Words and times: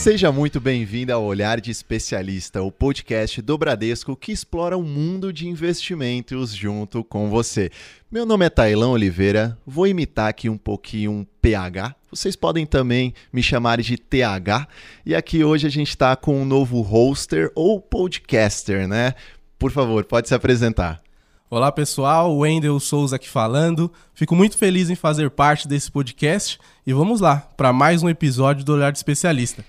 Seja 0.00 0.32
muito 0.32 0.58
bem-vindo 0.58 1.12
ao 1.12 1.22
Olhar 1.22 1.60
de 1.60 1.70
Especialista, 1.70 2.62
o 2.62 2.72
podcast 2.72 3.42
do 3.42 3.58
Bradesco 3.58 4.16
que 4.16 4.32
explora 4.32 4.74
o 4.74 4.82
mundo 4.82 5.30
de 5.30 5.46
investimentos 5.46 6.54
junto 6.54 7.04
com 7.04 7.28
você. 7.28 7.70
Meu 8.10 8.24
nome 8.24 8.46
é 8.46 8.48
Tailão 8.48 8.92
Oliveira, 8.92 9.58
vou 9.66 9.86
imitar 9.86 10.30
aqui 10.30 10.48
um 10.48 10.56
pouquinho 10.56 11.12
um 11.12 11.26
PH. 11.42 11.94
Vocês 12.10 12.34
podem 12.34 12.64
também 12.64 13.12
me 13.30 13.42
chamar 13.42 13.82
de 13.82 13.98
TH. 13.98 14.66
E 15.04 15.14
aqui 15.14 15.44
hoje 15.44 15.66
a 15.66 15.70
gente 15.70 15.90
está 15.90 16.16
com 16.16 16.40
um 16.40 16.46
novo 16.46 16.80
hoster 16.80 17.52
ou 17.54 17.78
podcaster, 17.78 18.88
né? 18.88 19.12
Por 19.58 19.70
favor, 19.70 20.02
pode 20.04 20.28
se 20.28 20.34
apresentar. 20.34 21.02
Olá 21.50 21.70
pessoal, 21.70 22.34
Wendel 22.38 22.80
Souza 22.80 23.16
aqui 23.16 23.28
falando. 23.28 23.92
Fico 24.14 24.34
muito 24.34 24.56
feliz 24.56 24.88
em 24.88 24.94
fazer 24.94 25.28
parte 25.28 25.68
desse 25.68 25.90
podcast 25.90 26.58
e 26.86 26.92
vamos 26.94 27.20
lá 27.20 27.46
para 27.54 27.70
mais 27.70 28.02
um 28.02 28.08
episódio 28.08 28.64
do 28.64 28.72
Olhar 28.72 28.90
de 28.90 28.96
Especialista. 28.96 29.62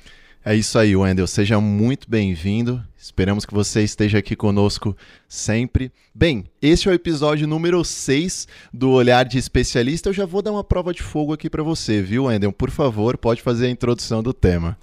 É 0.44 0.56
isso 0.56 0.80
aí, 0.80 0.96
Wendel. 0.96 1.28
Seja 1.28 1.62
muito 1.62 2.10
bem-vindo. 2.10 2.84
Esperamos 2.98 3.46
que 3.46 3.54
você 3.54 3.84
esteja 3.84 4.18
aqui 4.18 4.36
conosco 4.36 4.98
sempre. 5.30 5.92
Bem, 6.16 6.46
este 6.60 6.90
é 6.90 6.92
o 6.92 6.96
episódio 6.96 7.48
número 7.48 7.86
6 7.86 8.48
do 8.74 8.90
Olhar 8.90 9.24
de 9.24 9.38
Especialista. 9.38 10.10
Eu 10.10 10.14
já 10.14 10.26
vou 10.26 10.42
dar 10.42 10.52
uma 10.52 10.64
prova 10.64 10.96
de 10.96 11.04
fogo 11.04 11.32
aqui 11.32 11.48
para 11.48 11.62
você, 11.62 12.02
viu, 12.02 12.24
Wendel? 12.24 12.52
Por 12.52 12.72
favor, 12.72 13.20
pode 13.20 13.40
fazer 13.40 13.68
a 13.68 13.70
introdução 13.70 14.24
do 14.24 14.34
tema. 14.34 14.76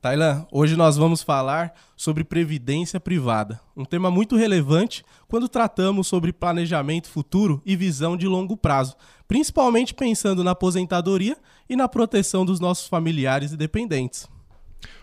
Tailan, 0.00 0.46
hoje 0.52 0.76
nós 0.76 0.96
vamos 0.96 1.24
falar 1.24 1.74
sobre 1.96 2.22
previdência 2.22 3.00
privada, 3.00 3.60
um 3.76 3.84
tema 3.84 4.12
muito 4.12 4.36
relevante 4.36 5.04
quando 5.26 5.48
tratamos 5.48 6.06
sobre 6.06 6.32
planejamento 6.32 7.08
futuro 7.08 7.60
e 7.66 7.74
visão 7.74 8.16
de 8.16 8.28
longo 8.28 8.56
prazo, 8.56 8.94
principalmente 9.26 9.92
pensando 9.92 10.44
na 10.44 10.52
aposentadoria 10.52 11.36
e 11.68 11.74
na 11.74 11.88
proteção 11.88 12.46
dos 12.46 12.60
nossos 12.60 12.86
familiares 12.86 13.52
e 13.52 13.56
dependentes. 13.56 14.28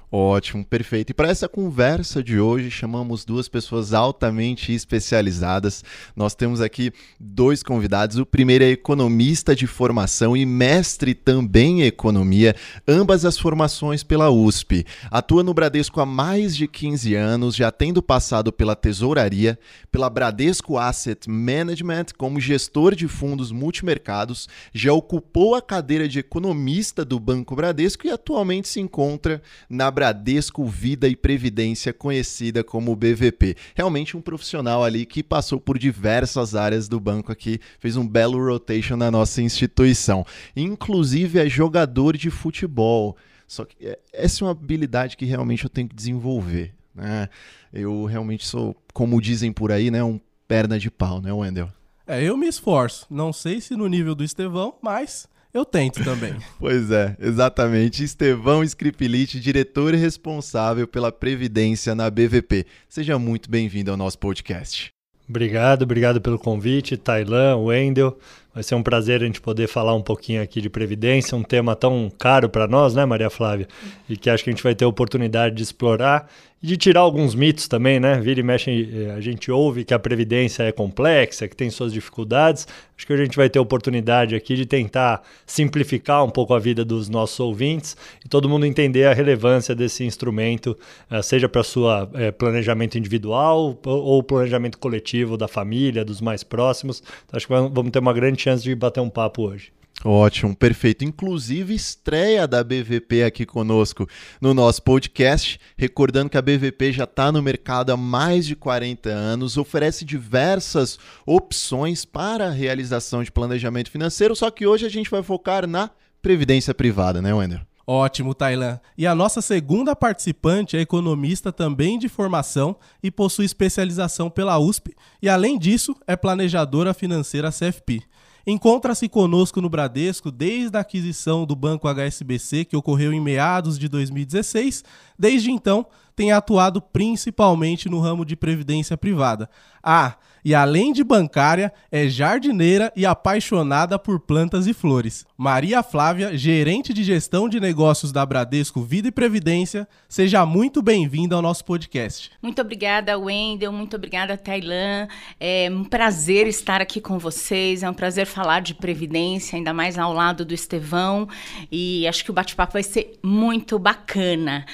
Ótimo, 0.09 0.63
perfeito. 0.63 1.09
E 1.09 1.13
para 1.13 1.27
essa 1.27 1.49
conversa 1.49 2.23
de 2.23 2.39
hoje, 2.39 2.71
chamamos 2.71 3.25
duas 3.25 3.49
pessoas 3.49 3.93
altamente 3.93 4.71
especializadas. 4.71 5.83
Nós 6.15 6.33
temos 6.33 6.61
aqui 6.61 6.93
dois 7.19 7.61
convidados. 7.61 8.17
O 8.17 8.25
primeiro 8.25 8.63
é 8.63 8.69
economista 8.69 9.53
de 9.53 9.67
formação 9.67 10.37
e 10.37 10.45
mestre 10.45 11.13
também 11.13 11.81
em 11.81 11.83
economia, 11.83 12.55
ambas 12.87 13.25
as 13.25 13.37
formações 13.37 14.01
pela 14.01 14.29
USP. 14.29 14.85
Atua 15.11 15.43
no 15.43 15.53
Bradesco 15.53 15.99
há 15.99 16.05
mais 16.05 16.55
de 16.55 16.69
15 16.69 17.13
anos, 17.13 17.53
já 17.53 17.69
tendo 17.69 18.01
passado 18.01 18.53
pela 18.53 18.77
tesouraria, 18.77 19.59
pela 19.91 20.09
Bradesco 20.09 20.77
Asset 20.77 21.29
Management 21.29 22.05
como 22.17 22.39
gestor 22.39 22.95
de 22.95 23.09
fundos 23.09 23.51
multimercados, 23.51 24.47
já 24.73 24.93
ocupou 24.93 25.53
a 25.53 25.61
cadeira 25.61 26.07
de 26.07 26.19
economista 26.19 27.03
do 27.03 27.19
Banco 27.19 27.57
Bradesco 27.57 28.07
e 28.07 28.09
atualmente 28.09 28.69
se 28.69 28.79
encontra 28.79 29.41
na 29.69 29.96
Bradesco 29.97 30.63
Vida 30.63 31.07
e 31.07 31.15
Previdência, 31.15 31.91
conhecida 31.91 32.63
como 32.63 32.95
BVP. 32.95 33.55
Realmente 33.73 34.15
um 34.15 34.21
profissional 34.21 34.83
ali 34.83 35.07
que 35.07 35.23
passou 35.23 35.59
por 35.59 35.79
diversas 35.79 36.53
áreas 36.53 36.87
do 36.87 36.99
banco 36.99 37.31
aqui, 37.31 37.59
fez 37.79 37.97
um 37.97 38.07
belo 38.07 38.37
rotation 38.37 38.95
na 38.95 39.09
nossa 39.09 39.41
instituição. 39.41 40.23
Inclusive 40.55 41.39
é 41.39 41.49
jogador 41.49 42.15
de 42.15 42.29
futebol. 42.29 43.17
Só 43.47 43.65
que 43.65 43.87
é, 43.87 43.97
essa 44.13 44.43
é 44.43 44.45
uma 44.45 44.51
habilidade 44.51 45.17
que 45.17 45.25
realmente 45.25 45.63
eu 45.63 45.69
tenho 45.69 45.89
que 45.89 45.95
desenvolver. 45.95 46.75
Né? 46.93 47.27
Eu 47.73 48.05
realmente 48.05 48.45
sou, 48.45 48.75
como 48.93 49.19
dizem 49.19 49.51
por 49.51 49.71
aí, 49.71 49.89
né, 49.89 50.03
um 50.03 50.19
perna 50.47 50.77
de 50.77 50.91
pau, 50.91 51.19
né, 51.19 51.33
Wendel? 51.33 51.69
É, 52.05 52.21
eu 52.21 52.37
me 52.37 52.47
esforço. 52.47 53.07
Não 53.09 53.33
sei 53.33 53.59
se 53.59 53.75
no 53.75 53.87
nível 53.87 54.13
do 54.13 54.23
Estevão, 54.23 54.75
mas 54.79 55.27
eu 55.57 55.65
tento 55.65 56.03
também. 56.03 56.35
pois 56.59 56.91
é, 56.91 57.15
exatamente. 57.19 58.03
Estevão 58.03 58.63
Scripilite, 58.63 59.39
diretor 59.39 59.93
responsável 59.93 60.87
pela 60.87 61.11
Previdência 61.11 61.95
na 61.95 62.09
BVP. 62.09 62.65
Seja 62.87 63.17
muito 63.17 63.49
bem-vindo 63.49 63.91
ao 63.91 63.97
nosso 63.97 64.19
podcast. 64.19 64.91
Obrigado, 65.27 65.81
obrigado 65.81 66.21
pelo 66.21 66.39
convite, 66.39 66.95
Tailan, 66.95 67.57
Wendel. 67.57 68.17
Vai 68.57 68.63
ser 68.63 68.73
um 68.73 68.81
prazer 68.81 69.21
a 69.21 69.25
gente 69.27 69.39
poder 69.39 69.67
falar 69.67 69.93
um 69.93 70.01
pouquinho 70.01 70.41
aqui 70.41 70.59
de 70.59 70.67
Previdência, 70.67 71.37
um 71.37 71.43
tema 71.43 71.75
tão 71.75 72.11
caro 72.17 72.49
para 72.49 72.67
nós, 72.67 72.95
né, 72.95 73.05
Maria 73.05 73.29
Flávia? 73.29 73.67
E 74.09 74.17
que 74.17 74.31
acho 74.31 74.43
que 74.43 74.49
a 74.49 74.53
gente 74.53 74.63
vai 74.63 74.73
ter 74.73 74.83
a 74.83 74.87
oportunidade 74.87 75.53
de 75.53 75.61
explorar 75.61 76.27
e 76.61 76.65
de 76.65 76.75
tirar 76.75 77.01
alguns 77.01 77.35
mitos 77.35 77.67
também, 77.67 77.99
né? 77.99 78.19
Vira 78.19 78.39
e 78.39 78.43
mexe, 78.43 78.89
eh, 78.91 79.11
a 79.11 79.21
gente 79.21 79.51
ouve 79.51 79.85
que 79.85 79.93
a 79.93 79.99
Previdência 79.99 80.63
é 80.63 80.71
complexa, 80.71 81.47
que 81.47 81.55
tem 81.55 81.69
suas 81.69 81.93
dificuldades. 81.93 82.67
Acho 82.97 83.05
que 83.05 83.13
a 83.13 83.17
gente 83.17 83.37
vai 83.37 83.47
ter 83.47 83.59
a 83.59 83.61
oportunidade 83.61 84.33
aqui 84.35 84.55
de 84.55 84.65
tentar 84.65 85.21
simplificar 85.45 86.25
um 86.25 86.31
pouco 86.31 86.55
a 86.55 86.59
vida 86.59 86.83
dos 86.83 87.09
nossos 87.09 87.39
ouvintes 87.39 87.95
e 88.25 88.27
todo 88.27 88.49
mundo 88.49 88.65
entender 88.65 89.05
a 89.05 89.13
relevância 89.13 89.75
desse 89.75 90.03
instrumento, 90.03 90.75
eh, 91.11 91.21
seja 91.21 91.47
para 91.47 91.61
sua 91.61 92.09
eh, 92.15 92.31
planejamento 92.31 92.97
individual 92.97 93.79
ou 93.85 94.23
planejamento 94.23 94.79
coletivo 94.79 95.37
da 95.37 95.47
família, 95.47 96.03
dos 96.03 96.21
mais 96.21 96.43
próximos. 96.43 97.03
Então, 97.27 97.37
acho 97.37 97.45
que 97.45 97.53
vamos 97.53 97.91
ter 97.91 97.99
uma 97.99 98.13
grande 98.13 98.37
chance 98.47 98.63
de 98.63 98.73
bater 98.73 99.01
um 99.01 99.09
papo 99.09 99.43
hoje. 99.43 99.73
Ótimo, 100.05 100.55
perfeito. 100.55 101.03
Inclusive, 101.03 101.73
estreia 101.73 102.47
da 102.47 102.63
BVP 102.63 103.23
aqui 103.23 103.45
conosco 103.45 104.07
no 104.39 104.53
nosso 104.53 104.81
podcast. 104.83 105.59
Recordando 105.75 106.29
que 106.29 106.37
a 106.37 106.41
BVP 106.41 106.93
já 106.93 107.03
está 107.03 107.31
no 107.31 107.41
mercado 107.41 107.91
há 107.91 107.97
mais 107.97 108.45
de 108.45 108.55
40 108.55 109.09
anos, 109.09 109.57
oferece 109.57 110.05
diversas 110.05 110.99
opções 111.25 112.05
para 112.05 112.47
a 112.47 112.51
realização 112.51 113.23
de 113.23 113.31
planejamento 113.31 113.89
financeiro, 113.89 114.35
só 114.35 114.51
que 114.51 114.67
hoje 114.67 114.85
a 114.85 114.89
gente 114.89 115.09
vai 115.09 115.23
focar 115.23 115.67
na 115.67 115.89
previdência 116.21 116.73
privada, 116.73 117.21
né, 117.21 117.33
Wender? 117.33 117.65
Ótimo, 117.89 118.35
Tailan. 118.35 118.79
E 118.97 119.07
a 119.07 119.15
nossa 119.15 119.41
segunda 119.41 119.95
participante 119.95 120.77
é 120.77 120.81
economista 120.81 121.51
também 121.51 121.97
de 121.97 122.09
formação 122.09 122.75
e 123.01 123.09
possui 123.09 123.45
especialização 123.45 124.29
pela 124.29 124.59
USP 124.59 124.93
e, 125.21 125.29
além 125.29 125.57
disso, 125.57 125.95
é 126.05 126.15
planejadora 126.15 126.93
financeira 126.93 127.49
CFP. 127.49 128.03
Encontra-se 128.49 129.09
conosco 129.09 129.59
no 129.59 129.69
Bradesco 129.69 130.31
desde 130.31 130.77
a 130.77 130.79
aquisição 130.79 131.45
do 131.45 131.53
Banco 131.53 131.85
HSBC, 131.85 132.63
que 132.63 132.77
ocorreu 132.77 133.11
em 133.11 133.19
meados 133.19 133.77
de 133.77 133.89
2016. 133.89 134.85
Desde 135.19 135.51
então, 135.51 135.85
tem 136.15 136.31
atuado 136.31 136.81
principalmente 136.81 137.89
no 137.89 137.99
ramo 137.99 138.23
de 138.23 138.37
previdência 138.37 138.95
privada. 138.95 139.49
Ah, 139.83 140.15
e 140.47 140.55
além 140.55 140.93
de 140.93 141.03
bancária, 141.03 141.73
é 141.91 142.07
jardineira 142.07 142.89
e 142.95 143.05
apaixonada 143.05 143.99
por 143.99 144.17
plantas 144.17 144.65
e 144.65 144.73
flores. 144.73 145.25
Maria 145.37 145.83
Flávia, 145.83 146.37
gerente 146.37 146.93
de 146.93 147.03
gestão 147.03 147.49
de 147.49 147.59
negócios 147.59 148.13
da 148.13 148.25
Bradesco 148.25 148.81
Vida 148.81 149.09
e 149.09 149.11
Previdência, 149.11 149.85
seja 150.07 150.45
muito 150.45 150.81
bem-vinda 150.81 151.35
ao 151.35 151.41
nosso 151.41 151.65
podcast. 151.65 152.31
Muito 152.41 152.61
obrigada, 152.61 153.19
Wendel, 153.19 153.73
muito 153.73 153.97
obrigada, 153.97 154.37
Tailan. 154.37 155.09
É 155.37 155.67
um 155.69 155.83
prazer 155.83 156.47
estar 156.47 156.79
aqui 156.79 157.01
com 157.01 157.19
vocês, 157.19 157.83
é 157.83 157.89
um 157.89 157.93
prazer 157.93 158.25
falar 158.25 158.61
de 158.61 158.73
previdência, 158.73 159.57
ainda 159.57 159.73
mais 159.73 159.99
ao 159.99 160.13
lado 160.13 160.45
do 160.45 160.53
Estevão, 160.53 161.27
e 161.69 162.07
acho 162.07 162.23
que 162.23 162.31
o 162.31 162.33
bate-papo 162.33 162.71
vai 162.71 162.83
ser 162.83 163.19
muito 163.21 163.77
bacana. 163.77 164.65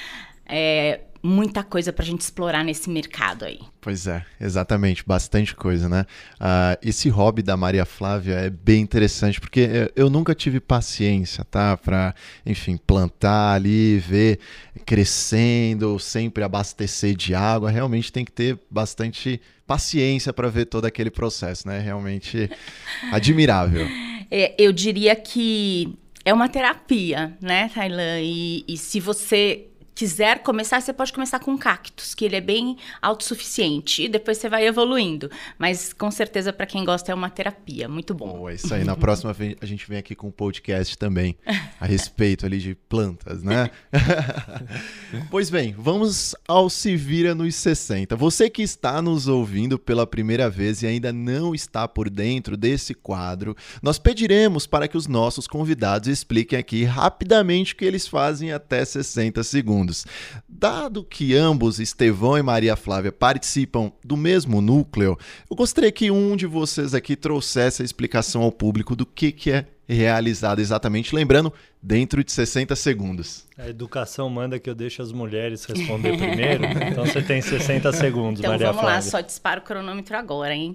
É, 0.46 1.00
muita 1.24 1.64
coisa 1.64 1.90
para 1.90 2.02
a 2.02 2.06
gente 2.06 2.20
explorar 2.20 2.62
nesse 2.62 2.90
mercado 2.90 3.46
aí. 3.46 3.58
Pois 3.80 4.06
é, 4.06 4.26
exatamente, 4.38 5.02
bastante 5.06 5.56
coisa, 5.56 5.88
né? 5.88 6.04
Uh, 6.34 6.78
esse 6.82 7.08
hobby 7.08 7.42
da 7.42 7.56
Maria 7.56 7.86
Flávia 7.86 8.34
é 8.34 8.50
bem 8.50 8.82
interessante, 8.82 9.40
porque 9.40 9.90
eu 9.96 10.10
nunca 10.10 10.34
tive 10.34 10.60
paciência, 10.60 11.42
tá? 11.42 11.78
Para, 11.78 12.14
enfim, 12.44 12.76
plantar 12.76 13.54
ali, 13.54 13.98
ver 13.98 14.38
crescendo, 14.84 15.98
sempre 15.98 16.44
abastecer 16.44 17.16
de 17.16 17.34
água. 17.34 17.70
Realmente 17.70 18.12
tem 18.12 18.22
que 18.22 18.32
ter 18.32 18.58
bastante 18.70 19.40
paciência 19.66 20.30
para 20.30 20.50
ver 20.50 20.66
todo 20.66 20.84
aquele 20.84 21.10
processo, 21.10 21.66
né? 21.66 21.78
Realmente 21.78 22.50
admirável. 23.10 23.86
É, 24.30 24.54
eu 24.58 24.72
diria 24.74 25.16
que 25.16 25.98
é 26.22 26.34
uma 26.34 26.50
terapia, 26.50 27.34
né, 27.40 27.70
Thailand? 27.74 28.22
E, 28.22 28.64
e 28.68 28.76
se 28.76 29.00
você 29.00 29.68
quiser 29.94 30.40
começar, 30.40 30.80
você 30.80 30.92
pode 30.92 31.12
começar 31.12 31.38
com 31.38 31.56
cactos, 31.56 32.14
que 32.14 32.24
ele 32.24 32.36
é 32.36 32.40
bem 32.40 32.76
autossuficiente. 33.00 34.02
E 34.02 34.08
depois 34.08 34.38
você 34.38 34.48
vai 34.48 34.66
evoluindo. 34.66 35.30
Mas 35.58 35.92
com 35.92 36.10
certeza, 36.10 36.52
para 36.52 36.66
quem 36.66 36.84
gosta, 36.84 37.12
é 37.12 37.14
uma 37.14 37.30
terapia. 37.30 37.88
Muito 37.88 38.12
bom. 38.12 38.40
Oh, 38.42 38.48
é 38.48 38.54
isso 38.54 38.72
aí. 38.74 38.84
Na 38.84 38.96
próxima 38.96 39.34
a 39.60 39.66
gente 39.66 39.88
vem 39.88 39.98
aqui 39.98 40.14
com 40.14 40.28
um 40.28 40.32
podcast 40.32 40.98
também 40.98 41.36
a 41.80 41.86
respeito 41.86 42.44
ali 42.44 42.58
de 42.58 42.74
plantas, 42.74 43.42
né? 43.42 43.70
pois 45.30 45.48
bem, 45.48 45.74
vamos 45.78 46.34
ao 46.48 46.68
Se 46.68 46.96
Vira 46.96 47.34
nos 47.34 47.54
60. 47.54 48.16
Você 48.16 48.50
que 48.50 48.62
está 48.62 49.00
nos 49.00 49.28
ouvindo 49.28 49.78
pela 49.78 50.06
primeira 50.06 50.50
vez 50.50 50.82
e 50.82 50.86
ainda 50.86 51.12
não 51.12 51.54
está 51.54 51.86
por 51.86 52.10
dentro 52.10 52.56
desse 52.56 52.94
quadro, 52.94 53.56
nós 53.82 53.98
pediremos 53.98 54.66
para 54.66 54.88
que 54.88 54.96
os 54.96 55.06
nossos 55.06 55.46
convidados 55.46 56.08
expliquem 56.08 56.58
aqui 56.58 56.84
rapidamente 56.84 57.74
o 57.74 57.76
que 57.76 57.84
eles 57.84 58.08
fazem 58.08 58.52
até 58.52 58.84
60 58.84 59.42
segundos 59.44 59.83
segundos. 59.84 60.06
Dado 60.48 61.04
que 61.04 61.34
ambos, 61.34 61.78
Estevão 61.78 62.38
e 62.38 62.42
Maria 62.42 62.76
Flávia, 62.76 63.12
participam 63.12 63.92
do 64.04 64.16
mesmo 64.16 64.60
núcleo, 64.60 65.18
eu 65.50 65.56
gostaria 65.56 65.92
que 65.92 66.10
um 66.10 66.36
de 66.36 66.46
vocês 66.46 66.94
aqui 66.94 67.14
trouxesse 67.14 67.82
a 67.82 67.84
explicação 67.84 68.42
ao 68.42 68.52
público 68.52 68.96
do 68.96 69.04
que, 69.04 69.30
que 69.30 69.50
é 69.50 69.66
realizado 69.86 70.60
exatamente. 70.60 71.14
Lembrando, 71.14 71.52
dentro 71.84 72.24
de 72.24 72.32
60 72.32 72.74
segundos. 72.76 73.44
A 73.58 73.68
educação 73.68 74.28
manda 74.30 74.58
que 74.58 74.68
eu 74.68 74.74
deixe 74.74 75.02
as 75.02 75.12
mulheres 75.12 75.64
responder 75.66 76.16
primeiro, 76.18 76.64
então 76.64 77.04
você 77.04 77.22
tem 77.22 77.42
60 77.42 77.92
segundos, 77.92 78.40
então, 78.40 78.50
Maria 78.50 78.68
vamos 78.68 78.80
Flávia. 78.80 78.96
lá, 78.96 79.02
só 79.02 79.20
dispara 79.20 79.60
o 79.60 79.62
cronômetro 79.62 80.16
agora, 80.16 80.54
hein? 80.54 80.74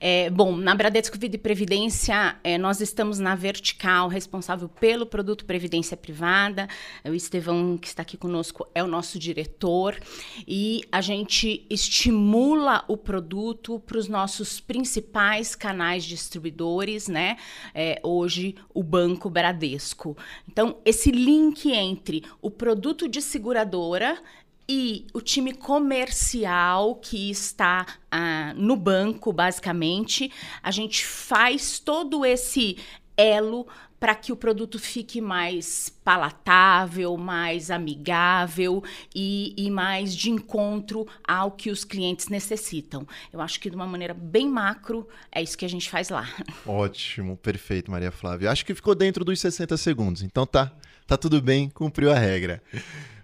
É, 0.00 0.28
bom, 0.28 0.56
na 0.56 0.74
Bradesco 0.74 1.16
Vida 1.16 1.36
e 1.36 1.38
Previdência, 1.38 2.36
é, 2.42 2.58
nós 2.58 2.80
estamos 2.80 3.20
na 3.20 3.36
vertical 3.36 4.08
responsável 4.08 4.68
pelo 4.68 5.06
produto 5.06 5.44
Previdência 5.44 5.96
Privada. 5.96 6.68
O 7.04 7.14
Estevão, 7.14 7.78
que 7.78 7.86
está 7.86 8.02
aqui 8.02 8.16
conosco, 8.16 8.68
é 8.74 8.82
o 8.82 8.86
nosso 8.86 9.18
diretor. 9.18 9.96
E 10.46 10.82
a 10.90 11.00
gente 11.00 11.64
estimula 11.70 12.84
o 12.88 12.96
produto 12.96 13.80
para 13.86 13.96
os 13.96 14.08
nossos 14.08 14.60
principais 14.60 15.54
canais 15.54 16.04
distribuidores, 16.04 17.08
né? 17.08 17.36
É, 17.72 18.00
hoje, 18.02 18.56
o 18.74 18.82
Banco 18.82 19.30
Bradesco. 19.30 20.16
Então, 20.48 20.78
esse 20.84 21.10
link 21.10 21.70
entre 21.70 22.24
o 22.40 22.50
produto 22.50 23.06
de 23.06 23.20
seguradora 23.20 24.20
e 24.68 25.06
o 25.14 25.20
time 25.20 25.52
comercial 25.54 26.96
que 26.96 27.30
está 27.30 27.86
ah, 28.10 28.52
no 28.56 28.76
banco, 28.76 29.32
basicamente, 29.32 30.32
a 30.62 30.70
gente 30.70 31.06
faz 31.06 31.78
todo 31.78 32.24
esse 32.24 32.76
elo 33.16 33.66
para 33.98 34.14
que 34.14 34.32
o 34.32 34.36
produto 34.36 34.78
fique 34.78 35.20
mais 35.20 35.88
palatável, 36.04 37.16
mais 37.16 37.70
amigável 37.70 38.82
e, 39.14 39.54
e, 39.56 39.70
mais 39.70 40.14
de 40.14 40.30
encontro 40.30 41.06
ao 41.26 41.50
que 41.50 41.70
os 41.70 41.84
clientes 41.84 42.28
necessitam. 42.28 43.06
Eu 43.32 43.40
acho 43.40 43.60
que 43.60 43.68
de 43.68 43.76
uma 43.76 43.86
maneira 43.86 44.14
bem 44.14 44.48
macro 44.48 45.08
é 45.32 45.42
isso 45.42 45.58
que 45.58 45.64
a 45.64 45.68
gente 45.68 45.90
faz 45.90 46.08
lá. 46.08 46.28
Ótimo, 46.66 47.36
perfeito, 47.36 47.90
Maria 47.90 48.10
Flávia. 48.10 48.50
Acho 48.50 48.64
que 48.64 48.74
ficou 48.74 48.94
dentro 48.94 49.24
dos 49.24 49.40
60 49.40 49.76
segundos, 49.76 50.22
então 50.22 50.46
tá, 50.46 50.72
tá 51.06 51.16
tudo 51.16 51.42
bem, 51.42 51.68
cumpriu 51.68 52.10
a 52.12 52.18
regra. 52.18 52.62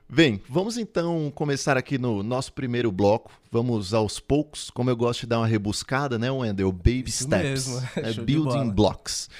Bem, 0.08 0.40
vamos 0.48 0.76
então 0.76 1.32
começar 1.34 1.76
aqui 1.76 1.96
no 1.96 2.22
nosso 2.22 2.52
primeiro 2.52 2.92
bloco. 2.92 3.32
Vamos 3.50 3.94
aos 3.94 4.20
poucos, 4.20 4.70
como 4.70 4.90
eu 4.90 4.96
gosto 4.96 5.20
de 5.20 5.26
dar 5.26 5.38
uma 5.38 5.46
rebuscada, 5.46 6.18
né, 6.18 6.30
Wendel? 6.30 6.70
Baby 6.70 7.04
Isso 7.06 7.24
steps, 7.24 7.68
mesmo, 7.68 7.88
é, 7.96 8.12
building 8.12 8.70
blocks. 8.70 9.30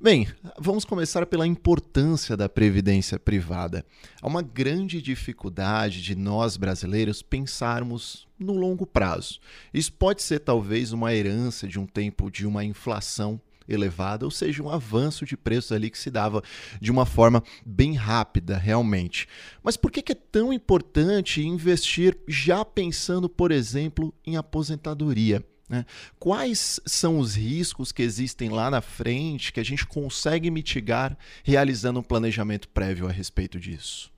Bem, 0.00 0.28
vamos 0.58 0.84
começar 0.84 1.26
pela 1.26 1.46
importância 1.46 2.36
da 2.36 2.48
previdência 2.48 3.18
privada. 3.18 3.84
Há 4.20 4.26
uma 4.26 4.42
grande 4.42 5.02
dificuldade 5.02 6.00
de 6.00 6.14
nós 6.14 6.56
brasileiros 6.56 7.20
pensarmos 7.20 8.26
no 8.38 8.54
longo 8.54 8.86
prazo. 8.86 9.38
Isso 9.74 9.92
pode 9.92 10.22
ser 10.22 10.40
talvez 10.40 10.92
uma 10.92 11.14
herança 11.14 11.68
de 11.68 11.78
um 11.78 11.86
tempo 11.86 12.30
de 12.30 12.46
uma 12.46 12.64
inflação 12.64 13.40
elevada, 13.74 14.24
ou 14.24 14.30
seja, 14.30 14.62
um 14.62 14.68
avanço 14.68 15.24
de 15.24 15.36
preços 15.36 15.72
ali 15.72 15.90
que 15.90 15.98
se 15.98 16.10
dava 16.10 16.42
de 16.80 16.90
uma 16.90 17.06
forma 17.06 17.42
bem 17.64 17.94
rápida, 17.94 18.56
realmente. 18.56 19.26
Mas 19.62 19.76
por 19.76 19.90
que 19.90 20.12
é 20.12 20.14
tão 20.14 20.52
importante 20.52 21.42
investir 21.42 22.16
já 22.26 22.64
pensando, 22.64 23.28
por 23.28 23.50
exemplo, 23.50 24.14
em 24.26 24.36
aposentadoria? 24.36 25.44
né? 25.72 25.86
Quais 26.18 26.78
são 26.84 27.18
os 27.18 27.34
riscos 27.34 27.92
que 27.92 28.02
existem 28.02 28.50
lá 28.50 28.70
na 28.70 28.82
frente 28.82 29.50
que 29.50 29.58
a 29.58 29.64
gente 29.64 29.86
consegue 29.86 30.50
mitigar 30.50 31.16
realizando 31.42 31.98
um 31.98 32.02
planejamento 32.02 32.68
prévio 32.68 33.08
a 33.08 33.10
respeito 33.10 33.58
disso? 33.58 34.12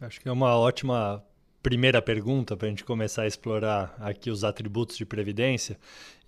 Acho 0.00 0.18
que 0.18 0.28
é 0.28 0.32
uma 0.32 0.56
ótima 0.56 1.22
primeira 1.64 2.02
pergunta 2.02 2.54
para 2.54 2.66
a 2.66 2.70
gente 2.70 2.84
começar 2.84 3.22
a 3.22 3.26
explorar 3.26 3.96
aqui 3.98 4.30
os 4.30 4.44
atributos 4.44 4.98
de 4.98 5.06
previdência. 5.06 5.78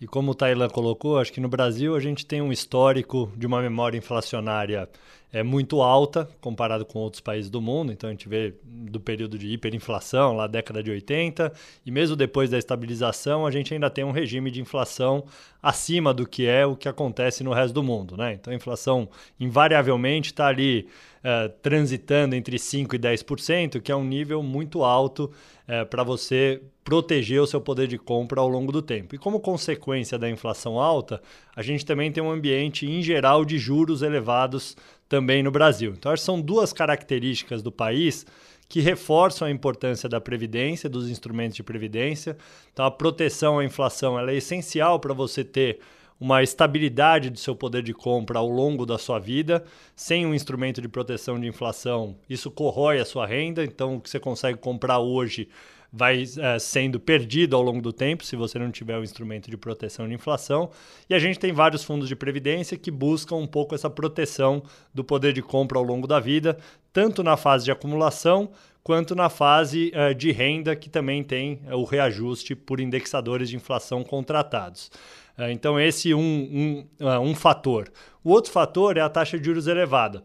E 0.01 0.07
como 0.07 0.31
o 0.31 0.35
Tailan 0.35 0.71
colocou, 0.71 1.19
acho 1.19 1.31
que 1.31 1.43
no 1.43 1.49
Brasil 1.49 1.95
a 1.95 2.01
gente 2.01 2.25
tem 2.25 2.41
um 2.41 2.51
histórico 2.51 3.31
de 3.37 3.47
uma 3.47 3.61
memória 3.61 3.99
inflacionária 3.99 4.89
é 5.33 5.43
muito 5.43 5.83
alta 5.83 6.27
comparado 6.41 6.87
com 6.87 6.99
outros 6.99 7.21
países 7.21 7.51
do 7.51 7.61
mundo. 7.61 7.93
Então 7.93 8.09
a 8.09 8.13
gente 8.13 8.27
vê 8.27 8.55
do 8.65 8.99
período 8.99 9.37
de 9.37 9.49
hiperinflação, 9.49 10.35
lá 10.35 10.47
década 10.47 10.83
de 10.83 10.91
80, 10.91 11.53
e 11.85 11.91
mesmo 11.91 12.17
depois 12.17 12.49
da 12.49 12.57
estabilização, 12.57 13.45
a 13.45 13.51
gente 13.51 13.75
ainda 13.75 13.91
tem 13.91 14.05
um 14.05 14.13
regime 14.13 14.51
de 14.51 14.63
inflação 14.63 15.25
acima 15.63 16.15
do 16.15 16.27
que 16.27 16.47
é 16.47 16.65
o 16.65 16.75
que 16.75 16.89
acontece 16.89 17.45
no 17.45 17.53
resto 17.53 17.75
do 17.75 17.83
mundo. 17.83 18.17
Né? 18.17 18.33
Então 18.33 18.51
a 18.51 18.57
inflação 18.57 19.09
invariavelmente 19.39 20.31
está 20.31 20.47
ali 20.47 20.89
uh, 21.27 21.49
transitando 21.61 22.37
entre 22.37 22.57
5% 22.57 22.95
e 22.95 22.99
10%, 22.99 23.81
que 23.81 23.91
é 23.91 23.97
um 23.97 24.05
nível 24.05 24.43
muito 24.43 24.85
alto 24.85 25.33
uh, 25.69 25.85
para 25.87 26.05
você 26.05 26.63
proteger 26.85 27.43
o 27.43 27.47
seu 27.47 27.61
poder 27.61 27.89
de 27.89 27.99
compra 27.99 28.41
ao 28.41 28.49
longo 28.49 28.71
do 28.71 28.81
tempo. 28.81 29.17
E 29.17 29.19
como 29.19 29.41
consequência 29.41 30.17
da 30.17 30.31
inflação 30.31 30.79
alta, 30.79 31.21
a 31.57 31.63
gente 31.63 31.85
também 31.85 32.13
tem 32.13 32.23
um 32.23 32.31
ambiente 32.31 32.87
em 32.87 33.03
geral 33.03 33.45
de 33.45 33.59
juros 33.59 34.03
elevados 34.03 34.77
também 35.09 35.43
no 35.43 35.51
Brasil. 35.51 35.93
Então, 35.99 36.13
que 36.13 36.21
são 36.21 36.41
duas 36.41 36.73
características 36.73 37.61
do 37.61 37.73
país 37.73 38.25
que 38.69 38.81
reforçam 38.81 39.47
a 39.47 39.51
importância 39.51 40.09
da 40.09 40.21
previdência, 40.21 40.89
dos 40.89 41.09
instrumentos 41.09 41.57
de 41.57 41.63
previdência. 41.63 42.37
Então, 42.73 42.85
a 42.85 42.91
proteção 42.91 43.59
à 43.59 43.65
inflação 43.65 44.19
é 44.19 44.35
essencial 44.35 44.99
para 45.01 45.15
você 45.15 45.45
ter 45.45 45.81
uma 46.19 46.43
estabilidade 46.43 47.31
do 47.31 47.39
seu 47.39 47.55
poder 47.55 47.83
de 47.83 47.93
compra 47.93 48.39
ao 48.39 48.49
longo 48.49 48.87
da 48.87 48.99
sua 48.99 49.19
vida. 49.19 49.65
Sem 49.95 50.27
um 50.27 50.35
instrumento 50.35 50.81
de 50.81 50.89
proteção 50.89 51.39
de 51.39 51.47
inflação, 51.47 52.17
isso 52.29 52.51
corrói 52.51 52.99
a 52.99 53.05
sua 53.05 53.27
renda. 53.27 53.65
Então, 53.65 53.97
o 53.97 54.01
que 54.01 54.09
você 54.09 54.19
consegue 54.19 54.59
comprar 54.59 54.99
hoje 54.99 55.49
vai 55.93 56.25
uh, 56.25 56.61
sendo 56.61 56.99
perdido 56.99 57.57
ao 57.57 57.63
longo 57.63 57.81
do 57.81 57.93
tempo 57.93 58.25
se 58.25 58.37
você 58.37 58.59
não 58.59 58.71
tiver 58.71 58.99
o 58.99 59.05
instrumento 59.05 59.51
de 59.51 59.57
proteção 59.57 60.07
de 60.07 60.15
inflação. 60.15 60.71
E 61.09 61.15
a 61.15 61.19
gente 61.19 61.39
tem 61.39 61.53
vários 61.53 61.85
fundos 61.85 62.09
de 62.09 62.17
previdência 62.17 62.77
que 62.77 62.91
buscam 62.91 63.37
um 63.37 63.47
pouco 63.47 63.75
essa 63.75 63.89
proteção 63.89 64.63
do 64.93 65.05
poder 65.05 65.33
de 65.33 65.43
compra 65.43 65.79
ao 65.79 65.85
longo 65.85 66.07
da 66.07 66.21
vida, 66.21 66.59
tanto 66.93 67.23
na 67.23 67.37
fase 67.37 67.65
de 67.65 67.71
acumulação 67.71 68.51
quanto 68.83 69.17
na 69.17 69.29
fase 69.29 69.91
uh, 69.95 70.15
de 70.15 70.31
renda, 70.31 70.77
que 70.77 70.89
também 70.89 71.25
tem 71.25 71.61
uh, 71.67 71.77
o 71.77 71.85
reajuste 71.85 72.55
por 72.55 72.79
indexadores 72.79 73.49
de 73.49 73.57
inflação 73.57 74.05
contratados. 74.05 74.91
Então, 75.39 75.79
esse 75.79 76.11
é 76.13 76.17
um, 76.17 76.87
um, 77.01 77.07
um 77.21 77.35
fator. 77.35 77.91
O 78.25 78.31
outro 78.31 78.51
fator 78.51 78.97
é 78.97 79.01
a 79.01 79.09
taxa 79.09 79.39
de 79.39 79.45
juros 79.45 79.67
elevada. 79.67 80.25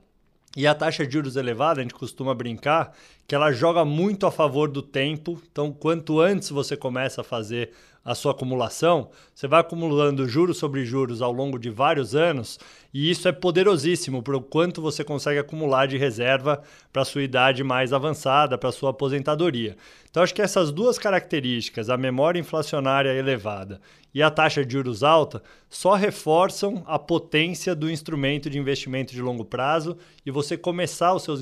E 0.56 0.68
a 0.68 0.75
taxa 0.75 1.06
de 1.06 1.13
juros 1.13 1.36
elevada, 1.36 1.80
a 1.80 1.84
gente 1.84 1.94
costuma 1.94 2.34
brincar 2.34 2.94
que 3.28 3.36
ela 3.36 3.52
joga 3.52 3.86
muito 3.86 4.25
a 4.25 4.31
favor 4.31 4.69
do 4.69 4.81
tempo. 4.81 5.42
Então, 5.52 5.72
quanto 5.72 6.19
antes 6.19 6.50
você 6.50 6.75
começa 6.75 7.22
a 7.22 7.24
fazer 7.24 7.72
a 8.04 8.16
sua 8.16 8.31
acumulação, 8.31 9.10
você 9.34 9.48
vai 9.48 9.62
acumulando 9.62 10.28
juros 10.28 10.57
sobre 10.57 10.83
juros 10.83 11.21
ao 11.21 11.31
longo 11.31 11.59
de 11.59 11.69
vários 11.69 12.16
anos, 12.16 12.59
e 12.92 13.12
isso 13.12 13.28
é 13.28 13.31
poderosíssimo 13.31 14.24
para 14.24 14.35
o 14.35 14.42
quanto 14.42 14.81
você 14.81 15.04
consegue 15.04 15.40
acumular 15.40 15.85
de 15.85 15.97
reserva 15.97 16.64
para 16.92 17.04
a 17.04 17.06
sua 17.06 17.21
idade 17.21 17.64
mais 17.64 17.94
avançada, 17.94 18.57
para 18.57 18.69
a 18.69 18.74
sua 18.74 18.90
aposentadoria. 18.90 19.78
Então, 20.11 20.21
acho 20.21 20.35
que 20.35 20.41
essas 20.41 20.73
duas 20.73 20.99
características, 20.99 21.89
a 21.89 21.95
memória 21.95 22.37
inflacionária 22.37 23.13
elevada 23.13 23.80
e 24.13 24.21
a 24.21 24.30
taxa 24.30 24.65
de 24.65 24.73
juros 24.73 25.03
alta, 25.03 25.41
só 25.69 25.94
reforçam 25.95 26.83
a 26.85 26.99
potência 26.99 27.73
do 27.73 27.89
instrumento 27.89 28.49
de 28.49 28.59
investimento 28.59 29.13
de 29.13 29.21
longo 29.21 29.45
prazo 29.45 29.97
e 30.25 30.30
você 30.30 30.57
começar 30.57 31.13
os 31.13 31.23
seus 31.23 31.39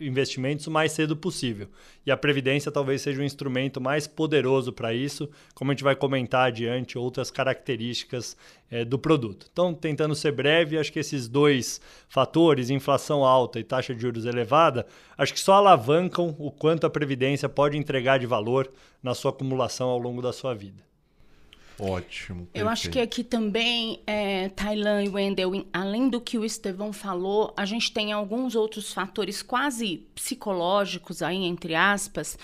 investimentos 0.00 0.68
o 0.68 0.70
mais 0.70 0.92
cedo 0.92 1.16
possível. 1.16 1.68
E 2.06 2.10
a 2.12 2.16
Previdência 2.16 2.70
talvez 2.70 3.02
seja 3.02 3.20
o 3.20 3.24
instrumento 3.24 3.80
mais 3.80 4.06
poderoso 4.06 4.72
para 4.72 4.94
isso, 4.94 5.28
como 5.52 5.72
a 5.72 5.74
gente 5.74 5.82
vai 5.82 5.96
comentar 5.96 6.46
adiante 6.46 6.96
outras 6.96 7.32
características 7.32 8.36
é, 8.74 8.84
do 8.84 8.98
produto. 8.98 9.46
Então, 9.52 9.72
tentando 9.72 10.16
ser 10.16 10.32
breve, 10.32 10.76
acho 10.76 10.92
que 10.92 10.98
esses 10.98 11.28
dois 11.28 11.80
fatores, 12.08 12.70
inflação 12.70 13.24
alta 13.24 13.60
e 13.60 13.62
taxa 13.62 13.94
de 13.94 14.02
juros 14.02 14.26
elevada, 14.26 14.84
acho 15.16 15.32
que 15.32 15.38
só 15.38 15.54
alavancam 15.54 16.34
o 16.40 16.50
quanto 16.50 16.84
a 16.84 16.90
Previdência 16.90 17.48
pode 17.48 17.78
entregar 17.78 18.18
de 18.18 18.26
valor 18.26 18.68
na 19.00 19.14
sua 19.14 19.30
acumulação 19.30 19.90
ao 19.90 19.98
longo 19.98 20.20
da 20.20 20.32
sua 20.32 20.54
vida. 20.54 20.82
Ótimo. 21.78 22.46
Eu 22.54 22.68
acho 22.68 22.88
que 22.88 23.00
aqui 23.00 23.24
também, 23.24 24.00
é, 24.06 24.48
Thailand 24.50 25.06
e 25.06 25.08
Wendel, 25.08 25.66
além 25.72 26.08
do 26.08 26.20
que 26.20 26.38
o 26.38 26.44
Estevão 26.44 26.92
falou, 26.92 27.52
a 27.56 27.64
gente 27.64 27.92
tem 27.92 28.12
alguns 28.12 28.54
outros 28.54 28.92
fatores 28.92 29.42
quase 29.42 30.06
psicológicos 30.14 31.20
aí, 31.20 31.44
entre 31.44 31.74
aspas, 31.74 32.38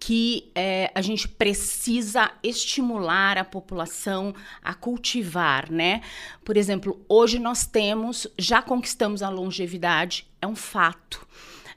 que 0.00 0.50
é, 0.54 0.92
a 0.94 1.00
gente 1.00 1.26
precisa 1.26 2.30
estimular 2.42 3.38
a 3.38 3.44
população 3.44 4.32
a 4.62 4.72
cultivar, 4.72 5.70
né? 5.70 6.00
Por 6.44 6.56
exemplo, 6.56 7.00
hoje 7.08 7.38
nós 7.40 7.66
temos, 7.66 8.26
já 8.38 8.62
conquistamos 8.62 9.22
a 9.22 9.28
longevidade, 9.28 10.28
é 10.40 10.46
um 10.46 10.56
fato. 10.56 11.26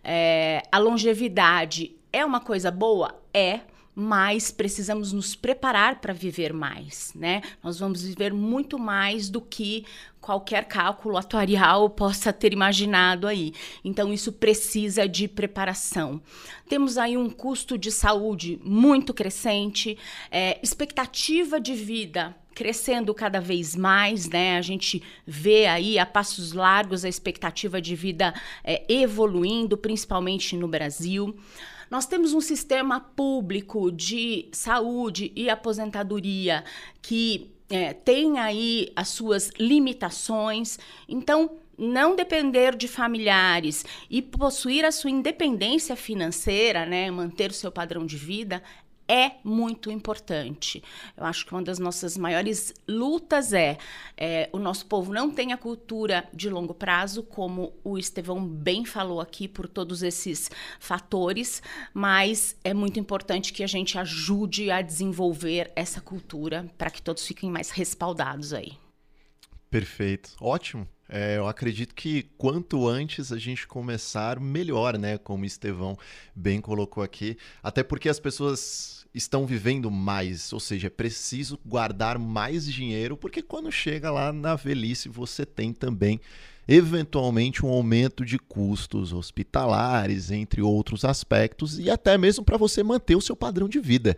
É, 0.03 0.61
a 0.71 0.77
longevidade 0.77 1.95
é 2.13 2.23
uma 2.23 2.39
coisa 2.39 2.69
boa? 2.69 3.19
É 3.33 3.61
mas 3.99 4.49
precisamos 4.49 5.11
nos 5.11 5.35
preparar 5.35 5.99
para 5.99 6.13
viver 6.13 6.53
mais, 6.53 7.11
né? 7.13 7.41
Nós 7.61 7.79
vamos 7.79 8.03
viver 8.03 8.33
muito 8.33 8.79
mais 8.79 9.29
do 9.29 9.41
que 9.41 9.85
qualquer 10.21 10.65
cálculo 10.65 11.17
atuarial 11.17 11.89
possa 11.89 12.31
ter 12.31 12.53
imaginado 12.53 13.27
aí. 13.27 13.53
Então, 13.83 14.13
isso 14.13 14.31
precisa 14.31 15.07
de 15.07 15.27
preparação. 15.27 16.21
Temos 16.67 16.97
aí 16.97 17.17
um 17.17 17.29
custo 17.29 17.77
de 17.77 17.91
saúde 17.91 18.59
muito 18.63 19.13
crescente, 19.13 19.97
é, 20.31 20.59
expectativa 20.63 21.59
de 21.59 21.73
vida 21.73 22.35
crescendo 22.55 23.13
cada 23.13 23.39
vez 23.39 23.73
mais, 23.73 24.27
né? 24.27 24.57
A 24.57 24.61
gente 24.61 25.01
vê 25.25 25.65
aí 25.65 25.97
a 25.97 26.05
passos 26.05 26.51
largos 26.51 27.05
a 27.05 27.09
expectativa 27.09 27.81
de 27.81 27.95
vida 27.95 28.33
é, 28.63 28.83
evoluindo, 28.89 29.77
principalmente 29.77 30.57
no 30.57 30.67
Brasil. 30.67 31.37
Nós 31.89 32.05
temos 32.05 32.33
um 32.33 32.41
sistema 32.41 32.99
público 32.99 33.91
de 33.91 34.47
saúde 34.51 35.31
e 35.35 35.49
aposentadoria 35.49 36.63
que 37.01 37.51
é, 37.69 37.93
tem 37.93 38.39
aí 38.39 38.91
as 38.95 39.09
suas 39.09 39.51
limitações. 39.59 40.79
Então, 41.07 41.57
não 41.77 42.15
depender 42.15 42.75
de 42.75 42.87
familiares 42.87 43.85
e 44.09 44.21
possuir 44.21 44.83
a 44.83 44.91
sua 44.91 45.09
independência 45.09 45.95
financeira, 45.95 46.85
né, 46.85 47.09
manter 47.09 47.51
o 47.51 47.53
seu 47.53 47.71
padrão 47.71 48.05
de 48.05 48.17
vida, 48.17 48.61
é 49.09 49.31
muito 49.43 49.89
importante. 49.89 50.83
Eu 51.17 51.25
acho 51.25 51.43
que 51.43 51.51
uma 51.51 51.63
das 51.63 51.79
nossas 51.79 52.15
maiores 52.15 52.71
lutas 52.87 53.51
é, 53.51 53.79
é, 54.15 54.47
o 54.53 54.59
nosso 54.59 54.85
povo 54.85 55.11
não 55.11 55.31
tem 55.31 55.51
a 55.51 55.57
cultura 55.57 56.29
de 56.31 56.47
longo 56.47 56.75
prazo, 56.75 57.23
como 57.23 57.73
o 57.83 57.97
Estevão 57.97 58.45
bem 58.45 58.85
falou 58.85 59.19
aqui, 59.19 59.47
por 59.47 59.67
todos 59.67 60.03
esses 60.03 60.51
fatores, 60.79 61.63
mas 61.91 62.55
é 62.63 62.73
muito 62.73 62.99
importante 62.99 63.51
que 63.51 63.63
a 63.63 63.67
gente 63.67 63.97
ajude 63.97 64.69
a 64.69 64.83
desenvolver 64.83 65.71
essa 65.75 65.99
cultura 65.99 66.69
para 66.77 66.91
que 66.91 67.01
todos 67.01 67.25
fiquem 67.25 67.49
mais 67.49 67.71
respaldados 67.71 68.53
aí. 68.53 68.73
Perfeito, 69.71 70.35
ótimo. 70.39 70.87
É, 71.11 71.37
eu 71.37 71.47
acredito 71.47 71.95
que 71.95 72.23
quanto 72.37 72.87
antes 72.87 73.31
a 73.31 73.37
gente 73.39 73.67
começar, 73.67 74.39
melhor, 74.39 74.95
né? 74.95 75.17
Como 75.17 75.43
o 75.43 75.45
Estevão 75.45 75.97
bem 76.35 76.61
colocou 76.61 77.01
aqui. 77.01 77.35
Até 77.63 77.81
porque 77.81 78.09
as 78.09 78.19
pessoas 78.19 78.98
estão 79.19 79.45
vivendo 79.45 79.91
mais, 79.91 80.51
ou 80.51 80.59
seja, 80.59 80.87
é 80.87 80.89
preciso 80.89 81.59
guardar 81.65 82.17
mais 82.17 82.65
dinheiro, 82.65 83.15
porque 83.15 83.41
quando 83.41 83.71
chega 83.71 84.09
lá 84.09 84.33
na 84.33 84.55
velhice 84.55 85.07
você 85.07 85.45
tem 85.45 85.73
também 85.73 86.19
eventualmente 86.67 87.65
um 87.65 87.69
aumento 87.69 88.23
de 88.23 88.37
custos 88.37 89.11
hospitalares, 89.11 90.29
entre 90.29 90.61
outros 90.61 91.03
aspectos, 91.03 91.79
e 91.79 91.89
até 91.89 92.17
mesmo 92.17 92.43
para 92.43 92.57
você 92.57 92.83
manter 92.83 93.15
o 93.15 93.21
seu 93.21 93.35
padrão 93.35 93.67
de 93.67 93.79
vida 93.79 94.15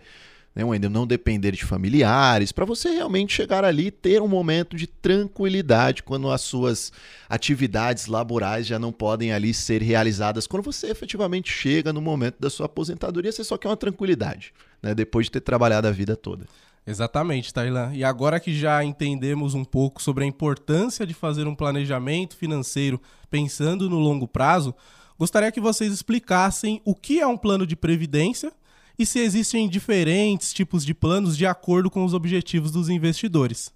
né, 0.56 0.64
ainda 0.64 0.90
não 0.90 1.08
depender 1.08 1.52
de 1.52 1.66
familiares, 1.66 2.52
para 2.52 2.66
você 2.66 2.90
realmente 2.90 3.34
chegar 3.34 3.64
ali 3.64 3.88
e 3.88 3.92
ter 3.92 4.22
um 4.22 4.28
momento 4.28 4.76
de 4.76 4.86
tranquilidade 4.86 6.04
quando 6.04 6.30
as 6.30 6.42
suas 6.42 6.92
atividades 7.30 8.08
laborais 8.08 8.68
já 8.68 8.78
não 8.78 8.92
podem 8.92 9.32
ali 9.32 9.54
ser 9.54 9.82
realizadas. 9.82 10.48
Quando 10.48 10.64
você 10.64 10.88
efetivamente 10.88 11.52
chega 11.52 11.94
no 11.94 12.02
momento 12.02 12.36
da 12.40 12.50
sua 12.50 12.66
aposentadoria, 12.66 13.32
você 13.32 13.44
só 13.44 13.58
quer 13.58 13.70
uma 13.70 13.78
tranquilidade, 13.78 14.54
né, 14.82 14.94
depois 14.94 15.28
de 15.28 15.32
ter 15.32 15.42
trabalhado 15.42 15.88
a 15.88 15.92
vida 15.92 16.16
toda. 16.16 16.46
Exatamente, 16.86 17.54
Tailan. 17.54 17.94
E 17.94 18.04
agora 18.04 18.40
que 18.40 18.54
já 18.58 18.84
entendemos 18.84 19.54
um 19.54 19.64
pouco 19.64 20.02
sobre 20.02 20.24
a 20.24 20.28
importância 20.28 21.06
de 21.06 21.14
fazer 21.14 21.48
um 21.48 21.56
planejamento 21.56 22.36
financeiro 22.36 23.00
pensando 23.30 23.90
no 23.90 24.00
longo 24.00 24.28
prazo, 24.28 24.74
gostaria 25.18 25.52
que 25.52 25.62
vocês 25.62 25.94
explicassem 25.94 26.82
o 26.84 26.96
que 26.96 27.20
é 27.20 27.28
um 27.28 27.38
plano 27.38 27.68
de 27.68 27.76
previdência 27.76 28.52
e 29.02 29.06
se 29.06 29.20
existem 29.20 29.68
diferentes 29.68 30.54
tipos 30.54 30.86
de 30.86 30.94
planos 30.94 31.36
de 31.36 31.44
acordo 31.44 31.90
com 31.90 32.06
os 32.06 32.14
objetivos 32.14 32.72
dos 32.72 32.88
investidores. 32.88 33.74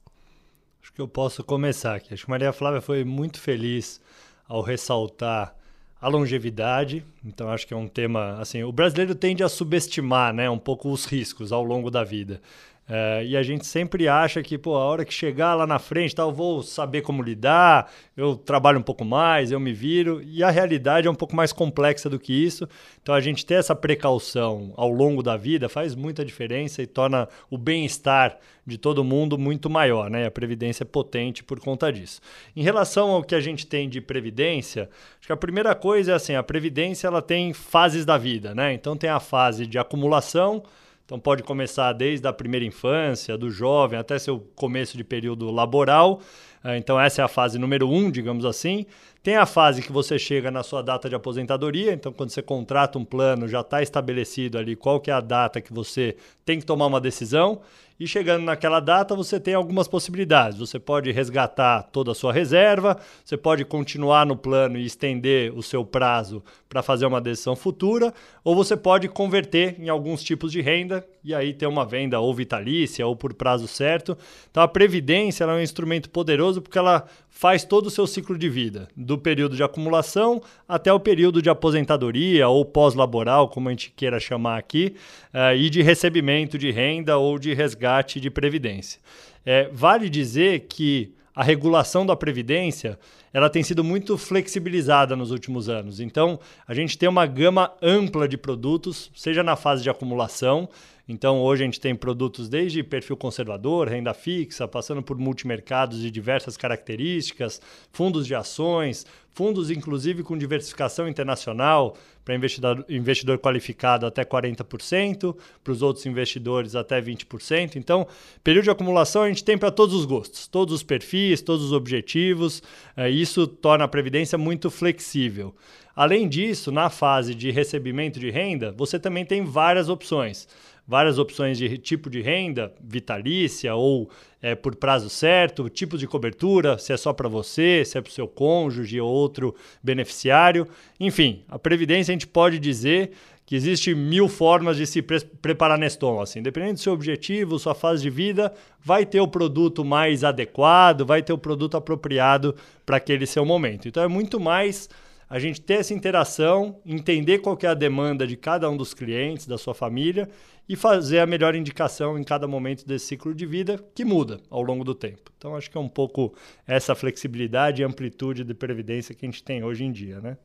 Acho 0.79 0.93
que 0.93 1.01
eu 1.01 1.07
posso 1.07 1.43
começar 1.43 1.95
aqui. 1.95 2.13
Acho 2.13 2.25
que 2.25 2.29
Maria 2.29 2.53
Flávia 2.53 2.79
foi 2.79 3.03
muito 3.03 3.39
feliz 3.39 3.99
ao 4.47 4.61
ressaltar 4.61 5.55
a 5.99 6.07
longevidade. 6.07 7.03
Então 7.25 7.49
acho 7.49 7.65
que 7.65 7.73
é 7.73 7.77
um 7.77 7.87
tema 7.87 8.37
assim, 8.39 8.61
o 8.61 8.71
brasileiro 8.71 9.15
tende 9.15 9.43
a 9.43 9.49
subestimar, 9.49 10.31
né, 10.31 10.47
um 10.47 10.59
pouco 10.59 10.91
os 10.91 11.05
riscos 11.05 11.51
ao 11.51 11.63
longo 11.63 11.89
da 11.89 12.03
vida. 12.03 12.39
É, 12.87 13.25
e 13.25 13.35
a 13.35 13.41
gente 13.41 13.65
sempre 13.65 14.07
acha 14.07 14.43
que, 14.43 14.57
pô, 14.57 14.75
a 14.75 14.85
hora 14.85 15.03
que 15.03 15.13
chegar 15.13 15.55
lá 15.55 15.65
na 15.65 15.79
frente, 15.79 16.13
tá, 16.13 16.21
eu 16.21 16.31
vou 16.31 16.61
saber 16.61 17.01
como 17.01 17.23
lidar, 17.23 17.91
eu 18.15 18.35
trabalho 18.35 18.77
um 18.77 18.83
pouco 18.83 19.03
mais, 19.03 19.51
eu 19.51 19.59
me 19.59 19.73
viro. 19.73 20.21
E 20.23 20.43
a 20.43 20.51
realidade 20.51 21.07
é 21.07 21.11
um 21.11 21.15
pouco 21.15 21.35
mais 21.35 21.51
complexa 21.51 22.09
do 22.09 22.19
que 22.19 22.31
isso. 22.31 22.67
Então 23.01 23.15
a 23.15 23.19
gente 23.19 23.45
ter 23.45 23.55
essa 23.55 23.75
precaução 23.75 24.71
ao 24.77 24.91
longo 24.91 25.23
da 25.23 25.35
vida 25.35 25.67
faz 25.67 25.95
muita 25.95 26.23
diferença 26.23 26.81
e 26.81 26.87
torna 26.87 27.27
o 27.49 27.57
bem-estar 27.57 28.37
de 28.67 28.77
todo 28.77 29.03
mundo 29.03 29.37
muito 29.37 29.69
maior, 29.69 30.09
né? 30.09 30.25
A 30.25 30.31
previdência 30.31 30.83
é 30.83 30.85
potente 30.85 31.43
por 31.43 31.59
conta 31.59 31.91
disso. 31.91 32.19
Em 32.55 32.63
relação 32.63 33.11
ao 33.11 33.23
que 33.23 33.35
a 33.35 33.39
gente 33.39 33.65
tem 33.65 33.87
de 33.87 34.01
previdência, 34.01 34.89
acho 35.19 35.27
que 35.27 35.33
a 35.33 35.37
primeira 35.37 35.75
coisa 35.75 36.13
é 36.13 36.15
assim, 36.15 36.35
a 36.35 36.41
previdência 36.41 37.07
ela 37.07 37.21
tem 37.21 37.53
fases 37.53 38.05
da 38.05 38.17
vida, 38.17 38.55
né? 38.55 38.73
Então 38.73 38.97
tem 38.97 39.09
a 39.09 39.19
fase 39.19 39.67
de 39.67 39.77
acumulação, 39.77 40.63
então 41.05 41.19
pode 41.19 41.43
começar 41.43 41.93
desde 41.93 42.27
a 42.27 42.33
primeira 42.33 42.65
infância, 42.65 43.37
do 43.37 43.51
jovem, 43.51 43.99
até 43.99 44.17
seu 44.17 44.39
começo 44.55 44.97
de 44.97 45.03
período 45.03 45.51
laboral. 45.51 46.19
É, 46.63 46.77
então 46.77 46.99
essa 46.99 47.21
é 47.21 47.25
a 47.25 47.27
fase 47.27 47.59
número 47.59 47.87
um, 47.87 48.09
digamos 48.09 48.43
assim. 48.43 48.87
Tem 49.21 49.35
a 49.35 49.45
fase 49.45 49.83
que 49.83 49.91
você 49.91 50.17
chega 50.17 50.49
na 50.49 50.63
sua 50.63 50.81
data 50.81 51.07
de 51.07 51.13
aposentadoria, 51.13 51.93
então 51.93 52.11
quando 52.11 52.31
você 52.31 52.41
contrata 52.41 52.97
um 52.97 53.05
plano, 53.05 53.47
já 53.47 53.61
está 53.61 53.83
estabelecido 53.83 54.57
ali 54.57 54.75
qual 54.75 54.99
que 54.99 55.11
é 55.11 55.13
a 55.13 55.21
data 55.21 55.61
que 55.61 55.71
você 55.71 56.15
tem 56.43 56.59
que 56.59 56.65
tomar 56.65 56.87
uma 56.87 56.99
decisão. 56.99 57.61
E 57.97 58.05
chegando 58.05 58.43
naquela 58.43 58.81
data, 58.81 59.15
você 59.15 59.39
tem 59.39 59.53
algumas 59.53 59.87
possibilidades. 59.87 60.59
Você 60.59 60.77
pode 60.77 61.11
resgatar 61.11 61.83
toda 61.83 62.11
a 62.11 62.15
sua 62.15 62.33
reserva, 62.33 62.99
você 63.23 63.37
pode 63.37 63.63
continuar 63.63 64.25
no 64.25 64.35
plano 64.35 64.77
e 64.77 64.85
estender 64.85 65.57
o 65.57 65.63
seu 65.63 65.85
prazo 65.85 66.43
para 66.67 66.83
fazer 66.83 67.05
uma 67.05 67.21
decisão 67.21 67.55
futura, 67.55 68.13
ou 68.43 68.53
você 68.53 68.75
pode 68.75 69.07
converter 69.07 69.79
em 69.79 69.87
alguns 69.87 70.21
tipos 70.21 70.51
de 70.51 70.59
renda 70.59 71.07
e 71.23 71.33
aí 71.33 71.53
ter 71.53 71.67
uma 71.67 71.85
venda 71.85 72.19
ou 72.19 72.33
vitalícia 72.33 73.07
ou 73.07 73.15
por 73.15 73.33
prazo 73.33 73.65
certo. 73.65 74.17
Então 74.51 74.61
a 74.61 74.67
previdência 74.67 75.45
é 75.45 75.47
um 75.47 75.61
instrumento 75.61 76.09
poderoso 76.09 76.61
porque 76.61 76.77
ela 76.77 77.05
faz 77.35 77.65
todo 77.65 77.87
o 77.87 77.91
seu 77.91 78.07
ciclo 78.07 78.37
de 78.37 78.47
vida, 78.47 78.87
do 78.95 79.17
período 79.17 79.57
de 79.57 79.61
acumulação 79.61 80.41
até 80.65 80.91
o 80.93 80.99
período 81.01 81.41
de 81.41 81.49
aposentadoria 81.49 82.47
ou 82.47 82.63
pós-laboral, 82.63 83.49
como 83.49 83.67
a 83.67 83.71
gente 83.73 83.91
queira 83.91 84.21
chamar 84.21 84.57
aqui, 84.57 84.95
uh, 85.33 85.53
e 85.53 85.69
de 85.69 85.81
recebimento 85.81 86.57
de 86.57 86.71
renda 86.71 87.17
ou 87.17 87.37
de 87.37 87.53
resgate 87.53 88.21
de 88.21 88.29
previdência. 88.29 89.01
É, 89.45 89.69
vale 89.73 90.09
dizer 90.09 90.61
que 90.69 91.13
a 91.35 91.43
regulação 91.43 92.05
da 92.05 92.15
previdência 92.15 92.97
ela 93.33 93.49
tem 93.49 93.61
sido 93.61 93.83
muito 93.83 94.17
flexibilizada 94.17 95.13
nos 95.13 95.29
últimos 95.29 95.67
anos. 95.67 95.99
Então, 95.99 96.39
a 96.65 96.73
gente 96.73 96.97
tem 96.97 97.09
uma 97.09 97.25
gama 97.25 97.73
ampla 97.81 98.29
de 98.29 98.37
produtos, 98.37 99.11
seja 99.13 99.43
na 99.43 99.57
fase 99.57 99.83
de 99.83 99.89
acumulação, 99.89 100.69
então, 101.07 101.39
hoje 101.39 101.61
a 101.61 101.65
gente 101.65 101.79
tem 101.79 101.95
produtos 101.95 102.49
desde 102.49 102.81
perfil 102.81 103.15
conservador, 103.15 103.87
renda 103.87 104.13
fixa, 104.13 104.67
passando 104.67 105.03
por 105.03 105.17
multimercados 105.17 106.01
de 106.01 106.09
diversas 106.09 106.57
características, 106.57 107.61
fundos 107.91 108.25
de 108.25 108.33
ações, 108.33 109.05
fundos 109.31 109.69
inclusive 109.69 110.23
com 110.23 110.35
diversificação 110.35 111.07
internacional, 111.07 111.95
para 112.23 112.33
investidor, 112.33 112.83
investidor 112.89 113.37
qualificado 113.37 114.07
até 114.07 114.25
40%, 114.25 115.35
para 115.63 115.71
os 115.71 115.83
outros 115.83 116.07
investidores 116.07 116.73
até 116.73 116.99
20%. 116.99 117.75
Então, 117.75 118.07
período 118.43 118.63
de 118.63 118.71
acumulação 118.71 119.21
a 119.21 119.27
gente 119.27 119.43
tem 119.43 119.59
para 119.59 119.69
todos 119.69 119.93
os 119.93 120.05
gostos, 120.05 120.47
todos 120.47 120.73
os 120.73 120.81
perfis, 120.81 121.39
todos 121.39 121.65
os 121.65 121.71
objetivos. 121.71 122.63
É, 122.97 123.11
isso 123.11 123.45
torna 123.45 123.85
a 123.85 123.87
previdência 123.87 124.39
muito 124.39 124.71
flexível. 124.71 125.53
Além 125.95 126.27
disso, 126.27 126.71
na 126.71 126.89
fase 126.89 127.35
de 127.35 127.51
recebimento 127.51 128.19
de 128.19 128.31
renda, 128.31 128.73
você 128.75 128.99
também 128.99 129.23
tem 129.23 129.45
várias 129.45 129.87
opções 129.87 130.47
várias 130.87 131.17
opções 131.17 131.57
de 131.57 131.77
tipo 131.77 132.09
de 132.09 132.21
renda, 132.21 132.73
vitalícia 132.81 133.73
ou 133.75 134.09
é, 134.41 134.53
por 134.53 134.75
prazo 134.75 135.09
certo, 135.09 135.69
tipo 135.69 135.97
de 135.97 136.07
cobertura, 136.07 136.77
se 136.77 136.93
é 136.93 136.97
só 136.97 137.11
para 137.11 137.27
você, 137.27 137.83
se 137.83 137.97
é 137.97 138.01
para 138.01 138.09
o 138.09 138.13
seu 138.13 138.27
cônjuge 138.27 138.99
ou 139.01 139.09
outro 139.09 139.55
beneficiário. 139.81 140.67
Enfim, 140.99 141.43
a 141.49 141.57
Previdência 141.57 142.11
a 142.11 142.15
gente 142.15 142.27
pode 142.27 142.59
dizer 142.59 143.11
que 143.45 143.55
existe 143.55 143.93
mil 143.93 144.27
formas 144.27 144.75
de 144.77 144.87
se 144.87 145.01
pre 145.01 145.19
preparar 145.19 145.77
nesse. 145.77 145.97
Assim, 146.21 146.41
dependendo 146.41 146.73
do 146.73 146.79
seu 146.79 146.93
objetivo, 146.93 147.59
sua 147.59 147.75
fase 147.75 148.01
de 148.01 148.09
vida, 148.09 148.53
vai 148.83 149.05
ter 149.05 149.19
o 149.19 149.27
produto 149.27 149.85
mais 149.85 150.23
adequado, 150.23 151.05
vai 151.05 151.21
ter 151.21 151.31
o 151.31 151.37
produto 151.37 151.77
apropriado 151.77 152.55
para 152.85 152.97
aquele 152.97 153.25
seu 153.25 153.45
momento. 153.45 153.87
Então 153.87 154.03
é 154.03 154.07
muito 154.07 154.39
mais 154.39 154.89
a 155.29 155.39
gente 155.39 155.59
ter 155.61 155.75
essa 155.75 155.93
interação, 155.93 156.79
entender 156.85 157.39
qual 157.39 157.57
é 157.61 157.67
a 157.67 157.73
demanda 157.73 158.27
de 158.27 158.35
cada 158.35 158.69
um 158.69 158.77
dos 158.77 158.93
clientes, 158.93 159.47
da 159.47 159.57
sua 159.57 159.73
família 159.73 160.29
e 160.67 160.75
fazer 160.75 161.19
a 161.19 161.25
melhor 161.25 161.55
indicação 161.55 162.17
em 162.17 162.23
cada 162.23 162.47
momento 162.47 162.85
desse 162.85 163.07
ciclo 163.07 163.33
de 163.33 163.45
vida 163.45 163.83
que 163.93 164.03
muda 164.03 164.39
ao 164.49 164.61
longo 164.61 164.83
do 164.83 164.95
tempo. 164.95 165.31
Então 165.37 165.55
acho 165.55 165.69
que 165.69 165.77
é 165.77 165.79
um 165.79 165.89
pouco 165.89 166.33
essa 166.65 166.95
flexibilidade 166.95 167.81
e 167.81 167.85
amplitude 167.85 168.43
de 168.43 168.53
previdência 168.53 169.13
que 169.13 169.25
a 169.25 169.29
gente 169.29 169.43
tem 169.43 169.63
hoje 169.63 169.83
em 169.83 169.91
dia, 169.91 170.19
né? 170.19 170.37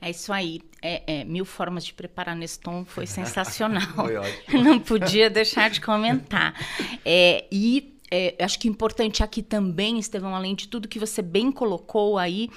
É 0.00 0.10
isso 0.10 0.32
aí. 0.32 0.60
É, 0.80 1.20
é, 1.20 1.24
mil 1.24 1.44
formas 1.44 1.84
de 1.84 1.92
preparar 1.92 2.36
nesse 2.36 2.60
tom 2.60 2.84
foi 2.84 3.06
sensacional. 3.06 3.82
foi 3.94 4.16
ótimo. 4.16 4.62
Não 4.62 4.78
podia 4.78 5.28
deixar 5.28 5.70
de 5.70 5.80
comentar. 5.80 6.54
É, 7.04 7.44
e 7.50 7.98
é, 8.10 8.36
acho 8.40 8.58
que 8.58 8.68
importante 8.68 9.22
aqui 9.22 9.42
também, 9.42 9.98
Estevão, 9.98 10.34
além 10.34 10.54
de 10.54 10.68
tudo 10.68 10.88
que 10.88 10.98
você 10.98 11.20
bem 11.20 11.50
colocou 11.50 12.16
aí, 12.16 12.48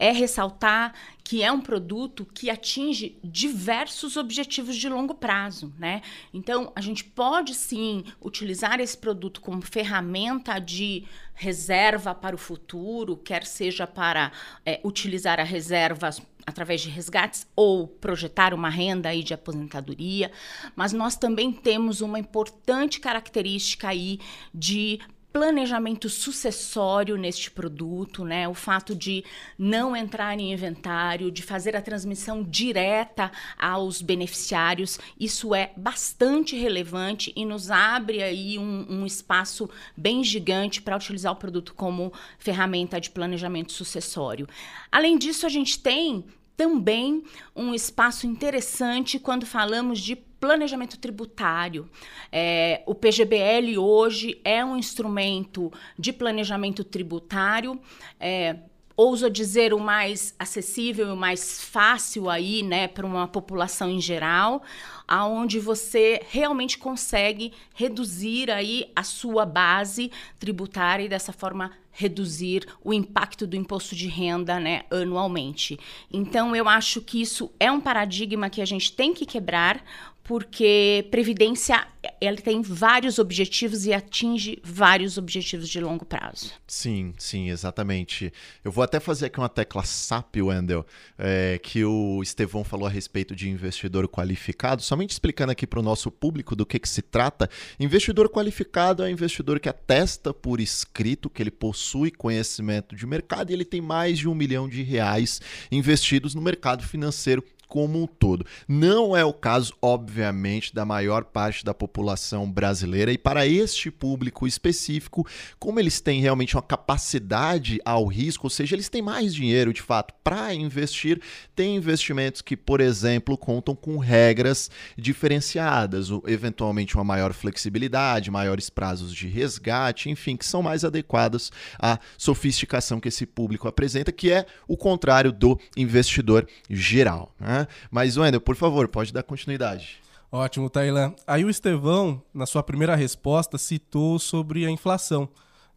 é 0.00 0.10
ressaltar 0.10 0.94
que 1.22 1.44
é 1.44 1.52
um 1.52 1.60
produto 1.60 2.26
que 2.34 2.50
atinge 2.50 3.16
diversos 3.22 4.16
objetivos 4.16 4.74
de 4.74 4.88
longo 4.88 5.14
prazo, 5.14 5.72
né? 5.78 6.02
Então, 6.34 6.72
a 6.74 6.80
gente 6.80 7.04
pode 7.04 7.54
sim 7.54 8.02
utilizar 8.20 8.80
esse 8.80 8.98
produto 8.98 9.40
como 9.40 9.62
ferramenta 9.62 10.58
de 10.58 11.04
reserva 11.34 12.14
para 12.14 12.34
o 12.34 12.38
futuro, 12.38 13.16
quer 13.16 13.44
seja 13.44 13.86
para 13.86 14.32
é, 14.66 14.80
utilizar 14.82 15.38
a 15.38 15.44
reserva 15.44 16.10
através 16.46 16.80
de 16.80 16.88
resgates 16.88 17.46
ou 17.54 17.86
projetar 17.86 18.52
uma 18.52 18.68
renda 18.68 19.10
aí 19.10 19.22
de 19.22 19.34
aposentadoria, 19.34 20.32
mas 20.74 20.92
nós 20.92 21.14
também 21.14 21.52
temos 21.52 22.00
uma 22.00 22.18
importante 22.18 22.98
característica 22.98 23.88
aí 23.88 24.18
de 24.52 24.98
planejamento 25.32 26.08
sucessório 26.08 27.16
neste 27.16 27.50
produto, 27.50 28.24
né? 28.24 28.48
O 28.48 28.54
fato 28.54 28.94
de 28.94 29.24
não 29.58 29.94
entrar 29.94 30.38
em 30.38 30.52
inventário, 30.52 31.30
de 31.30 31.42
fazer 31.42 31.76
a 31.76 31.82
transmissão 31.82 32.42
direta 32.42 33.30
aos 33.58 34.02
beneficiários, 34.02 34.98
isso 35.18 35.54
é 35.54 35.72
bastante 35.76 36.56
relevante 36.56 37.32
e 37.36 37.44
nos 37.44 37.70
abre 37.70 38.22
aí 38.22 38.58
um, 38.58 38.86
um 38.88 39.06
espaço 39.06 39.70
bem 39.96 40.24
gigante 40.24 40.82
para 40.82 40.96
utilizar 40.96 41.32
o 41.32 41.36
produto 41.36 41.74
como 41.74 42.12
ferramenta 42.38 43.00
de 43.00 43.10
planejamento 43.10 43.72
sucessório. 43.72 44.48
Além 44.90 45.16
disso, 45.16 45.46
a 45.46 45.48
gente 45.48 45.78
tem 45.78 46.24
também 46.56 47.24
um 47.56 47.74
espaço 47.74 48.26
interessante 48.26 49.18
quando 49.18 49.46
falamos 49.46 49.98
de 49.98 50.14
planejamento 50.40 50.98
tributário. 50.98 51.88
É, 52.32 52.82
o 52.86 52.94
PGBL 52.94 53.78
hoje 53.78 54.40
é 54.42 54.64
um 54.64 54.76
instrumento 54.76 55.70
de 55.98 56.12
planejamento 56.12 56.82
tributário. 56.82 57.78
É, 58.18 58.56
ouso 58.96 59.30
dizer, 59.30 59.72
o 59.72 59.78
mais 59.78 60.34
acessível 60.38 61.08
e 61.08 61.12
o 61.12 61.16
mais 61.16 61.62
fácil 61.62 62.28
aí, 62.28 62.62
né, 62.62 62.86
para 62.86 63.06
uma 63.06 63.26
população 63.26 63.90
em 63.90 64.00
geral, 64.00 64.62
aonde 65.08 65.58
você 65.58 66.20
realmente 66.28 66.76
consegue 66.76 67.52
reduzir 67.74 68.50
aí 68.50 68.90
a 68.94 69.02
sua 69.02 69.46
base 69.46 70.10
tributária 70.38 71.04
e 71.04 71.08
dessa 71.08 71.32
forma 71.32 71.70
reduzir 71.92 72.66
o 72.84 72.92
impacto 72.92 73.46
do 73.46 73.56
imposto 73.56 73.94
de 73.96 74.06
renda, 74.06 74.60
né, 74.60 74.82
anualmente. 74.90 75.78
Então 76.12 76.54
eu 76.54 76.68
acho 76.68 77.00
que 77.00 77.20
isso 77.20 77.50
é 77.58 77.70
um 77.70 77.80
paradigma 77.80 78.48
que 78.48 78.62
a 78.62 78.64
gente 78.64 78.92
tem 78.92 79.12
que 79.12 79.26
quebrar, 79.26 79.82
porque 80.30 81.08
previdência 81.10 81.84
ela 82.20 82.36
tem 82.36 82.62
vários 82.62 83.18
objetivos 83.18 83.84
e 83.84 83.92
atinge 83.92 84.60
vários 84.62 85.18
objetivos 85.18 85.68
de 85.68 85.80
longo 85.80 86.04
prazo. 86.04 86.52
Sim, 86.68 87.12
sim, 87.18 87.50
exatamente. 87.50 88.32
Eu 88.64 88.70
vou 88.70 88.84
até 88.84 89.00
fazer 89.00 89.26
aqui 89.26 89.40
uma 89.40 89.48
tecla 89.48 89.84
SAP, 89.84 90.36
Wendel, 90.36 90.86
é, 91.18 91.58
que 91.60 91.84
o 91.84 92.22
Estevão 92.22 92.62
falou 92.62 92.86
a 92.86 92.88
respeito 92.88 93.34
de 93.34 93.50
investidor 93.50 94.06
qualificado. 94.06 94.82
Somente 94.82 95.10
explicando 95.10 95.50
aqui 95.50 95.66
para 95.66 95.80
o 95.80 95.82
nosso 95.82 96.12
público 96.12 96.54
do 96.54 96.64
que, 96.64 96.78
que 96.78 96.88
se 96.88 97.02
trata. 97.02 97.50
Investidor 97.80 98.28
qualificado 98.28 99.02
é 99.02 99.06
um 99.06 99.10
investidor 99.10 99.58
que 99.58 99.68
atesta 99.68 100.32
por 100.32 100.60
escrito 100.60 101.28
que 101.28 101.42
ele 101.42 101.50
possui 101.50 102.12
conhecimento 102.12 102.94
de 102.94 103.04
mercado 103.04 103.50
e 103.50 103.52
ele 103.52 103.64
tem 103.64 103.80
mais 103.80 104.16
de 104.16 104.28
um 104.28 104.34
milhão 104.36 104.68
de 104.68 104.84
reais 104.84 105.40
investidos 105.72 106.36
no 106.36 106.40
mercado 106.40 106.84
financeiro 106.84 107.44
como 107.70 108.02
um 108.02 108.06
todo. 108.06 108.44
Não 108.68 109.16
é 109.16 109.24
o 109.24 109.32
caso, 109.32 109.72
obviamente, 109.80 110.74
da 110.74 110.84
maior 110.84 111.24
parte 111.24 111.64
da 111.64 111.72
população 111.72 112.50
brasileira, 112.50 113.12
e 113.12 113.16
para 113.16 113.46
este 113.46 113.92
público 113.92 114.44
específico, 114.46 115.26
como 115.58 115.78
eles 115.78 116.00
têm 116.00 116.20
realmente 116.20 116.56
uma 116.56 116.62
capacidade 116.62 117.78
ao 117.84 118.06
risco, 118.06 118.46
ou 118.46 118.50
seja, 118.50 118.74
eles 118.74 118.88
têm 118.88 119.00
mais 119.00 119.32
dinheiro 119.32 119.72
de 119.72 119.80
fato 119.80 120.12
para 120.24 120.52
investir, 120.52 121.22
tem 121.54 121.76
investimentos 121.76 122.42
que, 122.42 122.56
por 122.56 122.80
exemplo, 122.80 123.38
contam 123.38 123.76
com 123.76 123.98
regras 123.98 124.68
diferenciadas, 124.98 126.08
eventualmente 126.26 126.96
uma 126.96 127.04
maior 127.04 127.32
flexibilidade, 127.32 128.32
maiores 128.32 128.68
prazos 128.68 129.14
de 129.14 129.28
resgate, 129.28 130.10
enfim, 130.10 130.36
que 130.36 130.44
são 130.44 130.60
mais 130.60 130.84
adequadas 130.84 131.52
à 131.78 132.00
sofisticação 132.18 132.98
que 132.98 133.08
esse 133.08 133.24
público 133.24 133.68
apresenta, 133.68 134.10
que 134.10 134.32
é 134.32 134.44
o 134.66 134.76
contrário 134.76 135.30
do 135.30 135.58
investidor 135.76 136.48
geral. 136.68 137.32
Né? 137.38 137.59
Mas, 137.90 138.16
Wendel, 138.16 138.40
por 138.40 138.56
favor, 138.56 138.88
pode 138.88 139.12
dar 139.12 139.22
continuidade. 139.22 139.98
Ótimo, 140.32 140.70
Tailan. 140.70 141.14
Aí 141.26 141.44
o 141.44 141.50
Estevão, 141.50 142.22
na 142.32 142.46
sua 142.46 142.62
primeira 142.62 142.94
resposta, 142.94 143.58
citou 143.58 144.18
sobre 144.18 144.64
a 144.64 144.70
inflação. 144.70 145.28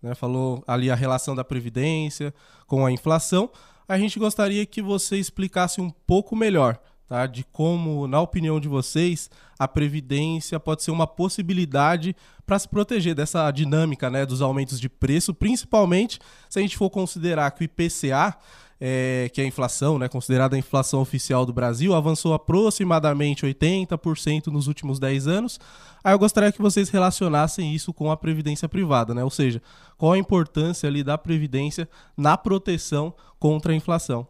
Né? 0.02 0.13
Falou 0.13 0.63
ali 0.67 0.91
a 0.91 0.96
relação 0.96 1.36
da 1.36 1.43
Previdência 1.43 2.34
com 2.67 2.86
a 2.86 2.91
inflação. 2.91 3.50
A 3.88 3.98
gente 3.98 4.19
gostaria 4.19 4.65
que 4.65 4.82
você 4.82 5.17
explicasse 5.17 5.82
um 5.82 5.89
pouco 5.89 6.36
melhor 6.36 6.80
tá? 7.08 7.26
de 7.26 7.43
como, 7.46 8.08
na 8.08 8.22
opinião 8.22 8.60
de 8.60 8.67
vocês, 8.67 9.30
a 9.58 9.67
Previdência 9.67 10.60
pode 10.60 10.84
ser 10.84 10.91
uma 10.91 11.08
possibilidade 11.08 12.15
para 12.46 12.60
se 12.60 12.67
proteger 12.67 13.15
dessa 13.15 13.50
dinâmica 13.52 14.10
né, 14.10 14.26
dos 14.26 14.41
aumentos 14.41 14.80
de 14.80 14.89
preço, 14.89 15.34
principalmente 15.34 16.19
se 16.50 16.60
a 16.60 16.62
gente 16.62 16.78
for 16.78 16.89
considerar 16.89 17.50
que 17.52 17.63
o 17.63 17.65
IPCA 17.65 18.38
é, 18.86 19.30
que 19.32 19.39
é 19.39 19.46
a 19.46 19.48
inflação, 19.48 19.98
né, 19.98 20.10
considerada 20.10 20.58
a 20.58 20.60
inflação 20.60 21.00
oficial 21.00 21.46
do 21.46 21.54
Brasil, 21.54 21.96
avançou 21.96 22.34
aproximadamente 22.34 23.46
80% 23.46 24.48
nos 24.48 24.67
últimos 24.67 25.00
10 25.00 25.26
anos. 25.26 25.58
Aí 26.04 26.13
eu 26.13 26.19
gostaria 26.19 26.52
que 26.52 26.62
vocês 26.62 26.89
relacionassem 26.89 27.74
isso 27.74 27.93
com 27.93 28.12
a 28.12 28.17
previdência 28.17 28.67
privada, 28.67 29.13
né? 29.13 29.24
Ou 29.24 29.30
seja, 29.30 29.62
qual 29.98 30.12
a 30.12 30.17
importância 30.17 30.89
ali 30.89 31.02
da 31.02 31.17
previdência 31.17 31.88
na 32.17 32.36
proteção 32.36 33.13
contra 33.39 33.72
a 33.72 33.76
inflação. 33.76 34.28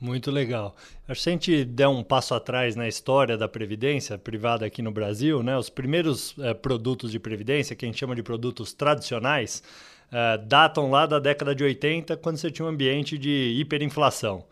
Muito 0.00 0.30
legal. 0.30 0.74
Acho 1.06 1.18
que 1.18 1.22
se 1.22 1.28
a 1.28 1.32
gente 1.32 1.64
der 1.66 1.88
um 1.88 2.02
passo 2.02 2.34
atrás 2.34 2.74
na 2.74 2.88
história 2.88 3.36
da 3.36 3.48
previdência 3.48 4.16
privada 4.16 4.64
aqui 4.64 4.80
no 4.80 4.90
Brasil, 4.90 5.42
né, 5.42 5.58
os 5.58 5.68
primeiros 5.68 6.34
é, 6.38 6.54
produtos 6.54 7.12
de 7.12 7.18
previdência, 7.18 7.76
que 7.76 7.84
a 7.84 7.88
gente 7.88 7.98
chama 7.98 8.16
de 8.16 8.22
produtos 8.22 8.72
tradicionais, 8.72 9.62
uh, 10.14 10.38
datam 10.46 10.90
lá 10.90 11.04
da 11.06 11.18
década 11.18 11.54
de 11.54 11.64
80, 11.64 12.16
quando 12.18 12.36
você 12.36 12.50
tinha 12.50 12.64
um 12.64 12.68
ambiente 12.68 13.18
de 13.18 13.56
hiperinflação. 13.58 14.44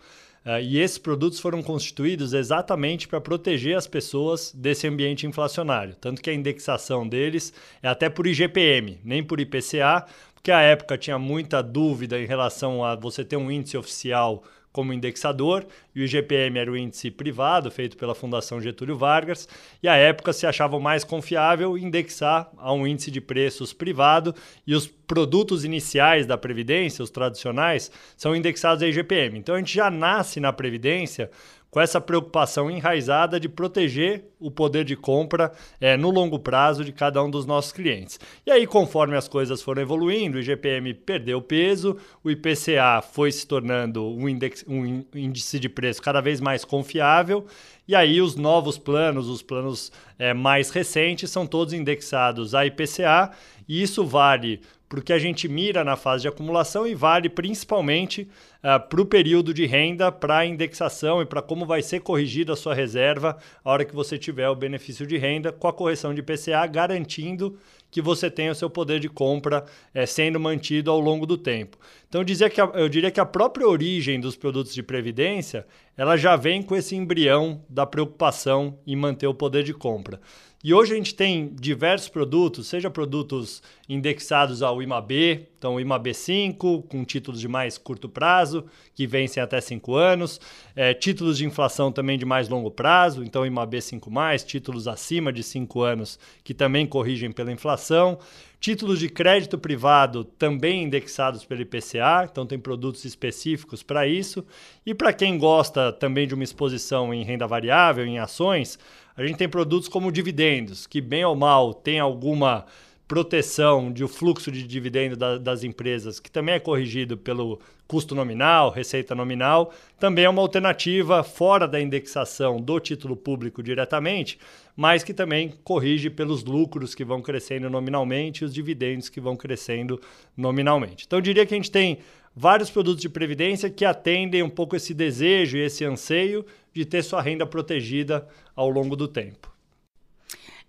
Uh, 0.45 0.61
e 0.61 0.81
esses 0.81 0.99
produtos 0.99 1.39
foram 1.39 1.63
constituídos 1.63 2.33
exatamente 2.33 3.07
para 3.07 3.21
proteger 3.21 3.77
as 3.77 3.87
pessoas 3.87 4.53
desse 4.53 4.89
ambiente 4.89 5.25
inflacionário. 5.25 5.95
Tanto 6.01 6.21
que 6.21 6.29
a 6.29 6.35
indexação 6.35 7.07
deles 7.07 7.53
é 7.81 7.89
até 7.89 8.09
por 8.09 8.27
IGPM, 8.27 8.99
nem 9.05 9.23
por 9.23 9.39
IPCA, 9.39 10.05
porque 10.35 10.51
à 10.51 10.61
época 10.61 10.99
tinha 10.99 11.17
muita 11.17 11.63
dúvida 11.63 12.19
em 12.21 12.27
relação 12.27 12.85
a 12.85 12.97
você 12.97 13.25
ter 13.25 13.37
um 13.37 13.49
índice 13.49 13.77
oficial 13.77 14.43
como 14.73 14.93
indexador, 14.93 15.67
e 15.95 16.01
o 16.01 16.05
IGPM 16.05 16.59
era 16.59 16.73
o 16.73 16.77
índice 16.77 17.11
privado 17.11 17.71
feito 17.71 17.97
pela 17.97 18.15
Fundação 18.15 18.61
Getúlio 18.61 18.97
Vargas, 18.97 19.49
e 19.83 19.89
à 19.89 19.97
época 19.97 20.33
se 20.33 20.47
achava 20.47 20.81
mais 20.81 21.05
confiável 21.05 21.77
indexar 21.77 22.51
a 22.57 22.73
um 22.73 22.87
índice 22.87 23.11
de 23.11 23.21
preços 23.21 23.73
privado, 23.73 24.35
e 24.67 24.75
os 24.75 24.87
produtos 24.87 25.65
iniciais 25.65 26.27
da 26.27 26.39
Previdência, 26.39 27.03
os 27.03 27.11
tradicionais, 27.11 27.91
são 28.17 28.35
indexados 28.35 28.83
a 28.83 28.89
IGPM. 28.89 29.39
Então 29.39 29.55
a 29.55 29.59
gente 29.59 29.75
já 29.75 29.91
nasce 29.91 30.41
na 30.41 30.53
Previdência 30.53 31.31
com 31.73 31.81
essa 31.81 32.03
preocupação 32.03 32.71
enraizada 32.71 33.41
de 33.41 33.49
proteger 33.49 34.27
o 34.39 34.51
poder 34.51 34.85
de 34.85 34.95
compra 34.95 35.51
é, 35.81 35.97
no 35.97 36.11
longo 36.11 36.39
prazo 36.39 36.85
de 36.85 36.93
cada 36.93 37.25
um 37.25 37.31
dos 37.31 37.47
nossos 37.47 37.73
clientes. 37.73 38.21
E 38.45 38.51
aí, 38.51 38.67
conforme 38.67 39.17
as 39.17 39.27
coisas 39.27 39.63
foram 39.63 39.81
evoluindo, 39.81 40.37
o 40.37 40.41
IGPM 40.41 40.93
perdeu 40.93 41.41
peso, 41.41 41.97
o 42.23 42.31
IPCA 42.31 43.01
foi 43.01 43.33
se 43.33 43.47
tornando 43.47 44.07
um, 44.07 44.29
index, 44.29 44.63
um 44.69 45.03
índice 45.15 45.59
de 45.59 45.71
preço 45.71 46.03
cada 46.03 46.21
vez 46.21 46.43
mais 46.43 46.63
confiável, 46.63 47.47
e 47.89 47.95
aí 47.95 48.21
os 48.21 48.37
novos 48.37 48.77
planos, 48.77 49.27
os 49.27 49.41
planos 49.41 49.91
é, 50.19 50.35
mais 50.35 50.69
recentes, 50.69 51.31
são 51.31 51.47
todos 51.47 51.73
indexados 51.73 52.55
a 52.55 52.67
IPCA, 52.67 53.31
e 53.67 53.83
isso 53.83 54.05
vale 54.05 54.61
para 54.91 55.01
o 55.01 55.03
que 55.03 55.15
a 55.15 55.19
gente 55.19 55.49
mira 55.49 55.83
na 55.83 55.97
fase 55.97 56.21
de 56.21 56.29
acumulação 56.29 56.87
e 56.87 56.95
vale 56.95 57.31
principalmente 57.31 58.29
uh, 58.63 58.69
ah, 58.69 58.81
para 58.81 59.01
o 59.01 59.07
período 59.07 59.53
de 59.53 59.67
renda, 59.67 60.13
para 60.13 60.39
a 60.39 60.47
indexação 60.47 61.21
e 61.21 61.27
para 61.27 61.43
como 61.43 61.67
vai 61.67 61.83
ser 61.83 62.01
corrigida 62.01 62.53
a 62.53 62.57
sua 62.57 62.75
reserva 62.75 63.37
a 63.65 63.71
hora 63.71 63.85
que 63.85 63.95
você 63.95 64.17
tiver 64.17 64.49
o 64.49 64.57
benefício 64.57 65.07
de 65.07 65.17
renda 65.17 65.53
com 65.53 65.69
a 65.69 65.73
correção 65.73 66.15
de 66.15 66.21
IPCA, 66.21 66.67
garantindo 66.67 67.59
que 67.91 68.01
você 68.01 68.31
tenha 68.31 68.53
o 68.53 68.55
seu 68.55 68.71
poder 68.71 68.99
de 68.99 69.09
compra 69.09 69.67
é, 69.93 70.07
sendo 70.07 70.41
mantido 70.41 70.91
ao 70.91 70.99
longo 70.99 71.27
do 71.27 71.37
tempo. 71.37 71.77
Então 72.09 72.25
dizia 72.25 72.49
que 72.49 72.61
a, 72.61 72.65
eu 72.75 72.89
diria 72.89 73.11
que 73.11 73.21
a 73.21 73.27
própria 73.27 73.69
origem 73.69 74.19
dos 74.19 74.35
produtos 74.35 74.75
de 74.75 74.83
previdência 74.83 75.67
ela 75.97 76.17
já 76.17 76.35
vem 76.35 76.63
com 76.63 76.75
esse 76.75 76.97
embrião 76.97 77.63
da 77.69 77.85
preocupação 77.85 78.79
em 78.87 78.97
manter 78.97 79.27
o 79.27 79.35
poder 79.35 79.63
de 79.63 79.75
compra. 79.75 80.19
E 80.65 80.73
hoje 80.73 80.93
a 80.93 80.97
gente 80.97 81.13
tem 81.13 81.49
diversos 81.53 82.09
produtos, 82.09 82.69
seja 82.69 82.89
produtos 82.89 83.61
indexados 83.89 84.63
ao 84.63 84.81
IMAB, 84.81 85.49
então 85.59 85.81
IMAB 85.81 86.15
5, 86.15 86.83
com 86.83 87.05
títulos 87.05 87.41
de 87.41 87.49
mais 87.49 87.77
curto 87.77 88.09
prazo, 88.09 88.65
que 88.95 89.05
vencem 89.05 89.43
até 89.43 89.61
5 89.61 89.97
anos, 89.97 90.41
é, 90.77 90.95
títulos 90.95 91.39
de 91.39 91.45
inflação 91.45 91.91
também 91.91 92.17
de 92.17 92.25
mais 92.25 92.49
longo 92.49 92.71
prazo, 92.71 93.25
então 93.25 93.45
IMAB 93.45 93.81
5, 93.83 94.09
títulos 94.47 94.87
acima 94.87 95.33
de 95.33 95.43
5 95.43 95.83
anos, 95.83 96.17
que 96.45 96.55
também 96.55 96.87
corrigem 96.87 97.33
pela 97.33 97.51
inflação. 97.51 98.21
Títulos 98.61 99.01
de 99.01 99.09
crédito 99.09 99.59
privado 99.59 100.23
também 100.23 100.85
indexados 100.85 101.45
pelo 101.45 101.63
IPCA, 101.63 102.29
então 102.31 102.47
tem 102.47 102.61
produtos 102.61 103.05
específicos 103.05 103.83
para 103.83 104.07
isso. 104.07 104.47
E 104.87 104.95
para 104.95 105.13
quem 105.13 105.37
gosta 105.37 105.93
também 105.93 106.29
de 106.29 106.35
uma 106.35 106.45
exposição 106.45 107.13
em 107.13 107.25
renda 107.25 107.45
variável, 107.45 108.07
em 108.07 108.21
ações, 108.21 108.79
a 109.17 109.27
gente 109.27 109.37
tem 109.37 109.49
produtos 109.49 109.89
como 109.89 110.13
dividendos, 110.13 110.87
que 110.87 111.01
bem 111.01 111.25
ou 111.25 111.37
mal 111.37 111.75
tem 111.75 112.01
alguma 112.01 112.67
proteção 113.13 113.93
de 113.93 114.03
o 114.03 114.09
fluxo 114.09 114.51
de 114.51 114.67
dividendo 114.67 115.17
da, 115.17 115.37
das 115.37 115.63
empresas, 115.63 116.19
que 116.19 116.31
também 116.31 116.55
é 116.55 116.59
corrigido 116.59 117.17
pelo 117.17 117.61
custo 117.87 118.15
nominal, 118.15 118.71
receita 118.71 119.15
nominal, 119.15 119.71
também 119.99 120.25
é 120.25 120.29
uma 120.31 120.41
alternativa 120.41 121.23
fora 121.23 121.69
da 121.69 121.79
indexação 121.79 122.59
do 122.59 122.81
título 122.81 123.15
público 123.15 123.63
diretamente, 123.63 124.39
mas 124.75 125.05
que 125.05 125.13
também 125.13 125.53
corrige 125.63 126.09
pelos 126.09 126.43
lucros 126.43 126.95
que 126.95 127.05
vão 127.05 127.21
crescendo 127.21 127.69
nominalmente 127.69 128.43
e 128.43 128.45
os 128.47 128.55
dividendos 128.55 129.11
que 129.11 129.21
vão 129.21 129.37
crescendo 129.37 130.01
nominalmente. 130.35 131.05
Então 131.07 131.19
eu 131.19 131.23
diria 131.23 131.45
que 131.45 131.53
a 131.53 131.57
gente 131.59 131.71
tem 131.71 131.99
vários 132.35 132.71
produtos 132.71 133.03
de 133.03 133.11
previdência 133.11 133.69
que 133.69 133.85
atendem 133.85 134.43
um 134.43 134.49
pouco 134.49 134.75
esse 134.75 134.95
desejo 134.95 135.59
e 135.59 135.61
esse 135.61 135.85
anseio 135.85 136.47
de 136.73 136.85
ter 136.85 137.03
sua 137.03 137.21
renda 137.21 137.47
protegida 137.47 138.27
ao 138.55 138.69
longo 138.69 138.97
do 138.97 139.07
tempo. 139.07 139.52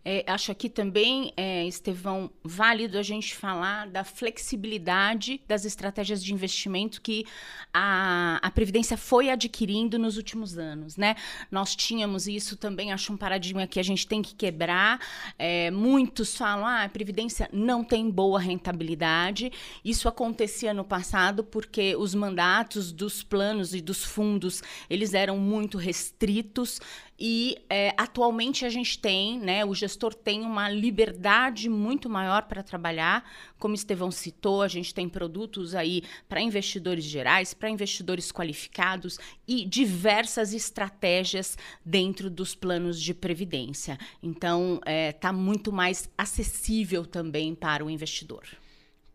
É, 0.06 0.24
acho 0.28 0.52
aqui 0.52 0.70
também, 0.70 1.32
é, 1.38 1.66
Estevão, 1.66 2.30
válido 2.44 2.98
a 2.98 3.04
gente 3.04 3.36
falar 3.36 3.88
da 3.88 4.04
flexibilidade 4.04 5.40
das 5.48 5.64
estratégias 5.64 6.24
de 6.24 6.34
investimento 6.34 7.02
que 7.02 7.26
a, 7.74 8.38
a 8.42 8.52
Previdência 8.52 8.98
foi 8.98 9.30
adquirindo 9.30 9.98
nos 9.98 10.18
últimos 10.18 10.58
anos. 10.58 10.98
Né? 10.98 11.16
Nós 11.50 11.76
tínhamos 11.76 12.28
isso 12.28 12.58
também, 12.58 12.92
acho 12.92 13.14
um 13.14 13.18
paradigma 13.18 13.66
que 13.66 13.80
a 13.80 13.84
gente 13.84 14.06
tem 14.06 14.22
que 14.22 14.36
quebrar. 14.36 15.00
É, 15.40 15.72
muitos 15.72 16.36
falam 16.36 16.66
ah, 16.66 16.84
a 16.84 16.90
Previdência 16.90 17.50
não 17.54 17.84
tem 17.84 18.10
boa 18.10 18.40
rentabilidade. 18.40 19.52
Isso 19.86 20.10
acontecia 20.10 20.74
no 20.74 20.84
passado 20.84 21.44
porque 21.44 21.96
os 21.96 22.14
mandatos 22.14 22.92
dos 22.92 23.24
planos 23.24 23.74
e 23.74 23.80
dos 23.80 24.04
fundos 24.04 24.62
eles 24.90 25.14
eram 25.14 25.38
muito 25.38 25.78
restritos 25.78 26.80
e 27.20 27.58
é, 27.70 27.94
atualmente 27.96 28.66
a 28.66 28.70
gente 28.70 28.98
tem, 28.98 29.40
né, 29.40 29.64
o 29.64 29.74
gestor 29.74 30.14
tem 30.14 30.42
uma 30.42 30.70
liberdade 30.70 31.70
muito 31.70 32.10
maior 32.10 32.44
para 32.44 32.64
trabalhar. 32.64 33.24
Como 33.60 33.76
Estevão 33.76 34.12
citou, 34.12 34.62
a 34.62 34.68
gente 34.68 34.94
tem 34.94 35.08
produtos 35.08 35.76
aí 35.76 36.04
para 36.28 36.42
investidores 36.42 37.04
gerais, 37.04 37.54
para 37.54 37.70
investidores 37.70 38.32
qualificados 38.32 39.20
e 39.48 39.66
diversas 39.66 40.54
estratégias 40.54 41.58
dentro 41.86 42.30
dos 42.30 42.56
planos 42.56 43.00
de 43.00 43.14
previdência. 43.14 43.98
Então, 44.22 44.76
está 44.76 44.92
é, 44.92 45.12
tá 45.12 45.32
muito 45.32 45.72
mais 45.72 46.10
acessível 46.18 47.06
também 47.06 47.54
para 47.54 47.86
o 47.86 47.90
investidor. 47.90 48.44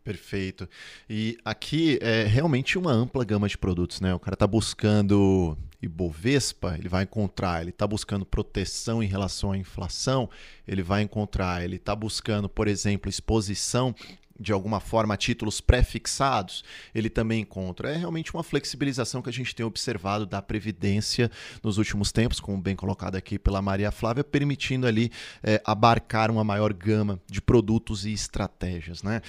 Perfeito. 0.04 0.66
E 1.11 1.37
aqui 1.44 1.98
é 2.00 2.22
realmente 2.24 2.78
uma 2.78 2.90
ampla 2.90 3.24
gama 3.24 3.46
de 3.46 3.58
produtos, 3.58 4.00
né? 4.00 4.14
O 4.14 4.18
cara 4.18 4.34
está 4.34 4.46
buscando 4.46 5.54
Ibovespa, 5.80 6.76
ele 6.76 6.88
vai 6.88 7.04
encontrar, 7.04 7.60
ele 7.60 7.70
está 7.70 7.86
buscando 7.86 8.26
proteção 8.26 9.02
em 9.02 9.06
relação 9.06 9.52
à 9.52 9.56
inflação, 9.56 10.28
ele 10.66 10.82
vai 10.82 11.02
encontrar, 11.02 11.62
ele 11.62 11.76
está 11.76 11.94
buscando, 11.94 12.48
por 12.48 12.66
exemplo, 12.66 13.08
exposição 13.08 13.94
de 14.38 14.52
alguma 14.52 14.78
forma 14.78 15.14
a 15.14 15.16
títulos 15.16 15.60
pré-fixados, 15.60 16.62
ele 16.94 17.10
também 17.10 17.40
encontra. 17.40 17.90
É 17.90 17.96
realmente 17.96 18.32
uma 18.32 18.42
flexibilização 18.42 19.20
que 19.20 19.28
a 19.28 19.32
gente 19.32 19.54
tem 19.54 19.66
observado 19.66 20.24
da 20.24 20.40
Previdência 20.40 21.30
nos 21.62 21.76
últimos 21.76 22.12
tempos, 22.12 22.38
como 22.38 22.56
bem 22.60 22.76
colocado 22.76 23.16
aqui 23.16 23.38
pela 23.38 23.60
Maria 23.60 23.90
Flávia, 23.90 24.22
permitindo 24.22 24.86
ali 24.86 25.10
é, 25.42 25.60
abarcar 25.64 26.30
uma 26.30 26.44
maior 26.44 26.72
gama 26.72 27.20
de 27.26 27.40
produtos 27.42 28.06
e 28.06 28.12
estratégias. 28.12 29.02
Né? 29.02 29.20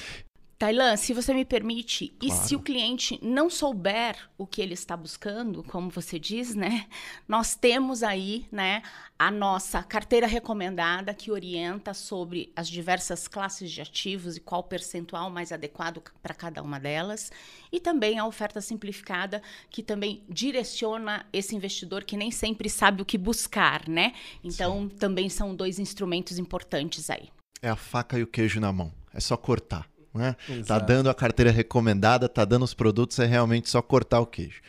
Tailan, 0.60 0.98
se 0.98 1.14
você 1.14 1.34
me 1.34 1.46
permite, 1.46 2.10
claro. 2.20 2.36
e 2.36 2.38
se 2.46 2.54
o 2.54 2.60
cliente 2.60 3.18
não 3.24 3.50
souber 3.50 4.18
o 4.38 4.46
que 4.46 4.62
ele 4.62 4.74
está 4.74 4.98
buscando, 4.98 5.64
como 5.64 5.90
você 5.90 6.20
diz, 6.20 6.54
né? 6.54 6.86
Nós 7.26 7.56
temos 7.56 8.04
aí, 8.04 8.46
né, 8.52 8.84
a 9.18 9.32
nossa 9.32 9.82
carteira 9.82 10.28
recomendada 10.28 11.14
que 11.14 11.32
orienta 11.32 11.94
sobre 11.94 12.52
as 12.58 12.68
diversas 12.68 13.26
classes 13.26 13.72
de 13.72 13.80
ativos 13.80 14.36
e 14.36 14.42
qual 14.42 14.62
percentual 14.62 15.30
mais 15.30 15.54
adequado 15.54 16.04
para 16.22 16.34
cada 16.34 16.62
uma 16.62 16.78
delas, 16.78 17.32
e 17.72 17.80
também 17.80 18.20
a 18.20 18.26
oferta 18.26 18.60
simplificada 18.60 19.42
que 19.70 19.82
também 19.82 20.26
direciona 20.28 21.26
esse 21.32 21.56
investidor 21.56 22.04
que 22.04 22.18
nem 22.18 22.32
sempre 22.32 22.70
sabe 22.70 23.02
o 23.02 23.06
que 23.06 23.18
buscar, 23.18 23.88
né? 23.88 24.14
Então, 24.44 24.90
Sim. 24.90 24.98
também 24.98 25.30
são 25.30 25.56
dois 25.56 25.80
instrumentos 25.80 26.38
importantes 26.38 27.10
aí. 27.10 27.30
É 27.62 27.70
a 27.70 27.78
faca 27.78 28.20
e 28.20 28.24
o 28.24 28.28
queijo 28.28 28.60
na 28.60 28.74
mão. 28.74 28.92
É 29.14 29.22
só 29.22 29.38
cortar 29.38 29.88
né? 30.14 30.36
Tá 30.66 30.80
dando 30.80 31.10
a 31.10 31.14
carteira 31.14 31.52
recomendada, 31.52 32.28
tá 32.28 32.44
dando 32.44 32.64
os 32.64 32.74
produtos, 32.74 33.20
é 33.20 33.26
realmente 33.26 33.70
só 33.70 33.82
cortar 33.82 34.20
o 34.20 34.26
queijo. 34.26 34.62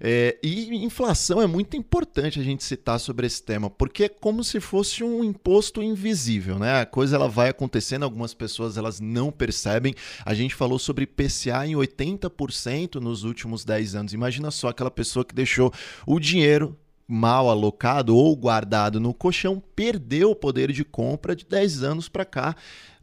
É, 0.00 0.36
e 0.42 0.84
inflação 0.84 1.40
é 1.40 1.46
muito 1.46 1.76
importante 1.76 2.38
a 2.38 2.42
gente 2.42 2.62
citar 2.64 2.98
sobre 3.00 3.26
esse 3.26 3.42
tema, 3.42 3.70
porque 3.70 4.04
é 4.04 4.08
como 4.08 4.44
se 4.44 4.60
fosse 4.60 5.02
um 5.02 5.24
imposto 5.24 5.82
invisível, 5.82 6.58
né? 6.58 6.80
A 6.80 6.86
coisa 6.86 7.16
ela 7.16 7.28
vai 7.28 7.48
acontecendo, 7.48 8.02
algumas 8.02 8.34
pessoas 8.34 8.76
elas 8.76 9.00
não 9.00 9.30
percebem. 9.30 9.94
A 10.24 10.34
gente 10.34 10.54
falou 10.54 10.78
sobre 10.78 11.06
PCA 11.06 11.66
em 11.66 11.74
80% 11.74 12.96
nos 12.96 13.24
últimos 13.24 13.64
10 13.64 13.94
anos. 13.94 14.12
Imagina 14.12 14.50
só 14.50 14.68
aquela 14.68 14.90
pessoa 14.90 15.24
que 15.24 15.34
deixou 15.34 15.72
o 16.06 16.18
dinheiro 16.18 16.76
mal 17.08 17.48
alocado 17.48 18.16
ou 18.16 18.34
guardado 18.34 18.98
no 18.98 19.14
colchão 19.14 19.62
perdeu 19.74 20.32
o 20.32 20.36
poder 20.36 20.72
de 20.72 20.84
compra 20.84 21.36
de 21.36 21.44
10 21.44 21.82
anos 21.82 22.08
para 22.08 22.24
cá. 22.24 22.56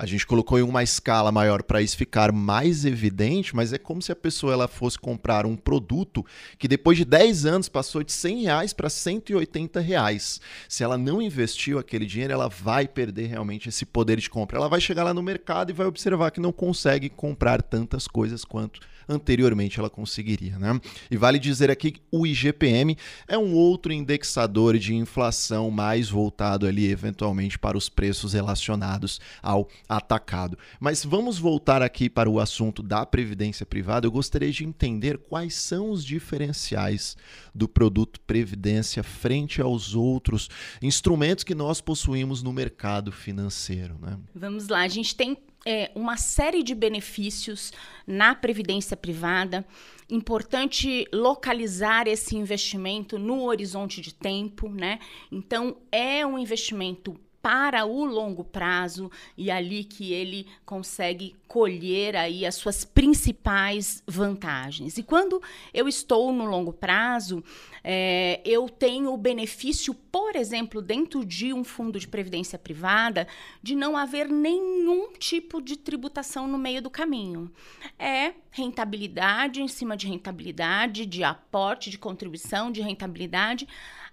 A 0.03 0.05
gente 0.05 0.27
colocou 0.27 0.59
em 0.59 0.63
uma 0.63 0.83
escala 0.83 1.31
maior 1.31 1.63
para 1.63 1.81
isso 1.81 1.95
ficar 1.95 2.33
mais 2.33 2.83
evidente, 2.83 3.55
mas 3.55 3.71
é 3.71 3.77
como 3.77 4.01
se 4.01 4.11
a 4.11 4.15
pessoa 4.17 4.51
ela 4.51 4.67
fosse 4.67 4.99
comprar 4.99 5.45
um 5.45 5.55
produto 5.55 6.25
que 6.59 6.67
depois 6.67 6.97
de 6.97 7.05
10 7.05 7.45
anos 7.45 7.69
passou 7.69 8.03
de 8.03 8.11
100 8.11 8.41
reais 8.41 8.73
para 8.73 8.89
180 8.89 9.79
reais. 9.79 10.41
Se 10.67 10.83
ela 10.83 10.97
não 10.97 11.21
investiu 11.21 11.79
aquele 11.79 12.05
dinheiro, 12.05 12.33
ela 12.33 12.49
vai 12.49 12.85
perder 12.85 13.27
realmente 13.27 13.69
esse 13.69 13.85
poder 13.85 14.19
de 14.19 14.29
compra. 14.29 14.57
Ela 14.57 14.67
vai 14.67 14.81
chegar 14.81 15.05
lá 15.05 15.13
no 15.13 15.23
mercado 15.23 15.69
e 15.69 15.73
vai 15.73 15.87
observar 15.87 16.31
que 16.31 16.41
não 16.41 16.51
consegue 16.51 17.07
comprar 17.07 17.61
tantas 17.61 18.05
coisas 18.05 18.43
quanto 18.43 18.81
anteriormente 19.07 19.79
ela 19.79 19.89
conseguiria. 19.89 20.57
Né? 20.57 20.79
E 21.09 21.17
vale 21.17 21.39
dizer 21.39 21.69
aqui 21.69 21.91
que 21.91 22.01
o 22.11 22.25
IGPM 22.25 22.97
é 23.27 23.37
um 23.37 23.53
outro 23.53 23.91
indexador 23.91 24.77
de 24.77 24.93
inflação 24.95 25.69
mais 25.69 26.09
voltado 26.09 26.65
ali 26.65 26.89
eventualmente 26.89 27.57
para 27.57 27.77
os 27.77 27.89
preços 27.89 28.33
relacionados 28.33 29.19
ao 29.41 29.67
atacado. 29.97 30.57
Mas 30.79 31.03
vamos 31.03 31.37
voltar 31.37 31.81
aqui 31.81 32.09
para 32.09 32.29
o 32.29 32.39
assunto 32.39 32.81
da 32.81 33.05
previdência 33.05 33.65
privada. 33.65 34.07
Eu 34.07 34.11
gostaria 34.11 34.51
de 34.51 34.65
entender 34.65 35.17
quais 35.17 35.55
são 35.55 35.89
os 35.89 36.03
diferenciais 36.03 37.15
do 37.53 37.67
produto 37.67 38.19
previdência 38.21 39.03
frente 39.03 39.61
aos 39.61 39.95
outros 39.95 40.49
instrumentos 40.81 41.43
que 41.43 41.55
nós 41.55 41.81
possuímos 41.81 42.41
no 42.41 42.53
mercado 42.53 43.11
financeiro. 43.11 43.97
Né? 44.01 44.17
Vamos 44.33 44.67
lá, 44.67 44.81
a 44.81 44.87
gente 44.87 45.15
tem 45.15 45.37
é, 45.65 45.91
uma 45.95 46.17
série 46.17 46.61
de 46.61 46.75
benefícios 46.75 47.71
na 48.05 48.35
previdência 48.35 48.97
privada. 48.97 49.65
Importante 50.09 51.07
localizar 51.13 52.07
esse 52.07 52.35
investimento 52.35 53.17
no 53.17 53.43
horizonte 53.43 54.01
de 54.01 54.13
tempo, 54.13 54.69
né? 54.69 54.99
Então, 55.31 55.77
é 55.91 56.25
um 56.25 56.37
investimento 56.37 57.19
para 57.43 57.85
o 57.85 58.05
longo 58.05 58.41
prazo 58.41 59.11
e 59.37 59.51
ali 59.51 59.83
que 59.83 60.13
ele 60.13 60.47
consegue 60.65 61.35
colher 61.45 62.15
aí 62.15 62.45
as 62.45 62.55
suas 62.55 62.85
principais 62.85 64.01
vantagens. 64.07 64.97
E 64.97 65.03
quando 65.03 65.41
eu 65.73 65.85
estou 65.85 66.31
no 66.31 66.45
longo 66.45 66.71
prazo, 66.71 67.43
é, 67.83 68.39
eu 68.45 68.69
tenho 68.69 69.13
o 69.13 69.17
benefício, 69.17 69.93
por 69.93 70.37
exemplo, 70.37 70.81
dentro 70.81 71.25
de 71.25 71.51
um 71.53 71.65
fundo 71.65 71.99
de 71.99 72.07
previdência 72.07 72.57
privada, 72.57 73.27
de 73.61 73.75
não 73.75 73.97
haver 73.97 74.29
nenhum 74.29 75.11
tipo 75.11 75.61
de 75.61 75.75
tributação 75.75 76.47
no 76.47 76.57
meio 76.57 76.81
do 76.81 76.89
caminho. 76.89 77.51
É 77.99 78.35
rentabilidade 78.51 79.61
em 79.61 79.67
cima 79.67 79.97
de 79.97 80.07
rentabilidade, 80.07 81.05
de 81.05 81.25
aporte, 81.25 81.89
de 81.89 81.97
contribuição, 81.97 82.71
de 82.71 82.81
rentabilidade, 82.81 83.67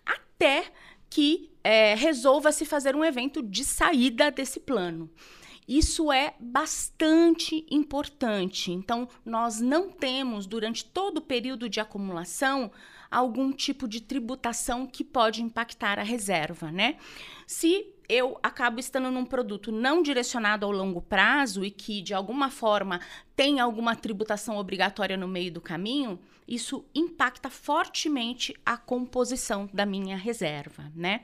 até 0.05 0.65
que 1.11 1.51
é, 1.63 1.95
resolva 1.95 2.53
se 2.53 2.65
fazer 2.65 2.97
um 2.97 3.05
evento 3.05 3.43
de 3.43 3.65
saída 3.65 4.31
desse 4.31 4.61
plano. 4.61 5.11
Isso 5.69 6.11
é 6.11 6.35
bastante 6.41 7.65
importante. 7.71 8.73
Então, 8.73 9.09
nós 9.25 9.61
não 9.61 9.89
temos, 9.89 10.47
durante 10.47 10.85
todo 10.85 11.19
o 11.19 11.23
período 11.23 11.69
de 11.69 11.79
acumulação, 11.79 12.73
algum 13.11 13.53
tipo 13.53 13.87
de 13.87 14.01
tributação 14.01 14.87
que 14.87 15.05
pode 15.05 15.43
impactar 15.43 15.99
a 15.99 16.03
reserva, 16.03 16.73
né? 16.73 16.97
Se 17.47 17.87
eu 18.09 18.37
acabo 18.43 18.81
estando 18.81 19.11
num 19.11 19.25
produto 19.25 19.71
não 19.71 20.03
direcionado 20.03 20.67
ao 20.67 20.73
longo 20.73 21.01
prazo 21.01 21.65
e 21.65 21.71
que, 21.71 22.03
de 22.03 22.15
alguma 22.15 22.51
forma, 22.51 23.01
tem 23.37 23.61
alguma 23.61 23.95
tributação 23.95 24.57
obrigatória 24.57 25.17
no 25.17 25.29
meio 25.29 25.53
do 25.53 25.61
caminho, 25.61 26.19
isso 26.47 26.85
impacta 26.95 27.49
fortemente 27.49 28.55
a 28.65 28.77
composição 28.77 29.69
da 29.73 29.87
minha 29.87 30.17
reserva, 30.17 30.91
né? 30.95 31.23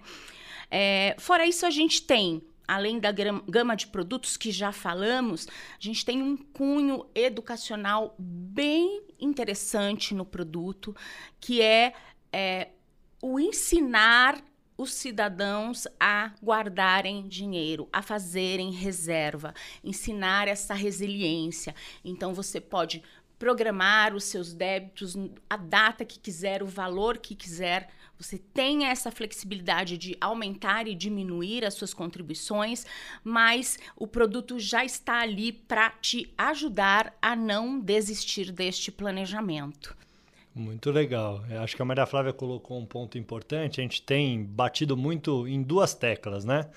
É, 0.70 1.14
fora 1.18 1.46
isso, 1.46 1.64
a 1.64 1.70
gente 1.70 2.02
tem 2.02 2.42
além 2.66 2.98
da 2.98 3.12
gama 3.12 3.76
de 3.76 3.87
produtos 3.87 4.37
que 4.37 4.50
já 4.50 4.72
falamos, 4.72 5.46
a 5.46 5.81
gente 5.81 6.05
tem 6.05 6.20
um 6.22 6.37
cunho 6.37 7.07
educacional 7.14 8.14
bem 8.18 9.02
interessante 9.20 10.14
no 10.14 10.24
produto, 10.24 10.94
que 11.40 11.62
é, 11.62 11.92
é 12.33 12.70
o 13.22 13.38
ensinar 13.38 14.42
os 14.76 14.92
cidadãos 14.92 15.87
a 15.98 16.33
guardarem 16.42 17.26
dinheiro, 17.26 17.88
a 17.90 18.02
fazerem 18.02 18.70
reserva, 18.70 19.55
ensinar 19.83 20.48
essa 20.48 20.74
resiliência. 20.74 21.74
Então 22.05 22.35
você 22.35 22.61
pode 22.61 23.02
programar 23.38 24.14
os 24.14 24.25
seus 24.25 24.53
débitos, 24.53 25.16
a 25.49 25.57
data 25.57 26.05
que 26.05 26.18
quiser, 26.18 26.62
o 26.62 26.66
valor 26.66 27.18
que 27.18 27.35
quiser. 27.35 27.88
Você 28.18 28.38
tem 28.38 28.87
essa 28.87 29.11
flexibilidade 29.11 29.99
de 29.99 30.16
aumentar 30.20 30.88
e 30.88 30.94
diminuir 30.94 31.64
as 31.64 31.75
suas 31.75 31.92
contribuições, 31.92 32.87
mas 33.22 33.79
o 33.94 34.07
produto 34.07 34.59
já 34.59 34.85
está 34.85 35.20
ali 35.20 35.53
para 35.53 35.90
te 35.90 36.33
ajudar 36.38 37.14
a 37.20 37.37
não 37.37 37.79
desistir 37.79 38.51
deste 38.51 38.90
planejamento. 38.90 39.94
Muito 40.55 40.90
legal. 40.90 41.44
Eu 41.51 41.61
acho 41.61 41.77
que 41.77 41.83
a 41.83 41.85
Maria 41.85 42.07
Flávia 42.07 42.33
colocou 42.33 42.79
um 42.79 42.87
ponto 42.87 43.18
importante. 43.18 43.79
A 43.79 43.83
gente 43.83 44.01
tem 44.01 44.42
batido 44.42 44.96
muito 44.96 45.46
em 45.46 45.62
duas 45.62 45.92
teclas, 45.92 46.46
né? 46.46 46.70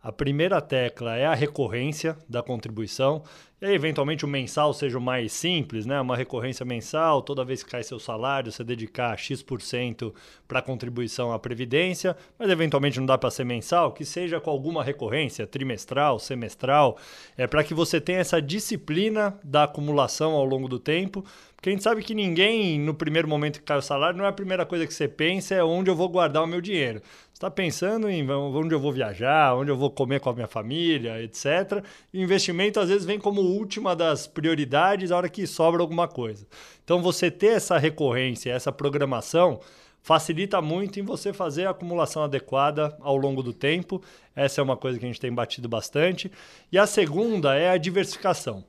A 0.00 0.12
primeira 0.12 0.60
tecla 0.60 1.16
é 1.16 1.26
a 1.26 1.34
recorrência 1.34 2.16
da 2.28 2.42
contribuição. 2.42 3.24
E 3.66 3.72
eventualmente, 3.72 4.26
o 4.26 4.28
mensal 4.28 4.74
seja 4.74 4.98
o 4.98 5.00
mais 5.00 5.32
simples, 5.32 5.86
né? 5.86 5.98
Uma 5.98 6.14
recorrência 6.14 6.66
mensal, 6.66 7.22
toda 7.22 7.46
vez 7.46 7.62
que 7.62 7.70
cai 7.70 7.82
seu 7.82 7.98
salário, 7.98 8.52
você 8.52 8.62
dedicar 8.62 9.16
X% 9.16 10.12
para 10.46 10.60
contribuição 10.60 11.32
à 11.32 11.38
Previdência, 11.38 12.14
mas 12.38 12.50
eventualmente 12.50 12.98
não 12.98 13.06
dá 13.06 13.16
para 13.16 13.30
ser 13.30 13.44
mensal, 13.44 13.92
que 13.92 14.04
seja 14.04 14.38
com 14.38 14.50
alguma 14.50 14.84
recorrência, 14.84 15.46
trimestral, 15.46 16.18
semestral, 16.18 16.98
é 17.38 17.46
para 17.46 17.64
que 17.64 17.72
você 17.72 17.98
tenha 17.98 18.18
essa 18.18 18.42
disciplina 18.42 19.34
da 19.42 19.62
acumulação 19.62 20.32
ao 20.32 20.44
longo 20.44 20.68
do 20.68 20.78
tempo, 20.78 21.24
porque 21.56 21.70
a 21.70 21.72
gente 21.72 21.82
sabe 21.82 22.02
que 22.02 22.14
ninguém, 22.14 22.78
no 22.78 22.92
primeiro 22.92 23.26
momento 23.26 23.60
que 23.60 23.64
cai 23.64 23.78
o 23.78 23.82
salário, 23.82 24.18
não 24.18 24.26
é 24.26 24.28
a 24.28 24.32
primeira 24.32 24.66
coisa 24.66 24.86
que 24.86 24.92
você 24.92 25.08
pensa, 25.08 25.54
é 25.54 25.64
onde 25.64 25.90
eu 25.90 25.96
vou 25.96 26.10
guardar 26.10 26.44
o 26.44 26.46
meu 26.46 26.60
dinheiro 26.60 27.00
está 27.34 27.50
pensando 27.50 28.08
em 28.08 28.28
onde 28.30 28.72
eu 28.72 28.80
vou 28.80 28.92
viajar, 28.92 29.56
onde 29.56 29.70
eu 29.70 29.76
vou 29.76 29.90
comer 29.90 30.20
com 30.20 30.30
a 30.30 30.32
minha 30.32 30.46
família, 30.46 31.20
etc. 31.20 31.84
E 32.12 32.22
investimento 32.22 32.78
às 32.78 32.88
vezes 32.88 33.04
vem 33.04 33.18
como 33.18 33.40
última 33.40 33.94
das 33.94 34.26
prioridades 34.26 35.10
a 35.10 35.16
hora 35.16 35.28
que 35.28 35.44
sobra 35.44 35.82
alguma 35.82 36.06
coisa. 36.06 36.46
Então 36.84 37.02
você 37.02 37.32
ter 37.32 37.48
essa 37.48 37.76
recorrência, 37.76 38.52
essa 38.52 38.70
programação 38.70 39.60
facilita 40.00 40.62
muito 40.62 41.00
em 41.00 41.02
você 41.02 41.32
fazer 41.32 41.66
a 41.66 41.70
acumulação 41.70 42.22
adequada 42.22 42.96
ao 43.00 43.16
longo 43.16 43.42
do 43.42 43.52
tempo. 43.52 44.00
Essa 44.36 44.60
é 44.60 44.64
uma 44.64 44.76
coisa 44.76 44.98
que 44.98 45.04
a 45.04 45.08
gente 45.08 45.20
tem 45.20 45.32
batido 45.32 45.68
bastante. 45.68 46.30
E 46.70 46.78
a 46.78 46.86
segunda 46.86 47.56
é 47.56 47.70
a 47.70 47.76
diversificação. 47.76 48.64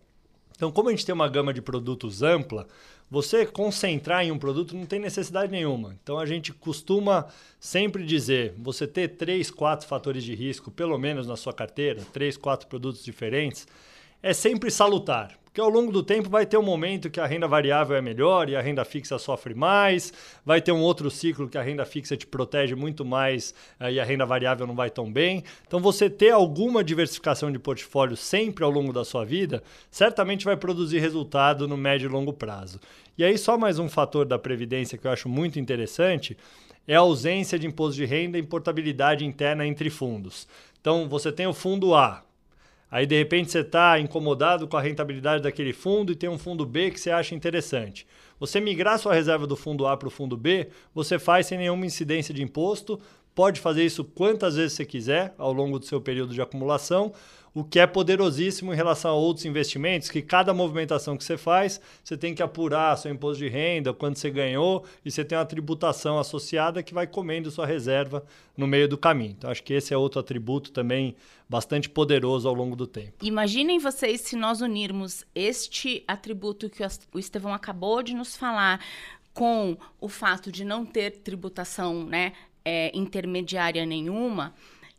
Então, 0.56 0.72
como 0.72 0.88
a 0.88 0.92
gente 0.92 1.06
tem 1.06 1.14
uma 1.14 1.28
gama 1.28 1.54
de 1.54 1.62
produtos 1.62 2.24
ampla, 2.24 2.66
você 3.10 3.46
concentrar 3.46 4.24
em 4.24 4.32
um 4.32 4.38
produto 4.38 4.76
não 4.76 4.86
tem 4.86 5.00
necessidade 5.00 5.52
nenhuma. 5.52 5.96
Então 6.02 6.18
a 6.18 6.26
gente 6.26 6.52
costuma 6.52 7.28
sempre 7.60 8.04
dizer, 8.04 8.54
você 8.58 8.88
ter 8.88 9.10
três, 9.10 9.52
quatro 9.52 9.88
fatores 9.88 10.24
de 10.24 10.34
risco, 10.34 10.72
pelo 10.72 10.98
menos 10.98 11.28
na 11.28 11.36
sua 11.36 11.54
carteira, 11.54 12.02
três, 12.12 12.36
quatro 12.36 12.68
produtos 12.68 13.04
diferentes, 13.04 13.68
é 14.22 14.34
sempre 14.34 14.72
salutar. 14.72 15.38
Porque 15.56 15.62
ao 15.62 15.70
longo 15.70 15.90
do 15.90 16.04
tempo 16.04 16.30
vai 16.30 16.46
ter 16.46 16.58
um 16.58 16.62
momento 16.62 17.10
que 17.10 17.18
a 17.18 17.26
renda 17.26 17.48
variável 17.48 17.96
é 17.96 18.02
melhor 18.02 18.50
e 18.50 18.58
a 18.58 18.62
renda 18.62 18.84
fixa 18.84 19.18
sofre 19.18 19.54
mais, 19.54 20.12
vai 20.46 20.60
ter 20.60 20.74
um 20.74 20.82
outro 20.82 21.10
ciclo 21.10 21.48
que 21.48 21.58
a 21.58 21.62
renda 21.62 21.86
fixa 21.86 22.18
te 22.18 22.28
protege 22.28 22.76
muito 22.76 23.06
mais 23.06 23.56
uh, 23.80 23.90
e 23.90 23.98
a 23.98 24.04
renda 24.04 24.26
variável 24.26 24.68
não 24.68 24.76
vai 24.76 24.90
tão 24.90 25.10
bem. 25.10 25.46
Então 25.66 25.80
você 25.80 26.10
ter 26.10 26.32
alguma 26.32 26.84
diversificação 26.84 27.50
de 27.50 27.58
portfólio 27.58 28.18
sempre 28.18 28.66
ao 28.66 28.70
longo 28.70 28.92
da 28.92 29.06
sua 29.06 29.24
vida, 29.24 29.64
certamente 29.90 30.44
vai 30.44 30.58
produzir 30.58 31.00
resultado 31.00 31.70
no 31.70 31.78
médio 31.78 32.10
e 32.10 32.12
longo 32.12 32.34
prazo. 32.34 32.78
E 33.18 33.24
aí 33.24 33.38
só 33.38 33.58
mais 33.58 33.80
um 33.80 33.88
fator 33.88 34.26
da 34.26 34.38
previdência 34.38 34.98
que 34.98 35.08
eu 35.08 35.12
acho 35.12 35.30
muito 35.30 35.58
interessante, 35.58 36.36
é 36.86 36.96
a 36.98 37.00
ausência 37.00 37.58
de 37.58 37.66
imposto 37.66 37.96
de 37.96 38.04
renda 38.04 38.38
e 38.38 38.44
portabilidade 38.44 39.24
interna 39.24 39.66
entre 39.66 39.90
fundos. 39.90 40.50
Então, 40.82 41.08
você 41.08 41.32
tem 41.32 41.48
o 41.48 41.54
fundo 41.54 41.96
A, 41.96 42.26
Aí 42.96 43.06
de 43.06 43.18
repente 43.18 43.52
você 43.52 43.60
está 43.60 44.00
incomodado 44.00 44.70
com 44.70 44.78
a 44.78 44.82
rentabilidade 44.82 45.44
daquele 45.44 45.74
fundo 45.74 46.14
e 46.14 46.16
tem 46.16 46.30
um 46.30 46.38
fundo 46.38 46.66
B 46.66 46.92
que 46.92 46.98
você 46.98 47.12
acha 47.12 47.36
interessante. 47.36 48.08
Você 48.40 48.62
migrar 48.62 48.98
sua 48.98 49.14
reserva 49.14 49.46
do 49.46 49.58
fundo 49.58 49.86
A 49.86 49.98
para 49.98 50.08
o 50.08 50.10
fundo 50.10 50.38
B, 50.38 50.70
você 50.94 51.20
faz 51.20 51.48
sem 51.48 51.58
nenhuma 51.58 51.86
incidência 51.86 52.34
de 52.34 52.42
imposto, 52.42 52.98
pode 53.36 53.60
fazer 53.60 53.84
isso 53.84 54.06
quantas 54.06 54.56
vezes 54.56 54.78
você 54.78 54.86
quiser 54.86 55.36
ao 55.38 55.52
longo 55.52 55.78
do 55.78 55.86
seu 55.86 56.00
período 56.00 56.34
de 56.34 56.42
acumulação 56.42 57.12
o 57.56 57.64
que 57.64 57.80
é 57.80 57.88
poderosíssimo 57.88 58.74
em 58.74 58.76
relação 58.76 59.12
a 59.12 59.14
outros 59.14 59.46
investimentos, 59.46 60.10
que 60.10 60.22
cada 60.22 60.54
movimentação 60.54 61.16
que 61.16 61.24
você 61.24 61.38
faz, 61.38 61.80
você 62.04 62.18
tem 62.18 62.36
que 62.36 62.44
apurar 62.44 62.98
seu 62.98 63.10
imposto 63.10 63.42
de 63.42 63.48
renda, 63.48 63.94
quanto 63.94 64.20
você 64.20 64.30
ganhou, 64.30 64.84
e 65.06 65.10
você 65.10 65.24
tem 65.24 65.38
uma 65.38 65.46
tributação 65.46 66.20
associada 66.20 66.84
que 66.84 66.94
vai 66.94 67.08
comendo 67.08 67.50
sua 67.50 67.66
reserva 67.66 68.26
no 68.58 68.68
meio 68.68 68.90
do 68.90 68.98
caminho. 68.98 69.32
Então, 69.38 69.50
acho 69.50 69.64
que 69.64 69.74
esse 69.74 69.94
é 69.94 69.98
outro 69.98 70.20
atributo 70.20 70.70
também 70.70 71.16
bastante 71.48 71.88
poderoso 71.88 72.46
ao 72.46 72.54
longo 72.54 72.76
do 72.76 72.86
tempo. 72.86 73.14
Imaginem 73.22 73.80
vocês 73.80 74.20
se 74.20 74.36
nós 74.36 74.60
unirmos 74.60 75.26
este 75.34 76.04
atributo 76.06 76.70
que 76.70 76.84
o 77.14 77.20
Estevão 77.20 77.54
acabou 77.54 78.04
de 78.04 78.14
nos 78.14 78.36
falar 78.36 78.84
com 79.34 79.78
o 80.02 80.10
fato 80.10 80.52
de 80.52 80.66
não 80.66 80.86
ter 80.86 81.12
tributação 81.20 82.04
né, 82.04 82.34
é, 82.66 82.92
intermediária 82.94 83.86
nenhuma 83.86 84.54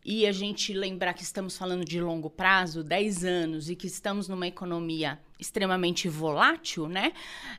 e 0.09 0.25
a 0.25 0.31
gente 0.31 0.73
lembrar 0.73 1.15
que 1.15 1.25
estamos 1.25 1.59
falando 1.59 1.85
de 1.85 2.01
longo 2.01 2.31
prazo, 2.31 2.85
10 2.85 3.25
anos, 3.25 3.69
e 3.69 3.75
que 3.75 3.89
estamos 3.89 4.29
numa 4.29 4.47
economia 4.47 5.19
extremamente 5.37 6.09
volátil, 6.09 6.89
né? 6.89 7.13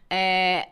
É, 0.10 0.70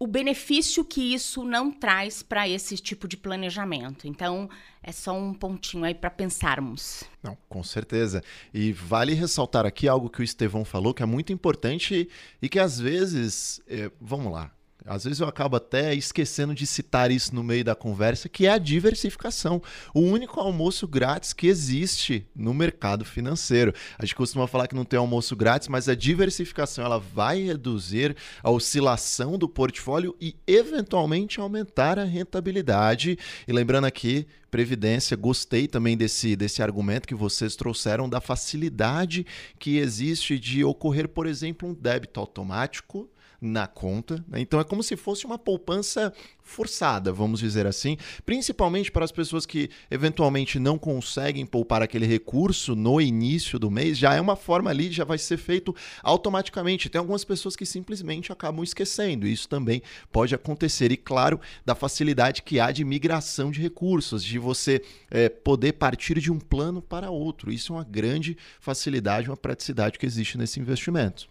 o 0.00 0.06
benefício 0.08 0.84
que 0.84 1.14
isso 1.14 1.44
não 1.44 1.70
traz 1.70 2.24
para 2.24 2.48
esse 2.48 2.76
tipo 2.76 3.06
de 3.06 3.16
planejamento. 3.16 4.08
Então, 4.08 4.50
é 4.82 4.90
só 4.90 5.16
um 5.16 5.32
pontinho 5.32 5.84
aí 5.84 5.94
para 5.94 6.10
pensarmos. 6.10 7.04
Não, 7.22 7.38
com 7.48 7.62
certeza. 7.62 8.20
E 8.52 8.72
vale 8.72 9.14
ressaltar 9.14 9.64
aqui 9.64 9.86
algo 9.86 10.10
que 10.10 10.20
o 10.20 10.24
Estevão 10.24 10.64
falou 10.64 10.92
que 10.92 11.04
é 11.04 11.06
muito 11.06 11.32
importante 11.32 12.08
e 12.42 12.48
que 12.48 12.58
às 12.58 12.80
vezes, 12.80 13.60
é, 13.68 13.92
vamos 14.00 14.32
lá, 14.32 14.50
às 14.86 15.04
vezes 15.04 15.20
eu 15.20 15.26
acabo 15.26 15.56
até 15.56 15.94
esquecendo 15.94 16.54
de 16.54 16.66
citar 16.66 17.10
isso 17.10 17.34
no 17.34 17.42
meio 17.42 17.64
da 17.64 17.74
conversa, 17.74 18.28
que 18.28 18.46
é 18.46 18.50
a 18.50 18.58
diversificação. 18.58 19.60
O 19.92 20.00
único 20.00 20.38
almoço 20.38 20.86
grátis 20.86 21.32
que 21.32 21.48
existe 21.48 22.26
no 22.34 22.54
mercado 22.54 23.04
financeiro. 23.04 23.74
A 23.98 24.04
gente 24.04 24.14
costuma 24.14 24.46
falar 24.46 24.68
que 24.68 24.74
não 24.74 24.84
tem 24.84 24.98
almoço 24.98 25.34
grátis, 25.34 25.68
mas 25.68 25.88
a 25.88 25.94
diversificação 25.94 26.84
ela 26.84 26.98
vai 26.98 27.42
reduzir 27.42 28.16
a 28.42 28.50
oscilação 28.50 29.36
do 29.36 29.48
portfólio 29.48 30.16
e 30.20 30.36
eventualmente 30.46 31.40
aumentar 31.40 31.98
a 31.98 32.04
rentabilidade. 32.04 33.18
E 33.46 33.52
lembrando 33.52 33.86
aqui, 33.86 34.26
previdência, 34.50 35.16
gostei 35.16 35.66
também 35.66 35.96
desse, 35.96 36.36
desse 36.36 36.62
argumento 36.62 37.08
que 37.08 37.14
vocês 37.14 37.56
trouxeram 37.56 38.08
da 38.08 38.20
facilidade 38.20 39.26
que 39.58 39.78
existe 39.78 40.38
de 40.38 40.64
ocorrer, 40.64 41.08
por 41.08 41.26
exemplo, 41.26 41.68
um 41.68 41.74
débito 41.74 42.20
automático 42.20 43.10
na 43.40 43.66
conta. 43.66 44.24
Né? 44.28 44.40
Então 44.40 44.60
é 44.60 44.64
como 44.64 44.82
se 44.82 44.96
fosse 44.96 45.26
uma 45.26 45.38
poupança 45.38 46.12
forçada, 46.46 47.12
vamos 47.12 47.40
dizer 47.40 47.66
assim, 47.66 47.96
principalmente 48.24 48.92
para 48.92 49.04
as 49.04 49.10
pessoas 49.10 49.44
que 49.44 49.68
eventualmente 49.90 50.60
não 50.60 50.78
conseguem 50.78 51.44
poupar 51.44 51.82
aquele 51.82 52.06
recurso 52.06 52.76
no 52.76 53.00
início 53.00 53.58
do 53.58 53.68
mês, 53.68 53.98
já 53.98 54.14
é 54.14 54.20
uma 54.20 54.36
forma 54.36 54.70
ali, 54.70 54.92
já 54.92 55.04
vai 55.04 55.18
ser 55.18 55.36
feito 55.38 55.74
automaticamente. 56.02 56.88
Tem 56.88 57.00
algumas 57.00 57.24
pessoas 57.24 57.56
que 57.56 57.66
simplesmente 57.66 58.30
acabam 58.30 58.62
esquecendo, 58.62 59.26
isso 59.26 59.48
também 59.48 59.82
pode 60.12 60.34
acontecer. 60.34 60.92
E 60.92 60.96
claro, 60.96 61.40
da 61.64 61.74
facilidade 61.74 62.42
que 62.42 62.60
há 62.60 62.70
de 62.70 62.84
migração 62.84 63.50
de 63.50 63.60
recursos, 63.60 64.22
de 64.22 64.38
você 64.38 64.80
é, 65.10 65.28
poder 65.28 65.72
partir 65.72 66.20
de 66.20 66.30
um 66.30 66.38
plano 66.38 66.80
para 66.80 67.10
outro. 67.10 67.52
Isso 67.52 67.72
é 67.72 67.76
uma 67.76 67.84
grande 67.84 68.36
facilidade, 68.60 69.28
uma 69.28 69.36
praticidade 69.36 69.98
que 69.98 70.06
existe 70.06 70.38
nesse 70.38 70.60
investimento. 70.60 71.28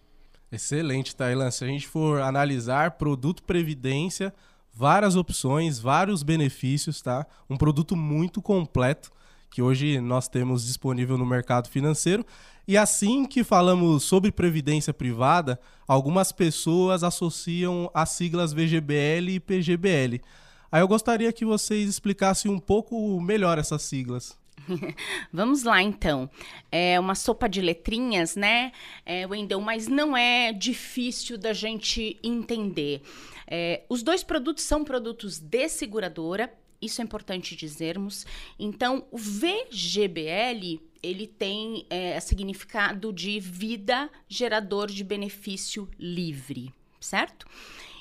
Excelente, 0.52 1.16
Tailan. 1.16 1.52
Se 1.52 1.64
a 1.64 1.68
gente 1.68 1.88
for 1.88 2.22
analisar 2.22 2.92
produto 2.92 3.44
previdência, 3.44 4.34
várias 4.74 5.16
opções, 5.16 5.80
vários 5.80 6.24
benefícios, 6.24 7.02
tá? 7.02 7.26
Um 7.50 7.58
produto 7.58 7.96
muito 7.96 8.42
completo 8.42 9.12
que 9.50 9.62
hoje 9.62 10.02
nós 10.02 10.28
temos 10.28 10.66
disponível 10.66 11.18
no 11.18 11.26
mercado 11.26 11.70
financeiro. 11.70 12.26
E 12.68 12.78
assim 12.78 13.26
que 13.26 13.44
falamos 13.44 14.04
sobre 14.04 14.32
previdência 14.32 14.94
privada, 14.94 15.58
algumas 15.88 16.32
pessoas 16.32 17.04
associam 17.04 17.90
as 17.94 18.10
siglas 18.10 18.52
VGBL 18.52 19.30
e 19.30 19.40
PGBL. 19.40 20.22
Aí 20.70 20.82
eu 20.82 20.88
gostaria 20.88 21.32
que 21.32 21.46
vocês 21.46 21.90
explicassem 21.90 22.52
um 22.52 22.60
pouco 22.60 23.22
melhor 23.22 23.58
essas 23.58 23.82
siglas. 23.84 24.38
Vamos 25.32 25.64
lá, 25.64 25.82
então. 25.82 26.30
É 26.72 27.00
uma 27.00 27.16
sopa 27.16 27.48
de 27.48 27.62
letrinhas, 27.62 28.36
né, 28.36 28.72
é, 29.06 29.26
Wendel? 29.28 29.62
Mas 29.62 29.88
não 29.88 30.16
é 30.16 30.52
difícil 30.52 31.38
da 31.38 31.54
gente 31.54 32.18
entender. 32.24 33.02
É, 33.48 33.84
os 33.90 34.02
dois 34.02 34.24
produtos 34.24 34.64
são 34.64 34.84
produtos 34.84 35.40
de 35.40 35.70
seguradora, 35.70 36.52
isso 36.82 37.02
é 37.02 37.04
importante 37.04 37.56
dizermos. 37.56 38.26
Então, 38.60 39.06
o 39.12 39.18
VGBL 39.18 40.80
ele 41.02 41.28
tem 41.28 41.86
é, 41.90 42.20
significado 42.20 43.14
de 43.14 43.40
vida 43.40 44.10
gerador 44.28 44.88
de 44.88 45.04
benefício 45.04 45.88
livre, 46.00 46.74
certo? 47.00 47.46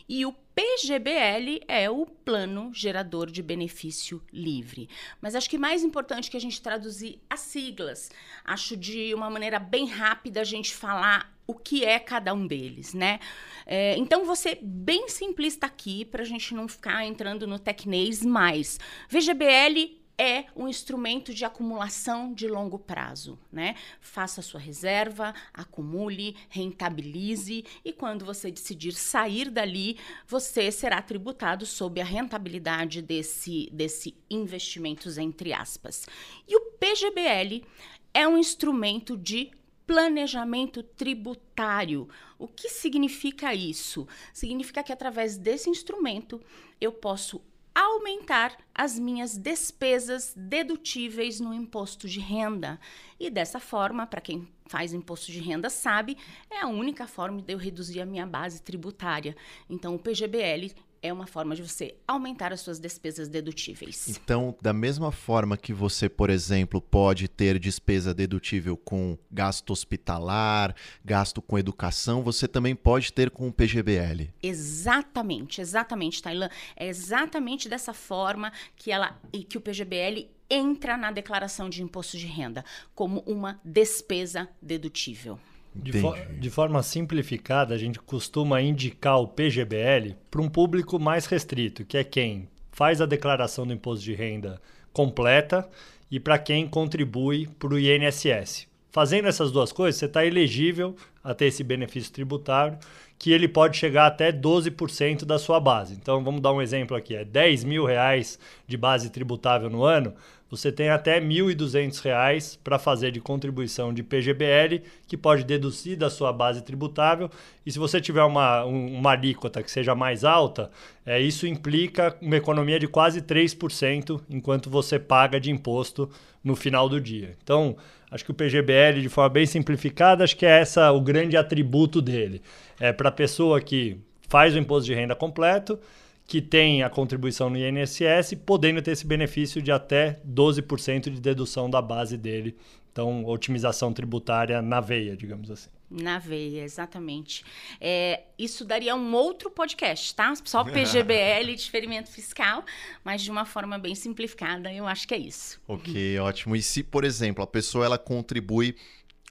E 0.09 0.27
o 0.27 0.33
PGBL 0.33 1.63
é 1.67 1.91
o 1.91 2.07
Plano 2.07 2.71
Gerador 2.73 3.31
de 3.31 3.43
Benefício 3.43 4.23
Livre. 4.33 4.89
Mas 5.21 5.35
acho 5.35 5.49
que 5.49 5.59
mais 5.59 5.83
importante 5.83 6.31
que 6.31 6.37
a 6.37 6.41
gente 6.41 6.61
traduzir 6.61 7.21
as 7.29 7.41
siglas. 7.41 8.11
Acho 8.45 8.77
de 8.77 9.15
uma 9.15 9.31
maneira 9.31 9.59
bem 9.59 9.87
rápida 9.87 10.41
a 10.41 10.45
gente 10.45 10.75
falar 10.75 11.35
o 11.47 11.55
que 11.55 11.85
é 11.85 11.99
cada 11.99 12.33
um 12.33 12.47
deles, 12.47 12.95
né? 12.95 13.19
É, 13.67 13.97
então, 13.97 14.25
ser 14.37 14.59
bem 14.63 15.09
simplista 15.09 15.67
aqui 15.67 16.05
para 16.05 16.23
a 16.23 16.27
gente 16.27 16.55
não 16.55 16.69
ficar 16.69 17.05
entrando 17.05 17.47
no 17.47 17.59
tecnês 17.59 18.23
mais. 18.25 18.79
VGBL 19.09 20.04
é 20.17 20.47
um 20.55 20.69
instrumento 20.69 21.35
de 21.35 21.45
acumulação 21.45 22.33
de 22.33 22.47
longo 22.47 22.79
prazo, 22.79 23.39
né? 23.51 23.75
Faça 24.01 24.43
sua 24.43 24.61
reserva, 24.61 25.35
acumule, 25.53 26.37
rentabilize 26.49 27.65
e 27.85 27.93
quando 27.93 28.25
você 28.25 28.51
decidir 28.51 28.93
sair 28.93 29.51
dali, 29.51 29.99
você 30.27 30.71
será 30.71 31.03
tributado 31.03 31.67
sob 31.67 32.01
a 32.01 32.05
rentabilidade 32.05 33.03
desse 33.03 33.69
desse 33.73 34.15
investimentos 34.31 35.19
entre 35.19 35.53
aspas. 35.53 36.07
E 36.47 36.57
o 36.57 36.61
PGBL 36.79 37.65
é 38.13 38.27
um 38.29 38.39
instrumento 38.39 39.17
de 39.17 39.51
planejamento 39.87 40.83
tributário. 40.83 42.09
O 42.39 42.49
que 42.49 42.69
significa 42.69 43.55
isso? 43.55 44.07
Significa 44.33 44.83
que 44.83 44.93
através 44.93 45.37
desse 45.37 45.69
instrumento 45.69 46.41
eu 46.81 46.93
posso 46.93 47.43
aumentar 47.75 48.57
as 48.75 48.99
minhas 48.99 49.37
despesas 49.37 50.33
dedutíveis 50.37 51.41
no 51.41 51.53
imposto 51.53 52.09
de 52.09 52.21
renda. 52.21 52.79
E 53.19 53.29
dessa 53.29 53.59
forma, 53.59 54.07
para 54.07 54.21
quem 54.21 54.49
faz 54.67 54.93
imposto 54.93 55.33
de 55.33 55.41
renda 55.41 55.69
sabe, 55.69 56.17
é 56.51 56.61
a 56.61 56.69
única 56.69 57.07
forma 57.07 57.43
de 57.43 57.53
eu 57.53 57.59
reduzir 57.59 58.01
a 58.01 58.07
minha 58.07 58.27
base 58.27 58.63
tributária. 58.63 59.37
Então, 59.69 59.95
o 59.95 59.99
PGBL 59.99 60.73
é 61.05 61.13
uma 61.13 61.27
forma 61.27 61.55
de 61.55 61.63
você 61.63 61.95
aumentar 62.09 62.51
as 62.51 62.63
suas 62.63 62.81
despesas 62.81 63.29
dedutíveis. 63.29 64.09
Então, 64.09 64.57
da 64.63 64.73
mesma 64.73 65.13
forma 65.13 65.55
que 65.55 65.71
você, 65.71 66.09
por 66.09 66.31
exemplo, 66.31 66.81
pode 66.81 67.29
ter 67.29 67.59
despesa 67.59 68.15
dedutível 68.15 68.75
com 68.75 69.19
gasto 69.31 69.71
hospitalar, 69.71 70.75
gasto 71.05 71.43
com 71.43 71.59
educação, 71.59 72.23
você 72.23 72.49
também 72.49 72.75
pode 72.75 73.13
ter 73.13 73.31
com 73.31 73.47
o 73.47 73.53
PGBL. 73.53 74.33
Exatamente, 74.43 75.61
exatamente, 75.61 76.23
Tailan. 76.23 76.49
É 76.75 76.89
exatamente 76.89 77.69
dessa 77.69 77.93
forma 77.93 78.51
que 78.75 78.91
ela 78.91 79.21
e 79.31 79.45
que 79.45 79.59
o 79.59 79.61
PGBL 79.61 80.31
entra 80.49 80.97
na 80.97 81.11
declaração 81.11 81.69
de 81.69 81.83
imposto 81.83 82.17
de 82.17 82.27
renda 82.27 82.65
como 82.95 83.23
uma 83.27 83.61
despesa 83.63 84.49
dedutível. 84.63 85.39
De, 85.75 85.93
de, 86.39 86.51
forma 86.51 86.83
simplificada, 86.83 87.75
a 87.75 87.79
gente 87.79 87.99
costuma 87.99 88.63
indicar 88.63 89.21
o 89.21 89.27
PGBL 89.27 90.15
para 90.31 90.41
um 90.41 90.49
público 90.49 91.01
mais 91.01 91.27
restrito, 91.27 91.85
que 91.85 91.99
é 91.99 92.05
quem 92.05 92.49
faz 92.71 93.01
a 93.01 93.07
declaração 93.07 93.67
do 93.67 93.73
imposto 93.73 94.05
de 94.05 94.15
renda 94.15 94.61
completa 94.93 95.69
e 96.11 96.21
para 96.21 96.39
quem 96.39 96.69
contribui 96.69 97.49
para 97.59 97.75
o 97.75 97.79
INSS. 97.79 98.69
Fazendo 98.93 99.27
essas 99.27 99.51
duas 99.51 99.73
coisas, 99.73 99.99
você 99.99 100.07
está 100.07 100.25
elegível 100.25 100.95
a 101.25 101.35
ter 101.35 101.47
esse 101.47 101.65
benefício 101.65 102.13
tributário, 102.13 102.79
que 103.19 103.33
ele 103.33 103.49
pode 103.49 103.77
chegar 103.77 104.07
até 104.07 104.31
12% 104.31 105.25
da 105.25 105.39
sua 105.39 105.59
base. 105.59 105.95
Então, 105.95 106.23
vamos 106.23 106.41
dar 106.41 106.53
um 106.53 106.63
exemplo 106.63 106.97
aqui: 106.97 107.17
é 107.17 107.25
10 107.25 107.65
mil 107.65 107.85
reais 107.85 108.39
de 108.67 108.77
base 108.77 109.11
tributável 109.11 109.69
no 109.69 109.83
ano 109.83 110.15
você 110.57 110.71
tem 110.71 110.89
até 110.89 111.19
R$ 111.19 111.27
1.200 111.27 112.59
para 112.63 112.79
fazer 112.79 113.11
de 113.11 113.21
contribuição 113.21 113.93
de 113.93 114.03
PGBL, 114.03 114.83
que 115.07 115.17
pode 115.17 115.45
deduzir 115.45 115.97
da 115.97 116.09
sua 116.09 116.33
base 116.33 116.63
tributável. 116.63 117.31
E 117.65 117.73
se 117.73 117.79
você 117.79 118.01
tiver 118.01 118.23
uma, 118.23 118.65
um, 118.65 118.99
uma 118.99 119.11
alíquota 119.11 119.63
que 119.63 119.71
seja 119.71 119.95
mais 119.95 120.25
alta, 120.25 120.71
é, 121.05 121.21
isso 121.21 121.47
implica 121.47 122.17
uma 122.21 122.37
economia 122.37 122.79
de 122.79 122.87
quase 122.87 123.21
3% 123.21 124.21
enquanto 124.31 124.71
você 124.71 124.99
paga 124.99 125.41
de 125.41 125.51
imposto 125.51 126.09
no 126.43 126.55
final 126.55 126.89
do 126.89 127.01
dia. 127.01 127.37
Então, 127.43 127.77
acho 128.11 128.25
que 128.25 128.31
o 128.31 128.35
PGBL, 128.35 129.01
de 129.01 129.09
forma 129.09 129.31
bem 129.31 129.47
simplificada, 129.47 130.25
acho 130.25 130.37
que 130.37 130.47
é 130.47 130.61
essa 130.61 130.93
o 130.93 131.01
grande 131.01 131.37
atributo 131.37 132.01
dele. 132.01 132.41
É 132.79 132.93
para 132.93 133.09
a 133.09 133.13
pessoa 133.13 133.61
que 133.61 133.99
faz 134.29 134.55
o 134.55 134.59
imposto 134.59 134.87
de 134.87 134.95
renda 134.95 135.15
completo 135.15 135.79
que 136.27 136.41
tem 136.41 136.83
a 136.83 136.91
contribuição 136.91 137.51
no 137.51 137.57
INSS, 137.57 138.35
podendo 138.47 138.81
ter 138.81 138.93
esse 138.93 139.07
benefício 139.07 139.61
de 139.61 139.71
até 139.71 140.21
12% 140.27 141.11
de 141.11 141.21
dedução 141.21 141.69
da 141.69 141.83
base 141.83 142.17
dele. 142.17 142.57
Então, 142.91 143.25
otimização 143.27 143.93
tributária 143.93 144.63
na 144.63 144.81
veia, 144.81 145.17
digamos 145.17 145.51
assim. 145.51 145.69
Na 145.91 146.19
veia, 146.19 146.63
exatamente. 146.63 147.45
É, 147.81 148.23
isso 148.39 148.65
daria 148.65 148.95
um 148.97 149.15
outro 149.15 149.51
podcast, 149.51 150.15
tá? 150.15 150.33
Só 150.45 150.63
PGBL, 150.65 151.55
diferimento 151.57 152.11
fiscal, 152.11 152.65
mas 153.05 153.21
de 153.21 153.31
uma 153.31 153.45
forma 153.45 153.79
bem 153.79 153.95
simplificada, 153.95 154.73
eu 154.73 154.87
acho 154.87 155.07
que 155.07 155.15
é 155.15 155.19
isso. 155.19 155.61
Ok, 155.67 156.19
ótimo. 156.21 156.57
E 156.57 156.63
se, 156.63 156.83
por 156.83 157.05
exemplo, 157.05 157.43
a 157.43 157.47
pessoa 157.47 157.85
ela 157.85 157.99
contribui 157.99 158.77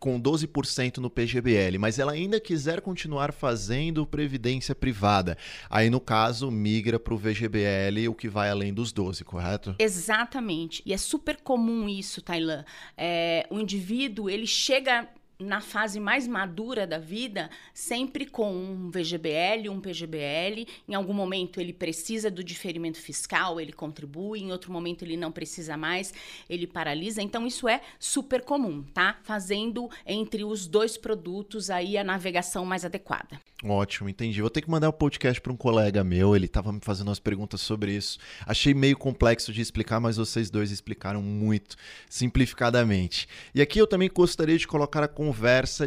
com 0.04 0.20
12% 0.20 0.98
no 0.98 1.10
PGBL, 1.10 1.78
mas 1.80 1.98
ela 1.98 2.12
ainda 2.12 2.38
quiser 2.38 2.82
continuar 2.82 3.32
fazendo 3.32 4.06
previdência 4.06 4.76
privada, 4.76 5.38
aí 5.70 5.90
no 5.90 6.02
caso 6.02 6.52
migra 6.52 7.00
para 7.00 7.14
o 7.14 7.18
VGBL, 7.18 8.10
o 8.10 8.14
que 8.14 8.28
vai 8.28 8.50
além 8.50 8.74
dos 8.74 8.92
12, 8.92 9.24
correto? 9.24 9.74
Exatamente. 9.80 10.84
E 10.86 10.92
é 10.92 10.98
super 10.98 11.38
comum 11.38 11.88
isso, 11.88 12.22
Tailan. 12.22 12.66
É, 12.98 13.48
o 13.50 13.58
indivíduo 13.58 14.30
ele 14.30 14.46
chega 14.46 15.08
na 15.44 15.62
fase 15.62 16.00
mais 16.00 16.28
madura 16.28 16.88
da 16.88 16.98
vida, 16.98 17.50
sempre 17.74 18.26
com 18.26 18.54
um 18.54 18.90
VGBL, 18.90 19.70
um 19.70 19.80
PGBL. 19.80 20.66
Em 20.88 20.96
algum 20.96 21.14
momento 21.14 21.60
ele 21.60 21.74
precisa 21.74 22.32
do 22.32 22.44
diferimento 22.44 23.00
fiscal, 23.00 23.60
ele 23.60 23.74
contribui, 23.74 24.40
em 24.40 24.52
outro 24.52 24.72
momento 24.72 25.04
ele 25.04 25.18
não 25.18 25.32
precisa 25.32 25.78
mais, 25.78 26.14
ele 26.50 26.66
paralisa. 26.66 27.22
Então 27.22 27.46
isso 27.46 27.68
é 27.68 27.82
super 28.00 28.42
comum, 28.42 28.84
tá? 28.94 29.20
Fazendo 29.24 29.90
entre 30.06 30.44
os 30.44 30.68
dois 30.68 30.98
produtos 30.98 31.70
aí 31.70 31.98
a 31.98 32.04
navegação 32.04 32.66
mais 32.66 32.86
adequada. 32.86 33.40
Ótimo, 33.64 34.10
entendi. 34.10 34.42
Vou 34.42 34.50
ter 34.50 34.62
que 34.62 34.70
mandar 34.70 34.88
o 34.88 34.90
um 34.90 34.94
podcast 34.94 35.40
para 35.40 35.52
um 35.52 35.58
colega 35.58 36.04
meu, 36.04 36.36
ele 36.36 36.46
estava 36.46 36.72
me 36.72 36.82
fazendo 36.82 37.08
umas 37.08 37.20
perguntas 37.20 37.62
sobre 37.62 37.96
isso. 37.96 38.18
Achei 38.46 38.74
meio 38.74 38.98
complexo 38.98 39.54
de 39.54 39.62
explicar, 39.62 40.00
mas 40.00 40.18
vocês 40.18 40.50
dois 40.50 40.72
explicaram 40.72 41.22
muito 41.22 41.76
simplificadamente. 42.10 43.28
E 43.56 43.62
aqui 43.62 43.80
eu 43.80 43.88
também 43.88 44.10
gostaria 44.14 44.58
de 44.58 44.68
colocar 44.68 45.04
a 45.04 45.08
conversa 45.08 45.33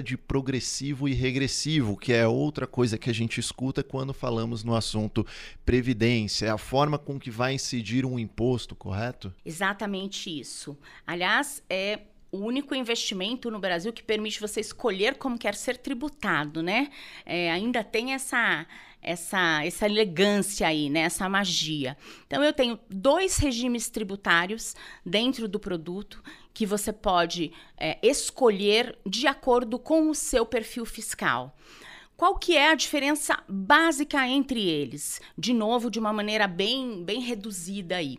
de 0.02 0.16
progressivo 0.16 1.08
e 1.08 1.14
regressivo, 1.14 1.96
que 1.96 2.12
é 2.12 2.26
outra 2.26 2.66
coisa 2.66 2.98
que 2.98 3.08
a 3.08 3.14
gente 3.14 3.38
escuta 3.38 3.82
quando 3.82 4.12
falamos 4.12 4.62
no 4.64 4.74
assunto 4.74 5.26
previdência. 5.64 6.46
É 6.46 6.50
a 6.50 6.58
forma 6.58 6.98
com 6.98 7.18
que 7.18 7.30
vai 7.30 7.54
incidir 7.54 8.04
um 8.04 8.18
imposto, 8.18 8.74
correto? 8.74 9.32
Exatamente 9.44 10.28
isso. 10.28 10.76
Aliás, 11.06 11.62
é 11.70 12.00
o 12.30 12.38
único 12.38 12.74
investimento 12.74 13.50
no 13.50 13.58
Brasil 13.58 13.92
que 13.92 14.02
permite 14.02 14.40
você 14.40 14.60
escolher 14.60 15.16
como 15.16 15.38
quer 15.38 15.54
ser 15.54 15.78
tributado, 15.78 16.62
né? 16.62 16.90
É, 17.24 17.50
ainda 17.50 17.82
tem 17.82 18.12
essa 18.12 18.66
essa, 19.06 19.64
essa 19.64 19.86
elegância 19.86 20.66
aí, 20.66 20.90
né? 20.90 21.00
essa 21.00 21.28
magia. 21.28 21.96
Então, 22.26 22.42
eu 22.42 22.52
tenho 22.52 22.78
dois 22.90 23.36
regimes 23.38 23.88
tributários 23.88 24.74
dentro 25.04 25.46
do 25.46 25.58
produto 25.58 26.22
que 26.52 26.66
você 26.66 26.92
pode 26.92 27.52
é, 27.78 27.98
escolher 28.02 28.98
de 29.06 29.26
acordo 29.26 29.78
com 29.78 30.10
o 30.10 30.14
seu 30.14 30.44
perfil 30.44 30.84
fiscal. 30.84 31.56
Qual 32.16 32.38
que 32.38 32.56
é 32.56 32.70
a 32.70 32.74
diferença 32.74 33.42
básica 33.48 34.26
entre 34.26 34.66
eles? 34.66 35.20
De 35.38 35.52
novo, 35.52 35.90
de 35.90 35.98
uma 35.98 36.12
maneira 36.12 36.48
bem, 36.48 37.04
bem 37.04 37.20
reduzida 37.20 37.96
aí. 37.96 38.18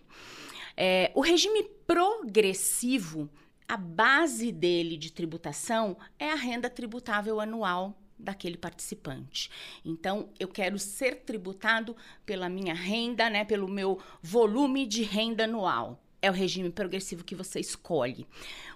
É, 0.75 1.11
o 1.15 1.21
regime 1.21 1.63
progressivo 1.85 3.29
a 3.67 3.75
base 3.75 4.49
dele 4.51 4.95
de 4.95 5.11
tributação 5.11 5.97
é 6.17 6.31
a 6.31 6.35
renda 6.35 6.69
tributável 6.69 7.41
anual 7.41 7.97
daquele 8.17 8.57
participante. 8.57 9.49
Então, 9.83 10.29
eu 10.39 10.47
quero 10.47 10.79
ser 10.79 11.17
tributado 11.17 11.95
pela 12.25 12.49
minha 12.49 12.73
renda, 12.73 13.29
né, 13.29 13.45
pelo 13.45 13.67
meu 13.67 13.99
volume 14.21 14.85
de 14.85 15.03
renda 15.03 15.43
anual. 15.43 16.01
É 16.21 16.31
o 16.31 16.33
regime 16.33 16.71
progressivo 16.71 17.23
que 17.23 17.35
você 17.35 17.59
escolhe. 17.59 18.27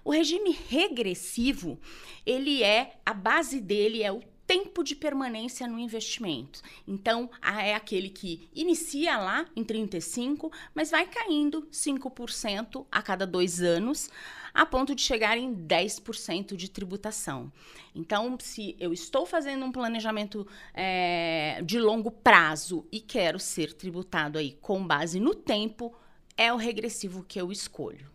O 0.04 0.12
regime 0.12 0.52
regressivo, 0.70 1.80
ele 2.26 2.64
é 2.64 3.00
a 3.06 3.14
base 3.14 3.60
dele 3.60 4.04
é 4.04 4.12
o 4.12 4.22
tempo 4.52 4.84
de 4.84 4.96
permanência 4.96 5.66
no 5.66 5.80
investimento. 5.80 6.62
Então, 6.86 7.30
é 7.42 7.74
aquele 7.74 8.10
que 8.10 8.50
inicia 8.54 9.18
lá 9.18 9.46
em 9.56 9.64
35, 9.64 10.52
mas 10.76 10.92
vai 10.92 11.08
caindo 11.08 11.66
5% 11.72 12.86
a 12.92 13.02
cada 13.02 13.26
dois 13.26 13.62
anos, 13.62 14.10
a 14.54 14.66
ponto 14.66 14.94
de 14.94 15.02
chegar 15.02 15.38
em 15.38 15.54
10% 15.54 16.56
de 16.56 16.70
tributação. 16.70 17.52
Então, 17.94 18.38
se 18.40 18.76
eu 18.80 18.94
estou 18.94 19.26
fazendo 19.26 19.66
um 19.66 19.72
planejamento 19.72 20.48
é, 20.74 21.62
de 21.64 21.80
longo 21.80 22.12
prazo 22.12 22.86
e 22.92 23.00
quero 23.00 23.40
ser 23.40 23.74
tributado 23.74 24.38
aí 24.38 24.58
com 24.62 24.86
base 24.86 25.20
no 25.20 25.36
tempo, 25.36 25.94
é 26.38 26.52
o 26.52 26.58
regressivo 26.58 27.24
que 27.24 27.40
eu 27.40 27.52
escolho. 27.52 28.10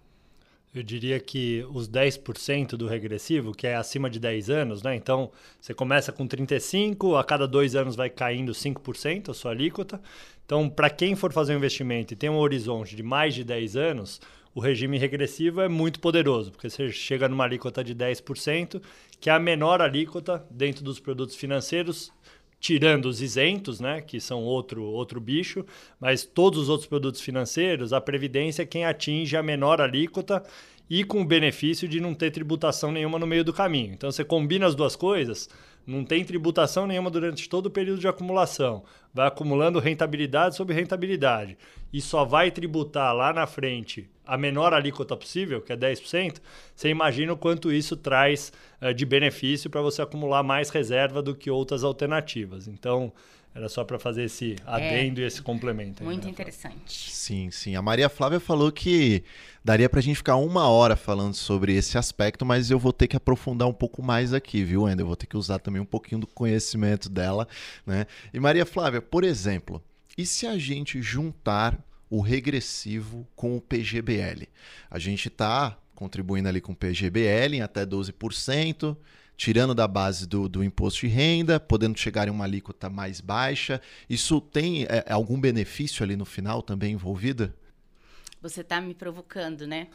Eu 0.74 0.82
diria 0.82 1.18
que 1.18 1.66
os 1.72 1.89
10% 1.89 2.76
do 2.76 2.87
regressivo, 2.87 3.55
que 3.55 3.66
é 3.66 3.76
acima 3.76 4.11
de 4.11 4.20
10 4.20 4.51
anos, 4.51 4.82
né? 4.82 4.95
Então, 4.95 5.30
você 5.59 5.72
começa 5.72 6.12
com 6.12 6.26
35, 6.26 7.16
a 7.16 7.24
cada 7.24 7.49
dois 7.49 7.74
anos 7.74 7.97
vai 7.97 8.11
caindo 8.11 8.53
5% 8.53 9.30
a 9.30 9.34
sua 9.34 9.53
alíquota. 9.53 9.99
Então, 10.45 10.68
para 10.68 10.91
quem 10.91 11.16
for 11.16 11.32
fazer 11.32 11.55
um 11.55 11.57
investimento 11.57 12.12
e 12.12 12.16
tem 12.16 12.28
um 12.28 12.37
horizonte 12.37 12.95
de 12.95 13.03
mais 13.03 13.34
de 13.34 13.43
10 13.43 13.74
anos, 13.74 14.20
o 14.57 14.61
regime 14.61 14.97
regressivo 14.97 15.61
é 15.61 15.69
muito 15.69 16.01
poderoso, 16.01 16.51
porque 16.51 16.71
você 16.71 16.91
chega 16.91 17.29
numa 17.29 17.45
alíquota 17.45 17.85
de 17.85 17.95
10%, 17.95 18.81
que 19.21 19.29
é 19.29 19.33
a 19.35 19.39
menor 19.39 19.83
alíquota 19.83 20.47
dentro 20.51 20.83
dos 20.83 20.99
produtos 20.99 21.37
financeiros, 21.37 22.11
tirando 22.59 23.05
os 23.05 23.21
isentos, 23.21 23.81
né, 23.81 24.01
que 24.01 24.19
são 24.19 24.43
outro, 24.43 24.83
outro 24.83 25.21
bicho, 25.21 25.63
mas 26.01 26.25
todos 26.25 26.59
os 26.59 26.69
outros 26.71 26.89
produtos 26.89 27.21
financeiros, 27.21 27.93
a 27.93 28.01
previdência 28.01 28.63
é 28.63 28.67
quem 28.67 28.87
atinge 28.87 29.37
a 29.37 29.43
menor 29.43 29.79
alíquota 29.79 30.43
e 30.89 31.05
com 31.05 31.21
o 31.21 31.27
benefício 31.27 31.87
de 31.87 32.01
não 32.01 32.15
ter 32.15 32.31
tributação 32.31 32.91
nenhuma 32.91 33.19
no 33.19 33.27
meio 33.27 33.45
do 33.45 33.53
caminho. 33.53 33.93
Então 33.93 34.11
você 34.11 34.25
combina 34.25 34.65
as 34.67 34.75
duas 34.75 34.97
coisas, 34.97 35.51
não 35.87 36.05
tem 36.05 36.24
tributação 36.24 36.87
nenhuma 36.87 37.11
durante 37.11 37.49
todo 37.49 37.66
o 37.66 37.70
período 37.70 38.01
de 38.01 38.09
acumulação. 38.09 38.82
Vai 39.14 39.28
acumulando 39.28 39.78
rentabilidade 39.78 40.57
sobre 40.57 40.74
rentabilidade 40.74 41.57
e 41.93 42.01
só 42.01 42.24
vai 42.24 42.51
tributar 42.51 43.14
lá 43.14 43.32
na 43.32 43.47
frente 43.47 44.11
a 44.26 44.37
menor 44.37 44.74
alíquota 44.74 45.16
possível, 45.16 45.62
que 45.62 45.72
é 45.72 45.76
10%. 45.76 46.41
Você 46.74 46.89
imagina 46.89 47.32
o 47.32 47.37
quanto 47.37 47.72
isso 47.72 47.97
traz 47.97 48.53
uh, 48.82 48.93
de 48.93 49.07
benefício 49.07 49.70
para 49.70 49.80
você 49.80 50.03
acumular 50.03 50.43
mais 50.43 50.68
reserva 50.70 51.22
do 51.22 51.34
que 51.34 51.51
outras 51.51 51.84
alternativas. 51.84 52.66
Então, 52.66 53.12
era 53.57 53.71
só 53.71 53.85
para 53.85 53.99
fazer 53.99 54.25
esse 54.25 54.53
é. 54.53 54.57
adendo 54.67 55.21
é, 55.21 55.25
e 55.25 55.27
esse 55.27 55.41
complemento. 55.41 56.03
Aí, 56.03 56.07
muito 56.07 56.25
né? 56.25 56.31
interessante. 56.31 57.11
Sim, 57.11 57.51
sim. 57.51 57.75
A 57.75 57.81
Maria 57.81 58.11
Flávia 58.11 58.39
falou 58.39 58.71
que 58.71 59.25
daria 59.65 59.89
para 59.89 59.99
a 59.99 60.03
gente 60.03 60.17
ficar 60.17 60.37
uma 60.37 60.69
hora 60.69 60.95
falando 60.95 61.33
sobre 61.33 61.75
esse 61.75 61.97
aspecto, 61.97 62.45
mas 62.45 62.71
eu 62.71 62.79
vou 62.79 62.93
ter 62.93 63.09
que 63.09 63.17
aprofundar 63.17 63.67
um 63.67 63.73
pouco 63.73 64.03
mais 64.03 64.35
aqui, 64.35 64.63
viu, 64.63 64.87
André? 64.87 65.03
Eu 65.03 65.07
vou 65.07 65.17
ter 65.17 65.27
que 65.27 65.39
usar 65.39 65.59
também 65.59 65.81
um 65.81 65.87
pouquinho 65.87 66.21
do 66.21 66.27
conhecimento 66.27 67.09
dela, 67.09 67.49
né? 67.87 68.07
E 68.33 68.39
Maria 68.39 68.67
Flávia, 68.67 69.01
por 69.01 69.25
exemplo, 69.25 69.83
e 70.19 70.27
se 70.27 70.47
a 70.47 70.59
gente 70.59 71.01
juntar 71.01 71.83
o 72.11 72.21
regressivo 72.21 73.27
com 73.35 73.57
o 73.57 73.61
PGBL? 73.61 74.49
A 74.91 74.99
gente 74.99 75.29
está 75.29 75.79
contribuindo 75.95 76.47
ali 76.47 76.61
com 76.61 76.73
o 76.73 76.77
PGBL 76.77 77.57
em 77.57 77.63
até 77.63 77.87
12%, 77.87 78.97
tirando 79.37 79.74
da 79.74 79.87
base 79.87 80.26
do, 80.26 80.49
do 80.49 80.64
imposto 80.64 81.01
de 81.01 81.09
renda, 81.09 81.61
podendo 81.61 81.99
chegar 81.99 82.26
em 82.28 82.30
uma 82.30 82.45
alíquota 82.45 82.89
mais 82.89 83.20
baixa. 83.20 83.80
Isso 84.09 84.41
tem 84.41 84.84
é, 84.84 85.05
algum 85.09 85.39
benefício 85.39 86.03
ali 86.03 86.16
no 86.16 86.24
final 86.24 86.62
também 86.62 86.93
envolvido? 86.93 87.53
Você 88.41 88.61
está 88.61 88.80
me 88.80 88.95
provocando, 88.95 89.66
né? 89.66 89.89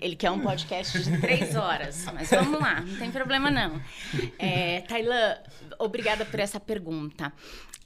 Ele 0.00 0.16
quer 0.16 0.30
um 0.30 0.40
podcast 0.40 0.98
de 1.02 1.20
três 1.20 1.54
horas, 1.54 2.06
mas 2.14 2.30
vamos 2.30 2.60
lá, 2.60 2.80
não 2.80 2.96
tem 2.96 3.10
problema 3.10 3.50
não. 3.50 3.80
É, 4.38 4.82
obrigada 5.78 6.24
por 6.24 6.40
essa 6.40 6.58
pergunta. 6.58 7.32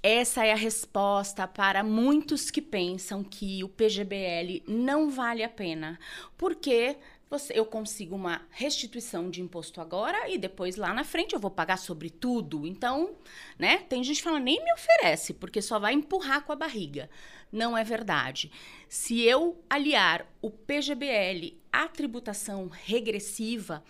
Essa 0.02 0.44
é 0.44 0.52
a 0.52 0.56
resposta 0.56 1.48
para 1.48 1.82
muitos 1.82 2.50
que 2.50 2.62
pensam 2.62 3.24
que 3.24 3.64
o 3.64 3.68
PGBL 3.68 4.62
não 4.68 5.10
vale 5.10 5.42
a 5.42 5.48
pena, 5.48 5.98
porque 6.36 6.96
você, 7.28 7.52
eu 7.58 7.66
consigo 7.66 8.14
uma 8.14 8.42
restituição 8.50 9.28
de 9.28 9.42
imposto 9.42 9.80
agora 9.80 10.28
e 10.28 10.38
depois 10.38 10.76
lá 10.76 10.94
na 10.94 11.02
frente 11.02 11.34
eu 11.34 11.40
vou 11.40 11.50
pagar 11.50 11.76
sobre 11.76 12.08
tudo. 12.08 12.64
Então, 12.66 13.16
né? 13.58 13.78
Tem 13.78 14.02
gente 14.04 14.22
falando, 14.22 14.44
nem 14.44 14.62
me 14.62 14.72
oferece, 14.72 15.34
porque 15.34 15.60
só 15.60 15.78
vai 15.78 15.92
empurrar 15.92 16.44
com 16.44 16.52
a 16.52 16.56
barriga. 16.56 17.10
Não 17.50 17.76
é 17.76 17.82
verdade. 17.82 18.50
Se 18.88 19.22
eu 19.22 19.60
aliar 19.68 20.24
o 20.40 20.50
PGBL 20.50 21.58
à 21.72 21.88
tributação 21.88 22.68
regressiva, 22.68 23.82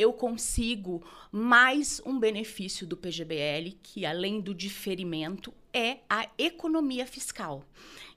eu 0.00 0.14
consigo 0.14 1.04
mais 1.30 2.00
um 2.06 2.18
benefício 2.18 2.86
do 2.86 2.96
PGBL, 2.96 3.76
que 3.82 4.06
além 4.06 4.40
do 4.40 4.54
diferimento, 4.54 5.52
é 5.74 5.98
a 6.08 6.26
economia 6.38 7.06
fiscal. 7.06 7.62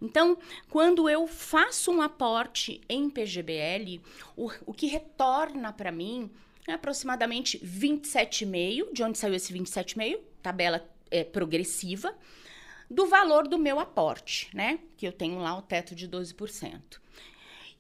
Então, 0.01 0.37
quando 0.69 1.09
eu 1.09 1.27
faço 1.27 1.91
um 1.91 2.01
aporte 2.01 2.79
em 2.87 3.09
PGBL, 3.09 4.01
o, 4.37 4.49
o 4.65 4.73
que 4.73 4.87
retorna 4.87 5.73
para 5.73 5.91
mim 5.91 6.31
é 6.65 6.71
aproximadamente 6.71 7.59
27,5, 7.59 8.93
de 8.93 9.03
onde 9.03 9.17
saiu 9.17 9.33
esse 9.33 9.53
27,5? 9.53 10.19
Tabela 10.41 10.89
é, 11.11 11.25
progressiva, 11.25 12.15
do 12.89 13.07
valor 13.07 13.45
do 13.45 13.57
meu 13.57 13.77
aporte, 13.77 14.49
né? 14.53 14.79
Que 14.95 15.05
eu 15.05 15.11
tenho 15.11 15.39
lá 15.39 15.57
o 15.57 15.61
teto 15.61 15.93
de 15.93 16.07
12%. 16.07 16.79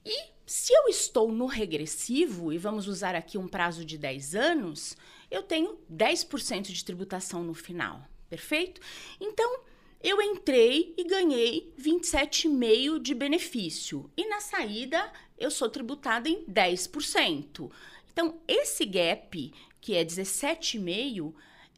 E 0.05 0.33
se 0.53 0.71
eu 0.71 0.87
estou 0.87 1.31
no 1.31 1.47
regressivo, 1.47 2.53
e 2.53 2.59
vamos 2.59 2.87
usar 2.87 3.15
aqui 3.15 3.39
um 3.39 3.47
prazo 3.47 3.83
de 3.83 3.97
10 3.97 4.35
anos, 4.35 4.95
eu 5.31 5.41
tenho 5.41 5.79
10% 5.91 6.71
de 6.71 6.85
tributação 6.85 7.43
no 7.43 7.55
final, 7.55 8.07
perfeito? 8.29 8.79
Então, 9.19 9.61
eu 9.99 10.21
entrei 10.21 10.93
e 10.95 11.05
ganhei 11.05 11.73
27,5% 11.81 12.99
de 12.99 13.15
benefício. 13.15 14.11
E 14.15 14.27
na 14.27 14.41
saída, 14.41 15.11
eu 15.39 15.49
sou 15.49 15.71
tributada 15.71 16.29
em 16.29 16.45
10%. 16.45 17.71
Então, 18.11 18.39
esse 18.47 18.85
gap, 18.85 19.51
que 19.81 19.95
é 19.95 20.05
17,5%, 20.05 21.33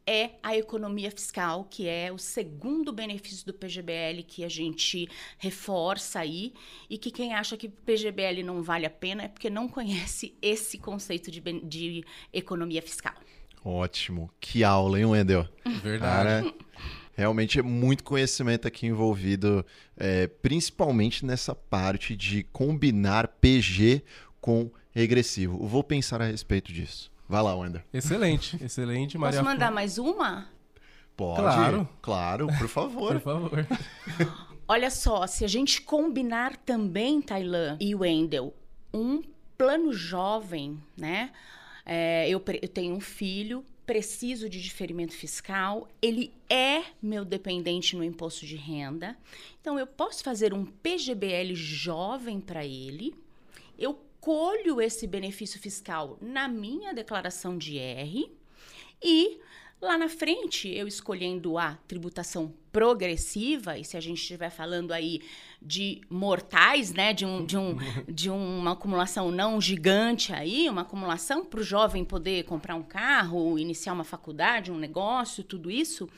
é 0.06 0.30
a 0.42 0.56
economia 0.56 1.10
fiscal, 1.10 1.64
que 1.64 1.88
é 1.88 2.12
o 2.12 2.18
segundo 2.18 2.92
benefício 2.92 3.44
do 3.44 3.52
PGBL 3.52 4.22
que 4.22 4.44
a 4.44 4.48
gente 4.48 5.08
reforça 5.36 6.20
aí 6.20 6.54
e 6.88 6.96
que 6.96 7.10
quem 7.10 7.34
acha 7.34 7.56
que 7.56 7.66
o 7.66 7.70
PGBL 7.70 8.42
não 8.44 8.62
vale 8.62 8.86
a 8.86 8.90
pena 8.90 9.24
é 9.24 9.28
porque 9.28 9.50
não 9.50 9.68
conhece 9.68 10.36
esse 10.40 10.78
conceito 10.78 11.30
de, 11.30 11.40
de 11.40 12.04
economia 12.32 12.80
fiscal. 12.80 13.14
Ótimo. 13.64 14.30
Que 14.38 14.62
aula, 14.62 14.98
hein, 14.98 15.06
Wendel? 15.06 15.48
Verdade. 15.82 15.98
Cara, 15.98 16.54
realmente 17.16 17.58
é 17.58 17.62
muito 17.62 18.04
conhecimento 18.04 18.68
aqui 18.68 18.86
envolvido, 18.86 19.66
é, 19.96 20.28
principalmente 20.28 21.26
nessa 21.26 21.52
parte 21.52 22.14
de 22.14 22.44
combinar 22.44 23.26
PG 23.26 24.04
com 24.40 24.70
regressivo. 24.92 25.66
Vou 25.66 25.82
pensar 25.82 26.22
a 26.22 26.26
respeito 26.26 26.72
disso. 26.72 27.10
Vai 27.28 27.42
lá, 27.42 27.54
Wender. 27.56 27.84
Excelente, 27.92 28.62
excelente. 28.62 29.18
Maria 29.18 29.40
Posso 29.40 29.50
mandar 29.50 29.70
mais 29.70 29.98
uma? 29.98 30.48
Pode. 31.16 31.40
Claro. 31.40 31.88
Claro, 32.00 32.46
por 32.58 32.68
favor. 32.68 33.12
por 33.12 33.20
favor. 33.20 33.66
Olha 34.68 34.90
só, 34.90 35.26
se 35.26 35.44
a 35.44 35.48
gente 35.48 35.80
combinar 35.82 36.56
também, 36.56 37.22
Tailã 37.22 37.76
e 37.80 37.94
Wendel, 37.94 38.54
um 38.92 39.22
plano 39.56 39.92
jovem, 39.92 40.80
né? 40.96 41.30
É, 41.84 42.28
eu, 42.28 42.42
eu 42.60 42.68
tenho 42.68 42.94
um 42.94 43.00
filho, 43.00 43.64
preciso 43.86 44.48
de 44.48 44.60
diferimento 44.60 45.14
fiscal, 45.14 45.88
ele 46.02 46.32
é 46.50 46.82
meu 47.00 47.24
dependente 47.24 47.96
no 47.96 48.02
imposto 48.02 48.44
de 48.44 48.56
renda. 48.56 49.16
Então, 49.60 49.78
eu 49.78 49.86
posso 49.86 50.24
fazer 50.24 50.52
um 50.52 50.64
PGBL 50.66 51.54
jovem 51.54 52.40
para 52.40 52.66
ele. 52.66 53.14
Eu 53.78 53.94
colho 54.26 54.80
esse 54.80 55.06
benefício 55.06 55.60
fiscal 55.60 56.18
na 56.20 56.48
minha 56.48 56.92
declaração 56.92 57.56
de 57.56 57.78
R 57.78 58.28
e 59.00 59.38
lá 59.80 59.96
na 59.96 60.08
frente, 60.08 60.68
eu 60.68 60.88
escolhendo 60.88 61.56
a 61.56 61.74
tributação 61.86 62.52
progressiva, 62.72 63.78
e 63.78 63.84
se 63.84 63.96
a 63.96 64.00
gente 64.00 64.20
estiver 64.20 64.50
falando 64.50 64.90
aí 64.90 65.22
de 65.62 66.00
mortais, 66.10 66.92
né, 66.92 67.12
de, 67.12 67.24
um, 67.24 67.46
de, 67.46 67.56
um, 67.56 67.76
de 68.08 68.28
uma 68.28 68.72
acumulação 68.72 69.30
não 69.30 69.60
gigante 69.60 70.32
aí, 70.32 70.68
uma 70.68 70.82
acumulação 70.82 71.44
para 71.44 71.60
o 71.60 71.62
jovem 71.62 72.04
poder 72.04 72.42
comprar 72.46 72.74
um 72.74 72.82
carro, 72.82 73.56
iniciar 73.56 73.92
uma 73.92 74.02
faculdade, 74.02 74.72
um 74.72 74.76
negócio, 74.76 75.44
tudo 75.44 75.70
isso, 75.70 76.08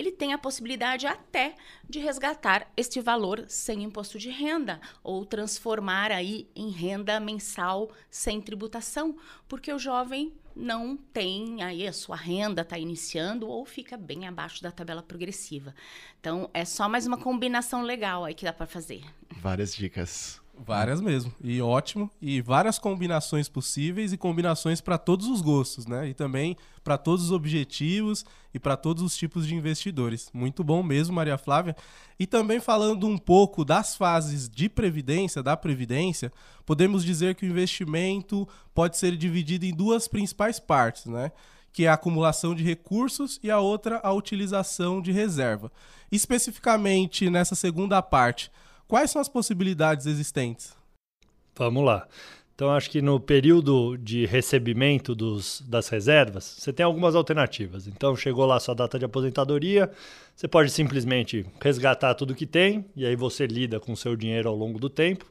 ele 0.00 0.10
tem 0.10 0.32
a 0.32 0.38
possibilidade 0.38 1.06
até 1.06 1.54
de 1.88 1.98
resgatar 1.98 2.72
este 2.74 3.02
valor 3.02 3.44
sem 3.48 3.82
imposto 3.82 4.18
de 4.18 4.30
renda 4.30 4.80
ou 5.04 5.26
transformar 5.26 6.10
aí 6.10 6.48
em 6.56 6.70
renda 6.70 7.20
mensal 7.20 7.90
sem 8.10 8.40
tributação, 8.40 9.18
porque 9.46 9.70
o 9.70 9.78
jovem 9.78 10.32
não 10.56 10.96
tem 10.96 11.62
aí 11.62 11.86
a 11.86 11.92
sua 11.92 12.16
renda 12.16 12.62
está 12.62 12.78
iniciando 12.78 13.46
ou 13.46 13.64
fica 13.66 13.96
bem 13.98 14.26
abaixo 14.26 14.62
da 14.62 14.72
tabela 14.72 15.02
progressiva. 15.02 15.74
Então 16.18 16.48
é 16.54 16.64
só 16.64 16.88
mais 16.88 17.06
uma 17.06 17.18
combinação 17.18 17.82
legal 17.82 18.24
aí 18.24 18.32
que 18.34 18.44
dá 18.44 18.54
para 18.54 18.66
fazer. 18.66 19.04
Várias 19.36 19.76
dicas. 19.76 20.39
Várias 20.62 21.00
mesmo. 21.00 21.32
E 21.42 21.60
ótimo. 21.62 22.10
E 22.20 22.42
várias 22.42 22.78
combinações 22.78 23.48
possíveis 23.48 24.12
e 24.12 24.18
combinações 24.18 24.80
para 24.80 24.98
todos 24.98 25.26
os 25.26 25.40
gostos, 25.40 25.86
né? 25.86 26.08
E 26.08 26.14
também 26.14 26.56
para 26.84 26.98
todos 26.98 27.24
os 27.24 27.32
objetivos 27.32 28.24
e 28.52 28.58
para 28.58 28.76
todos 28.76 29.02
os 29.02 29.16
tipos 29.16 29.46
de 29.46 29.54
investidores. 29.54 30.28
Muito 30.34 30.62
bom 30.62 30.82
mesmo, 30.82 31.14
Maria 31.14 31.38
Flávia. 31.38 31.74
E 32.18 32.26
também 32.26 32.60
falando 32.60 33.06
um 33.06 33.16
pouco 33.16 33.64
das 33.64 33.96
fases 33.96 34.50
de 34.50 34.68
previdência, 34.68 35.42
da 35.42 35.56
previdência, 35.56 36.30
podemos 36.66 37.04
dizer 37.04 37.34
que 37.34 37.46
o 37.46 37.48
investimento 37.48 38.46
pode 38.74 38.98
ser 38.98 39.16
dividido 39.16 39.64
em 39.64 39.74
duas 39.74 40.06
principais 40.08 40.60
partes, 40.60 41.06
né? 41.06 41.32
Que 41.72 41.84
é 41.84 41.88
a 41.88 41.94
acumulação 41.94 42.54
de 42.54 42.62
recursos 42.62 43.40
e 43.42 43.50
a 43.50 43.60
outra 43.60 43.98
a 44.02 44.12
utilização 44.12 45.00
de 45.00 45.10
reserva. 45.10 45.72
Especificamente 46.12 47.30
nessa 47.30 47.54
segunda 47.54 48.02
parte, 48.02 48.50
Quais 48.90 49.12
são 49.12 49.22
as 49.22 49.28
possibilidades 49.28 50.04
existentes? 50.06 50.74
Vamos 51.54 51.84
lá. 51.84 52.08
Então, 52.52 52.72
acho 52.72 52.90
que 52.90 53.00
no 53.00 53.20
período 53.20 53.96
de 53.96 54.26
recebimento 54.26 55.14
dos, 55.14 55.62
das 55.64 55.88
reservas, 55.88 56.56
você 56.58 56.72
tem 56.72 56.84
algumas 56.84 57.14
alternativas. 57.14 57.86
Então, 57.86 58.16
chegou 58.16 58.44
lá 58.44 58.56
a 58.56 58.60
sua 58.60 58.74
data 58.74 58.98
de 58.98 59.04
aposentadoria, 59.04 59.88
você 60.34 60.48
pode 60.48 60.72
simplesmente 60.72 61.46
resgatar 61.60 62.14
tudo 62.14 62.34
que 62.34 62.46
tem, 62.46 62.84
e 62.96 63.06
aí 63.06 63.14
você 63.14 63.46
lida 63.46 63.78
com 63.78 63.92
o 63.92 63.96
seu 63.96 64.16
dinheiro 64.16 64.48
ao 64.48 64.56
longo 64.56 64.80
do 64.80 64.90
tempo 64.90 65.24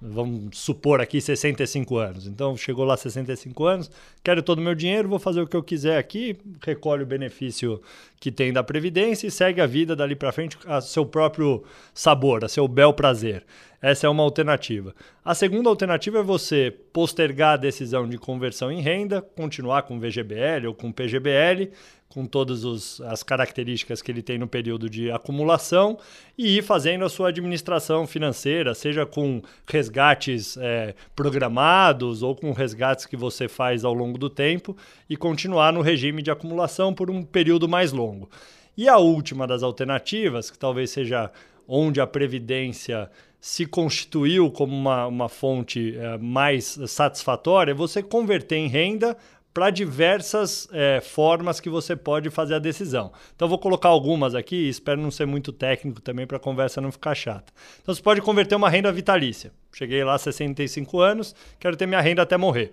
vamos 0.00 0.58
supor 0.58 1.00
aqui 1.00 1.20
65 1.20 1.96
anos. 1.96 2.26
Então 2.26 2.56
chegou 2.56 2.84
lá 2.84 2.96
65 2.96 3.64
anos, 3.64 3.90
quero 4.24 4.42
todo 4.42 4.58
o 4.58 4.62
meu 4.62 4.74
dinheiro, 4.74 5.08
vou 5.08 5.18
fazer 5.18 5.40
o 5.40 5.46
que 5.46 5.56
eu 5.56 5.62
quiser 5.62 5.98
aqui, 5.98 6.38
recolhe 6.64 7.02
o 7.02 7.06
benefício 7.06 7.80
que 8.18 8.32
tem 8.32 8.52
da 8.52 8.62
previdência 8.62 9.26
e 9.26 9.30
segue 9.30 9.60
a 9.60 9.66
vida 9.66 9.94
dali 9.94 10.16
para 10.16 10.32
frente 10.32 10.56
a 10.66 10.80
seu 10.80 11.04
próprio 11.04 11.62
sabor, 11.92 12.44
a 12.44 12.48
seu 12.48 12.66
bel 12.66 12.92
prazer. 12.92 13.44
Essa 13.82 14.06
é 14.06 14.10
uma 14.10 14.22
alternativa. 14.22 14.94
A 15.24 15.34
segunda 15.34 15.70
alternativa 15.70 16.18
é 16.18 16.22
você 16.22 16.70
postergar 16.92 17.54
a 17.54 17.56
decisão 17.56 18.06
de 18.06 18.18
conversão 18.18 18.70
em 18.70 18.80
renda, 18.80 19.22
continuar 19.22 19.82
com 19.82 19.98
VGBL 19.98 20.66
ou 20.66 20.74
com 20.74 20.92
PGBL, 20.92 21.70
com 22.10 22.26
todas 22.26 22.64
os, 22.64 23.00
as 23.02 23.22
características 23.22 24.02
que 24.02 24.10
ele 24.10 24.20
tem 24.20 24.36
no 24.36 24.48
período 24.48 24.90
de 24.90 25.12
acumulação 25.12 25.96
e 26.36 26.58
ir 26.58 26.62
fazendo 26.62 27.04
a 27.04 27.08
sua 27.08 27.28
administração 27.28 28.04
financeira, 28.04 28.74
seja 28.74 29.06
com 29.06 29.40
resgates 29.64 30.56
é, 30.56 30.94
programados 31.14 32.22
ou 32.22 32.34
com 32.34 32.50
resgates 32.52 33.06
que 33.06 33.16
você 33.16 33.48
faz 33.48 33.84
ao 33.84 33.94
longo 33.94 34.18
do 34.18 34.28
tempo 34.28 34.76
e 35.08 35.16
continuar 35.16 35.72
no 35.72 35.82
regime 35.82 36.20
de 36.20 36.32
acumulação 36.32 36.92
por 36.92 37.08
um 37.10 37.22
período 37.22 37.68
mais 37.68 37.92
longo. 37.92 38.28
E 38.76 38.88
a 38.88 38.98
última 38.98 39.46
das 39.46 39.62
alternativas, 39.62 40.50
que 40.50 40.58
talvez 40.58 40.90
seja 40.90 41.30
onde 41.68 42.00
a 42.00 42.06
previdência 42.08 43.08
se 43.40 43.64
constituiu 43.64 44.50
como 44.50 44.76
uma, 44.76 45.06
uma 45.06 45.28
fonte 45.28 45.96
é, 45.96 46.18
mais 46.18 46.78
satisfatória, 46.86 47.70
é 47.70 47.74
você 47.74 48.02
converter 48.02 48.56
em 48.56 48.66
renda 48.66 49.16
para 49.52 49.70
diversas 49.70 50.68
é, 50.72 51.00
formas 51.00 51.60
que 51.60 51.68
você 51.68 51.96
pode 51.96 52.30
fazer 52.30 52.54
a 52.54 52.58
decisão. 52.58 53.12
Então, 53.34 53.48
vou 53.48 53.58
colocar 53.58 53.88
algumas 53.88 54.34
aqui, 54.34 54.68
espero 54.68 55.00
não 55.00 55.10
ser 55.10 55.26
muito 55.26 55.52
técnico 55.52 56.00
também 56.00 56.26
para 56.26 56.36
a 56.36 56.40
conversa 56.40 56.80
não 56.80 56.92
ficar 56.92 57.14
chata. 57.14 57.52
Então, 57.82 57.94
você 57.94 58.02
pode 58.02 58.20
converter 58.20 58.54
uma 58.54 58.68
renda 58.68 58.92
vitalícia. 58.92 59.52
Cheguei 59.72 60.04
lá 60.04 60.16
65 60.18 61.00
anos, 61.00 61.34
quero 61.58 61.76
ter 61.76 61.86
minha 61.86 62.00
renda 62.00 62.22
até 62.22 62.36
morrer 62.36 62.72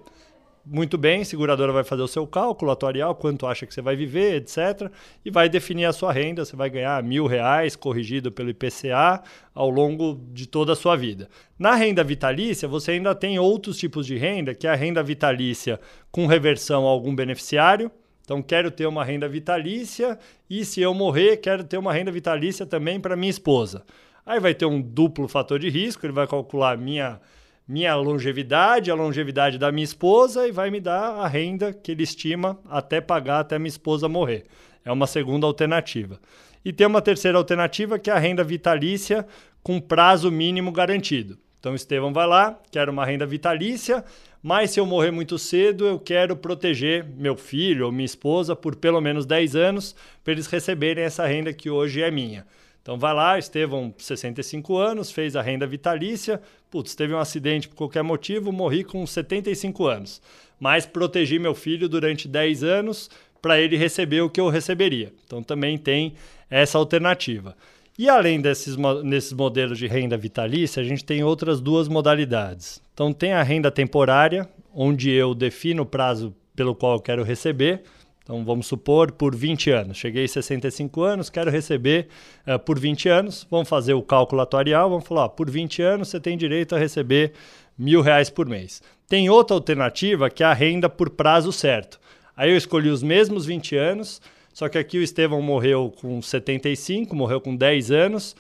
muito 0.70 0.98
bem, 0.98 1.22
a 1.22 1.26
seguradora 1.26 1.72
vai 1.72 1.84
fazer 1.84 2.02
o 2.02 2.08
seu 2.08 2.28
cálculo 2.28 2.72
atuarial, 2.72 3.16
quanto 3.16 3.48
acha 3.48 3.66
que 3.66 3.74
você 3.74 3.82
vai 3.82 3.96
viver, 3.96 4.36
etc. 4.36 4.92
E 5.24 5.32
vai 5.32 5.48
definir 5.48 5.86
a 5.86 5.94
sua 5.94 6.12
renda. 6.12 6.44
Você 6.44 6.56
vai 6.56 6.70
ganhar 6.70 7.02
mil 7.02 7.26
reais 7.26 7.76
corrigido 7.76 8.32
pelo 8.32 8.50
IPCA 8.50 9.24
ao 9.54 9.70
longo 9.70 10.20
de 10.34 10.46
toda 10.46 10.74
a 10.74 10.76
sua 10.76 10.96
vida. 10.96 11.30
Na 11.58 11.76
renda 11.76 12.04
vitalícia, 12.04 12.68
você 12.68 12.92
ainda 12.92 13.16
tem 13.16 13.40
outros 13.40 13.78
tipos 13.78 14.06
de 14.06 14.18
renda, 14.18 14.54
que 14.54 14.68
é 14.68 14.70
a 14.70 14.76
renda 14.76 15.02
vitalícia 15.02 15.80
com 16.12 16.28
reversão 16.28 16.86
a 16.86 16.90
algum 16.90 17.16
beneficiário. 17.16 17.90
Então, 18.24 18.42
quero 18.42 18.70
ter 18.70 18.86
uma 18.86 19.06
renda 19.06 19.28
vitalícia 19.30 20.20
e, 20.50 20.66
se 20.66 20.82
eu 20.82 20.94
morrer, 20.94 21.38
quero 21.38 21.64
ter 21.64 21.78
uma 21.78 21.94
renda 21.94 22.12
vitalícia 22.12 22.66
também 22.66 23.00
para 23.00 23.16
minha 23.16 23.30
esposa. 23.30 23.86
Aí 24.26 24.42
vai 24.42 24.54
ter 24.54 24.66
um 24.66 24.82
duplo 24.82 25.30
fator 25.30 25.58
de 25.58 25.70
risco, 25.70 26.06
ele 26.06 26.12
vai 26.12 26.28
calcular 26.28 26.78
minha 26.78 27.22
minha 27.68 27.94
longevidade, 27.96 28.90
a 28.90 28.96
longevidade 28.96 29.58
da 29.58 29.72
minha 29.72 29.84
esposa 29.84 30.48
e 30.48 30.52
vai 30.52 30.72
me 30.72 30.80
dar 30.80 31.16
a 31.16 31.28
renda 31.28 31.74
que 31.74 31.92
ele 31.92 32.04
estima 32.04 32.58
até 32.70 33.02
pagar 33.02 33.42
até 33.42 33.60
minha 33.60 33.68
esposa 33.68 34.08
morrer. 34.08 34.46
É 34.86 34.92
uma 34.92 35.06
segunda 35.06 35.46
alternativa. 35.46 36.20
E 36.64 36.72
tem 36.72 36.88
uma 36.88 37.02
terceira 37.02 37.38
alternativa 37.38 38.00
que 38.00 38.10
é 38.10 38.14
a 38.14 38.20
renda 38.20 38.44
vitalícia 38.44 39.28
com 39.62 39.82
prazo 39.82 40.32
mínimo 40.32 40.72
garantido. 40.72 41.38
Então, 41.60 41.76
Estevão 41.76 42.14
vai 42.14 42.26
lá, 42.26 42.58
quero 42.72 42.92
uma 42.92 43.06
renda 43.06 43.26
vitalícia, 43.26 44.04
mas 44.42 44.72
se 44.72 44.80
eu 44.80 44.86
morrer 44.86 45.12
muito 45.12 45.38
cedo, 45.38 45.86
eu 45.86 46.00
quero 46.00 46.38
proteger 46.38 47.04
meu 47.04 47.36
filho 47.36 47.86
ou 47.86 47.92
minha 47.92 48.06
esposa 48.06 48.56
por 48.56 48.76
pelo 48.76 49.02
menos 49.02 49.26
10 49.26 49.56
anos 49.58 49.96
para 50.24 50.32
eles 50.32 50.48
receberem 50.48 51.04
essa 51.04 51.26
renda 51.26 51.52
que 51.52 51.70
hoje 51.70 52.02
é 52.02 52.10
minha. 52.10 52.46
Então 52.88 52.98
vai 52.98 53.14
lá, 53.14 53.38
Estevão, 53.38 53.94
65 53.98 54.78
anos, 54.78 55.12
fez 55.12 55.36
a 55.36 55.42
renda 55.42 55.68
vitalícia, 55.68 56.40
putz, 56.72 56.96
teve 56.96 57.14
um 57.14 57.20
acidente 57.20 57.68
por 57.68 57.76
qualquer 57.76 58.02
motivo, 58.02 58.50
morri 58.50 58.82
com 58.82 59.06
75 59.06 59.86
anos. 59.88 60.22
Mas 60.58 60.86
protegi 60.86 61.38
meu 61.38 61.54
filho 61.54 61.90
durante 61.90 62.30
10 62.30 62.64
anos 62.64 63.10
para 63.42 63.60
ele 63.60 63.76
receber 63.76 64.22
o 64.22 64.30
que 64.30 64.40
eu 64.40 64.48
receberia. 64.48 65.12
Então 65.26 65.44
também 65.44 65.78
tem 65.78 66.14
essa 66.50 66.78
alternativa. 66.78 67.58
E 68.00 68.08
além 68.08 68.40
desses, 68.40 68.78
desses 69.04 69.34
modelos 69.34 69.78
de 69.78 69.86
renda 69.86 70.16
vitalícia, 70.16 70.82
a 70.82 70.86
gente 70.86 71.04
tem 71.04 71.26
outras 71.26 71.60
duas 71.60 71.90
modalidades. 71.90 72.82
Então 72.94 73.12
tem 73.12 73.34
a 73.34 73.44
renda 73.44 73.70
temporária, 73.70 74.48
onde 74.74 75.12
eu 75.12 75.36
defino 75.36 75.84
o 75.84 75.86
prazo 75.86 76.34
pelo 76.56 76.74
qual 76.74 76.94
eu 76.94 77.02
quero 77.02 77.22
receber. 77.22 77.84
Então 78.28 78.44
vamos 78.44 78.68
supor 78.68 79.14
por 79.14 79.34
20 79.34 79.72
anos. 79.72 79.96
Cheguei 79.96 80.26
a 80.26 80.28
65 80.28 81.02
anos, 81.02 81.30
quero 81.30 81.50
receber 81.50 82.10
uh, 82.46 82.60
por 82.60 82.78
20 82.78 83.08
anos. 83.08 83.48
Vamos 83.50 83.70
fazer 83.70 83.94
o 83.94 84.02
cálculo 84.02 84.42
atuarial, 84.42 84.90
vamos 84.90 85.08
falar, 85.08 85.24
ó, 85.24 85.28
por 85.30 85.50
20 85.50 85.82
anos 85.82 86.10
você 86.10 86.20
tem 86.20 86.38
direito 86.38 86.76
a 86.76 86.78
receber 86.78 87.32
mil 87.78 88.02
reais 88.02 88.30
por 88.30 88.46
mês. 88.46 88.82
Tem 89.08 89.30
outra 89.30 89.56
alternativa 89.56 90.30
que 90.30 90.44
é 90.44 90.46
a 90.46 90.52
renda 90.52 90.90
por 90.90 91.10
prazo 91.10 91.54
certo. 91.54 92.02
Aí 92.36 92.52
eu 92.52 92.58
escolhi 92.58 92.90
os 92.90 93.02
mesmos 93.02 93.46
20 93.46 93.78
anos, 93.78 94.22
só 94.54 94.68
que 94.68 94.78
aqui 94.78 94.98
o 94.98 95.04
Estevão 95.04 95.42
morreu 95.42 95.94
com 96.02 96.22
75, 96.22 97.16
morreu 97.16 97.40
com 97.40 97.56
10 97.56 97.92
anos. 97.92 98.36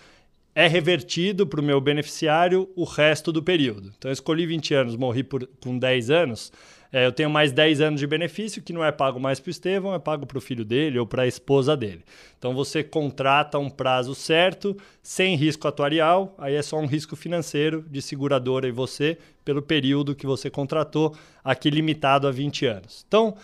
É 0.54 0.68
revertido 0.68 1.48
para 1.48 1.62
o 1.62 1.64
meu 1.64 1.80
beneficiário 1.80 2.68
o 2.76 2.84
resto 2.84 3.32
do 3.32 3.42
período. 3.42 3.94
Então 3.98 4.12
eu 4.12 4.14
escolhi 4.14 4.46
20 4.46 4.74
anos, 4.74 4.96
morri 4.98 5.24
por, 5.24 5.48
com 5.62 5.80
10 5.80 6.10
anos 6.10 6.52
é, 6.92 7.06
eu 7.06 7.12
tenho 7.12 7.30
mais 7.30 7.52
10 7.52 7.82
anos 7.82 8.00
de 8.00 8.08
benefício 8.08 8.62
que 8.62 8.74
não 8.74 8.84
é 8.84 8.92
pago 8.92 9.20
mais 9.20 9.40
para 9.40 9.50
o 9.50 9.52
Estevão, 9.52 9.94
é 9.94 10.00
pago 10.00 10.26
para 10.26 10.38
o 10.38 10.42
filho 10.42 10.64
dele 10.64 11.00
ou 11.00 11.06
para 11.06 11.24
a 11.24 11.28
esposa 11.28 11.76
dele. 11.76 12.04
Então 12.38 12.54
você 12.54 12.84
contrata 12.84 13.60
um 13.60 13.70
prazo 13.70 14.16
certo, 14.16 14.76
sem 15.02 15.36
risco 15.36 15.68
atuarial, 15.68 16.36
aí 16.38 16.56
é 16.56 16.62
só 16.62 16.78
um 16.80 16.86
risco 16.86 17.16
financeiro 17.16 17.86
de 17.90 18.02
seguradora 18.02 18.68
e 18.68 18.72
você, 18.72 19.18
pelo 19.44 19.62
período 19.62 20.16
que 20.16 20.26
você 20.26 20.50
contratou, 20.50 21.16
aqui 21.44 21.70
limitado 21.70 22.28
a 22.28 22.32
20 22.32 22.66
anos. 22.66 23.04
Então, 23.08 23.36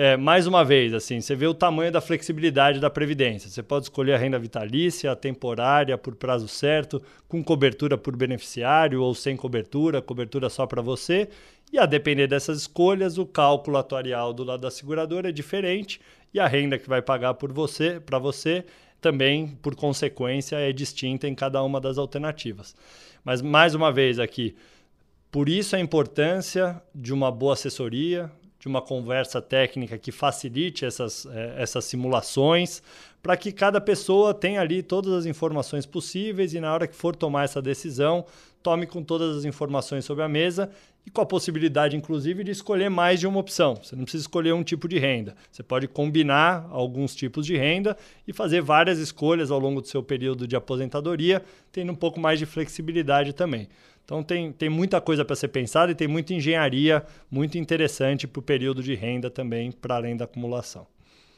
é, 0.00 0.16
mais 0.16 0.46
uma 0.46 0.64
vez, 0.64 0.94
assim, 0.94 1.20
você 1.20 1.34
vê 1.34 1.48
o 1.48 1.52
tamanho 1.52 1.90
da 1.90 2.00
flexibilidade 2.00 2.78
da 2.78 2.88
Previdência. 2.88 3.50
Você 3.50 3.64
pode 3.64 3.86
escolher 3.86 4.14
a 4.14 4.16
renda 4.16 4.38
vitalícia, 4.38 5.10
a 5.10 5.16
temporária, 5.16 5.98
por 5.98 6.14
prazo 6.14 6.46
certo, 6.46 7.02
com 7.26 7.42
cobertura 7.42 7.98
por 7.98 8.14
beneficiário 8.14 9.02
ou 9.02 9.12
sem 9.12 9.36
cobertura, 9.36 10.00
cobertura 10.00 10.48
só 10.48 10.68
para 10.68 10.80
você. 10.80 11.28
E 11.72 11.80
a 11.80 11.84
depender 11.84 12.28
dessas 12.28 12.58
escolhas, 12.58 13.18
o 13.18 13.26
cálculo 13.26 13.76
atuarial 13.76 14.32
do 14.32 14.44
lado 14.44 14.60
da 14.60 14.70
seguradora 14.70 15.30
é 15.30 15.32
diferente 15.32 16.00
e 16.32 16.38
a 16.38 16.46
renda 16.46 16.78
que 16.78 16.88
vai 16.88 17.02
pagar 17.02 17.34
por 17.34 17.52
você, 17.52 17.98
para 17.98 18.20
você, 18.20 18.64
também, 19.00 19.58
por 19.60 19.74
consequência, 19.74 20.54
é 20.54 20.72
distinta 20.72 21.26
em 21.26 21.34
cada 21.34 21.60
uma 21.64 21.80
das 21.80 21.98
alternativas. 21.98 22.76
Mas 23.24 23.42
mais 23.42 23.74
uma 23.74 23.90
vez 23.90 24.20
aqui, 24.20 24.54
por 25.28 25.48
isso 25.48 25.74
a 25.74 25.80
importância 25.80 26.80
de 26.94 27.12
uma 27.12 27.32
boa 27.32 27.54
assessoria, 27.54 28.30
de 28.58 28.66
uma 28.66 28.82
conversa 28.82 29.40
técnica 29.40 29.96
que 29.96 30.10
facilite 30.10 30.84
essas, 30.84 31.26
eh, 31.26 31.54
essas 31.58 31.84
simulações, 31.84 32.82
para 33.22 33.36
que 33.36 33.52
cada 33.52 33.80
pessoa 33.80 34.34
tenha 34.34 34.60
ali 34.60 34.82
todas 34.82 35.12
as 35.12 35.26
informações 35.26 35.86
possíveis 35.86 36.54
e 36.54 36.60
na 36.60 36.72
hora 36.72 36.86
que 36.86 36.96
for 36.96 37.14
tomar 37.14 37.44
essa 37.44 37.62
decisão, 37.62 38.24
tome 38.62 38.86
com 38.86 39.02
todas 39.02 39.36
as 39.36 39.44
informações 39.44 40.04
sobre 40.04 40.24
a 40.24 40.28
mesa 40.28 40.70
e 41.06 41.10
com 41.10 41.20
a 41.20 41.26
possibilidade, 41.26 41.96
inclusive, 41.96 42.44
de 42.44 42.50
escolher 42.50 42.90
mais 42.90 43.18
de 43.18 43.26
uma 43.26 43.38
opção. 43.38 43.76
Você 43.76 43.96
não 43.96 44.02
precisa 44.02 44.24
escolher 44.24 44.52
um 44.52 44.62
tipo 44.62 44.86
de 44.86 44.98
renda. 44.98 45.34
Você 45.50 45.62
pode 45.62 45.88
combinar 45.88 46.68
alguns 46.70 47.14
tipos 47.14 47.46
de 47.46 47.56
renda 47.56 47.96
e 48.26 48.32
fazer 48.32 48.60
várias 48.60 48.98
escolhas 48.98 49.50
ao 49.50 49.58
longo 49.58 49.80
do 49.80 49.88
seu 49.88 50.02
período 50.02 50.46
de 50.46 50.54
aposentadoria, 50.54 51.42
tendo 51.72 51.92
um 51.92 51.94
pouco 51.94 52.20
mais 52.20 52.38
de 52.38 52.44
flexibilidade 52.44 53.32
também. 53.32 53.68
Então 54.08 54.22
tem, 54.22 54.50
tem 54.50 54.70
muita 54.70 55.02
coisa 55.02 55.22
para 55.22 55.36
ser 55.36 55.48
pensada 55.48 55.92
e 55.92 55.94
tem 55.94 56.08
muita 56.08 56.32
engenharia 56.32 57.04
muito 57.30 57.58
interessante 57.58 58.26
para 58.26 58.40
o 58.40 58.42
período 58.42 58.82
de 58.82 58.94
renda 58.94 59.28
também, 59.28 59.70
para 59.70 59.96
além 59.96 60.16
da 60.16 60.24
acumulação. 60.24 60.86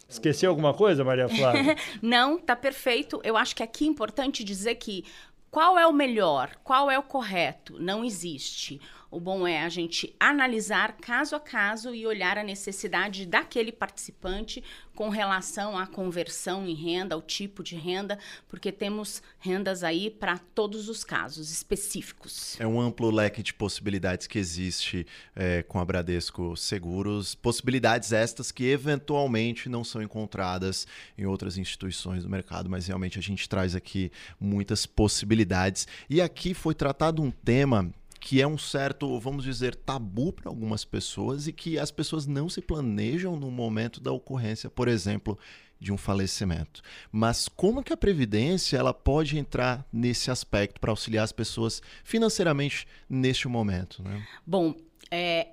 Esqueci 0.08 0.46
alguma 0.46 0.72
coisa, 0.72 1.02
Maria 1.02 1.28
Flávia? 1.28 1.76
Não, 2.00 2.38
tá 2.38 2.54
perfeito. 2.54 3.20
Eu 3.24 3.36
acho 3.36 3.56
que 3.56 3.64
aqui 3.64 3.84
é 3.84 3.88
importante 3.88 4.44
dizer 4.44 4.76
que 4.76 5.04
qual 5.50 5.76
é 5.76 5.84
o 5.84 5.92
melhor? 5.92 6.52
Qual 6.62 6.88
é 6.88 6.96
o 6.96 7.02
correto? 7.02 7.76
Não 7.80 8.04
existe. 8.04 8.80
O 9.10 9.18
bom 9.18 9.44
é 9.44 9.64
a 9.64 9.68
gente 9.68 10.14
analisar 10.20 10.96
caso 10.98 11.34
a 11.34 11.40
caso 11.40 11.92
e 11.92 12.06
olhar 12.06 12.38
a 12.38 12.44
necessidade 12.44 13.26
daquele 13.26 13.72
participante 13.72 14.62
com 14.94 15.08
relação 15.08 15.76
à 15.76 15.84
conversão 15.84 16.64
em 16.64 16.74
renda, 16.74 17.16
ao 17.16 17.22
tipo 17.22 17.60
de 17.64 17.74
renda, 17.74 18.18
porque 18.46 18.70
temos 18.70 19.20
rendas 19.40 19.82
aí 19.82 20.10
para 20.10 20.38
todos 20.38 20.88
os 20.88 21.02
casos 21.02 21.50
específicos. 21.50 22.56
É 22.60 22.66
um 22.66 22.80
amplo 22.80 23.10
leque 23.10 23.42
de 23.42 23.52
possibilidades 23.52 24.28
que 24.28 24.38
existe 24.38 25.04
é, 25.34 25.64
com 25.64 25.80
a 25.80 25.84
Bradesco 25.84 26.56
Seguros, 26.56 27.34
possibilidades 27.34 28.12
estas 28.12 28.52
que 28.52 28.66
eventualmente 28.66 29.68
não 29.68 29.82
são 29.82 30.00
encontradas 30.00 30.86
em 31.18 31.26
outras 31.26 31.58
instituições 31.58 32.22
do 32.22 32.30
mercado, 32.30 32.70
mas 32.70 32.86
realmente 32.86 33.18
a 33.18 33.22
gente 33.22 33.48
traz 33.48 33.74
aqui 33.74 34.12
muitas 34.38 34.86
possibilidades. 34.86 35.88
E 36.08 36.20
aqui 36.20 36.54
foi 36.54 36.76
tratado 36.76 37.22
um 37.22 37.30
tema 37.30 37.92
que 38.20 38.42
é 38.42 38.46
um 38.46 38.58
certo, 38.58 39.18
vamos 39.18 39.42
dizer, 39.42 39.74
tabu 39.74 40.32
para 40.32 40.50
algumas 40.50 40.84
pessoas 40.84 41.46
e 41.48 41.52
que 41.52 41.78
as 41.78 41.90
pessoas 41.90 42.26
não 42.26 42.48
se 42.48 42.60
planejam 42.60 43.34
no 43.34 43.50
momento 43.50 44.00
da 44.00 44.12
ocorrência, 44.12 44.68
por 44.68 44.86
exemplo, 44.86 45.38
de 45.80 45.90
um 45.90 45.96
falecimento. 45.96 46.82
Mas 47.10 47.48
como 47.48 47.82
que 47.82 47.92
a 47.92 47.96
previdência 47.96 48.76
ela 48.76 48.92
pode 48.92 49.38
entrar 49.38 49.86
nesse 49.90 50.30
aspecto 50.30 50.78
para 50.78 50.90
auxiliar 50.90 51.24
as 51.24 51.32
pessoas 51.32 51.80
financeiramente 52.04 52.86
neste 53.08 53.48
momento? 53.48 54.02
Né? 54.02 54.22
Bom, 54.46 54.74
é, 55.10 55.48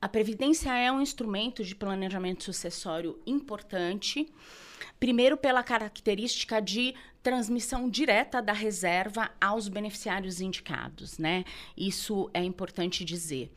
a 0.00 0.08
previdência 0.08 0.72
é 0.72 0.90
um 0.92 1.00
instrumento 1.00 1.64
de 1.64 1.74
planejamento 1.74 2.44
sucessório 2.44 3.18
importante. 3.26 4.32
Primeiro, 5.00 5.38
pela 5.38 5.62
característica 5.62 6.60
de 6.60 6.94
transmissão 7.22 7.88
direta 7.88 8.42
da 8.42 8.52
reserva 8.52 9.30
aos 9.40 9.66
beneficiários 9.66 10.42
indicados, 10.42 11.16
né? 11.16 11.44
Isso 11.74 12.30
é 12.34 12.44
importante 12.44 13.02
dizer. 13.02 13.50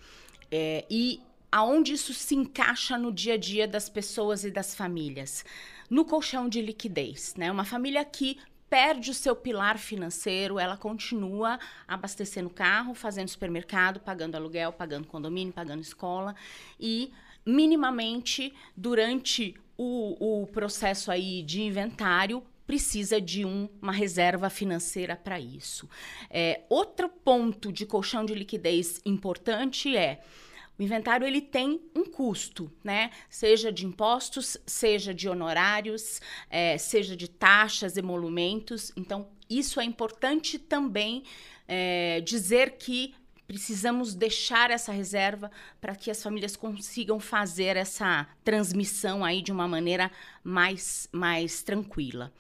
É, 0.50 0.86
e 0.90 1.22
aonde 1.52 1.94
isso 1.94 2.14
se 2.14 2.34
encaixa 2.34 2.98
no 2.98 3.12
dia 3.12 3.34
a 3.34 3.38
dia 3.38 3.68
das 3.68 3.90
pessoas 3.90 4.46
e 4.46 4.52
das 4.52 4.74
famílias? 4.74 5.44
No 5.90 6.06
colchão 6.06 6.48
de 6.48 6.62
liquidez, 6.62 7.36
né? 7.36 7.52
Uma 7.52 7.66
família 7.66 8.04
que 8.06 8.38
perde 8.70 9.12
o 9.12 9.14
seu 9.14 9.36
pilar 9.36 9.78
financeiro, 9.78 10.58
ela 10.58 10.76
continua 10.76 11.60
abastecendo 11.88 12.50
carro, 12.50 12.96
fazendo 12.96 13.28
supermercado, 13.28 14.00
pagando 14.00 14.36
aluguel, 14.36 14.74
pagando 14.74 15.08
condomínio, 15.08 15.54
pagando 15.54 15.82
escola 15.82 16.36
e 16.80 17.12
minimamente 17.46 18.54
durante 18.76 19.56
o, 19.78 20.42
o 20.44 20.48
processo 20.48 21.12
aí 21.12 21.44
de 21.44 21.62
inventário 21.62 22.44
precisa 22.66 23.20
de 23.20 23.46
um, 23.46 23.68
uma 23.82 23.92
reserva 23.92 24.50
financeira 24.50 25.16
para 25.16 25.40
isso. 25.40 25.90
É, 26.30 26.62
outro 26.70 27.10
ponto 27.10 27.72
de 27.72 27.86
colchão 27.86 28.26
de 28.26 28.34
liquidez 28.34 29.02
importante 29.06 29.96
é 29.96 30.22
o 30.78 30.82
inventário 30.82 31.28
ele 31.28 31.42
tem 31.42 31.80
um 31.96 32.04
custo, 32.04 32.72
né? 32.84 33.12
Seja 33.30 33.72
de 33.72 33.86
impostos, 33.86 34.58
seja 34.66 35.14
de 35.14 35.30
honorários, 35.30 36.20
é, 36.50 36.80
seja 36.80 37.16
de 37.16 37.28
taxas, 37.30 37.96
emolumentos. 37.96 38.92
Então, 38.98 39.28
isso 39.48 39.80
é 39.80 39.84
importante 39.84 40.58
também 40.58 41.24
é, 41.68 42.22
dizer 42.22 42.72
que 42.78 43.14
precisamos 43.48 44.16
deixar 44.16 44.72
essa 44.72 44.92
reserva 44.92 45.52
para 45.80 45.96
que 45.96 46.10
as 46.10 46.22
famílias 46.22 46.56
consigam 46.56 47.20
fazer 47.20 47.78
essa 47.78 48.28
transmissão 48.44 49.24
aí 49.24 49.42
de 49.42 49.52
uma 49.52 49.68
maneira 49.68 50.12
mais, 50.44 51.08
mais 51.12 51.62
tranquila. 51.62 52.34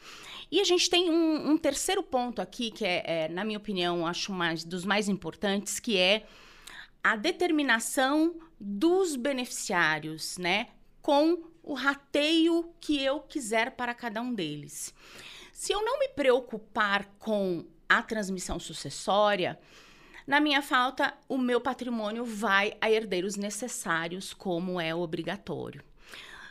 E 0.51 0.59
a 0.59 0.63
gente 0.63 0.89
tem 0.89 1.09
um, 1.09 1.51
um 1.51 1.57
terceiro 1.57 2.03
ponto 2.03 2.41
aqui, 2.41 2.71
que 2.71 2.85
é, 2.85 3.03
é, 3.05 3.27
na 3.27 3.43
minha 3.43 3.57
opinião, 3.57 4.05
acho 4.05 4.31
mais 4.31 4.63
dos 4.63 4.85
mais 4.85 5.09
importantes, 5.09 5.79
que 5.79 5.97
é 5.97 6.25
a 7.03 7.15
determinação 7.15 8.35
dos 8.59 9.15
beneficiários, 9.15 10.37
né, 10.37 10.67
com 11.01 11.43
o 11.61 11.73
rateio 11.73 12.73
que 12.79 13.03
eu 13.03 13.19
quiser 13.19 13.71
para 13.71 13.93
cada 13.93 14.21
um 14.21 14.33
deles. 14.33 14.93
Se 15.51 15.73
eu 15.73 15.83
não 15.83 15.99
me 15.99 16.09
preocupar 16.09 17.05
com 17.19 17.65
a 17.87 18.01
transmissão 18.01 18.59
sucessória, 18.59 19.59
na 20.25 20.39
minha 20.39 20.61
falta, 20.61 21.13
o 21.27 21.37
meu 21.37 21.59
patrimônio 21.59 22.23
vai 22.25 22.73
a 22.79 22.89
herdeiros 22.89 23.35
necessários, 23.35 24.33
como 24.33 24.79
é 24.79 24.93
obrigatório. 24.95 25.83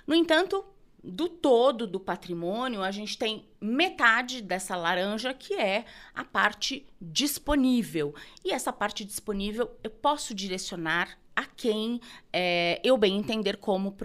No 0.06 0.14
entanto, 0.14 0.64
do 1.02 1.28
todo 1.28 1.86
do 1.86 1.98
patrimônio, 1.98 2.82
a 2.82 2.90
gente 2.90 3.18
tem 3.18 3.44
metade 3.60 4.40
dessa 4.40 4.76
laranja 4.76 5.34
que 5.34 5.54
é 5.54 5.84
a 6.14 6.24
parte 6.24 6.86
disponível. 7.00 8.14
E 8.44 8.52
essa 8.52 8.72
parte 8.72 9.04
disponível 9.04 9.70
eu 9.82 9.90
posso 9.90 10.34
direcionar 10.34 11.18
a 11.34 11.44
quem 11.44 12.00
é, 12.32 12.80
eu 12.84 12.96
bem 12.96 13.16
entender 13.16 13.56
como 13.56 13.96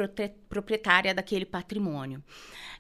proprietária 0.50 1.14
daquele 1.14 1.46
patrimônio. 1.46 2.24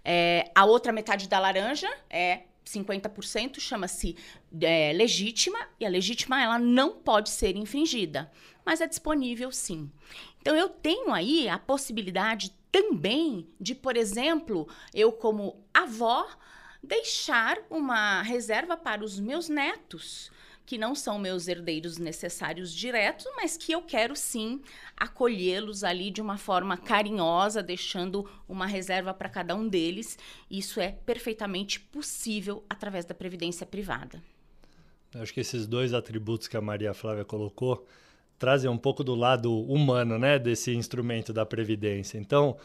É, 0.03 0.49
a 0.55 0.65
outra 0.65 0.91
metade 0.91 1.27
da 1.27 1.37
laranja 1.37 1.89
é 2.09 2.43
50% 2.67 3.59
chama-se 3.59 4.15
é, 4.61 4.93
legítima 4.93 5.59
e 5.79 5.85
a 5.85 5.89
legítima 5.89 6.41
ela 6.41 6.59
não 6.59 6.93
pode 6.95 7.29
ser 7.29 7.55
infringida, 7.55 8.31
mas 8.65 8.81
é 8.81 8.87
disponível 8.87 9.51
sim. 9.51 9.91
Então 10.41 10.55
eu 10.55 10.69
tenho 10.69 11.11
aí 11.13 11.49
a 11.49 11.57
possibilidade 11.57 12.53
também 12.71 13.47
de, 13.59 13.73
por 13.73 13.97
exemplo, 13.97 14.67
eu 14.93 15.11
como 15.11 15.63
avó 15.73 16.27
deixar 16.83 17.57
uma 17.69 18.21
reserva 18.21 18.77
para 18.77 19.03
os 19.03 19.19
meus 19.19 19.49
netos 19.49 20.31
que 20.67 20.77
não 20.77 20.93
são 20.93 21.17
meus 21.17 21.47
herdeiros 21.47 21.97
necessários 21.97 22.73
diretos, 22.73 23.25
mas 23.37 23.55
que 23.55 23.71
eu 23.71 23.81
quero 23.81 24.17
sim 24.17 24.61
acolhê-los 24.97 25.81
ali 25.81 26.11
de 26.11 26.21
uma 26.21 26.37
forma 26.37 26.75
carinhosa, 26.75 27.63
deixando 27.63 28.29
uma 28.49 28.67
reserva 28.67 29.13
para 29.13 29.29
cada 29.29 29.55
um 29.55 29.65
deles. 29.65 30.19
Isso 30.51 30.81
é 30.81 30.91
perfeitamente 30.91 31.79
possível 31.79 32.65
através 32.69 33.05
da 33.05 33.15
previdência 33.15 33.65
privada. 33.65 34.21
Acho 35.15 35.33
que 35.33 35.39
esses 35.39 35.65
dois 35.65 35.93
atributos 35.93 36.49
que 36.49 36.57
a 36.57 36.61
Maria 36.61 36.93
Flávia 36.93 37.23
colocou 37.23 37.87
trazem 38.37 38.69
um 38.69 38.77
pouco 38.77 39.05
do 39.05 39.15
lado 39.15 39.57
humano, 39.71 40.19
né, 40.19 40.37
desse 40.37 40.75
instrumento 40.75 41.31
da 41.31 41.45
previdência. 41.45 42.17
Então, 42.17 42.57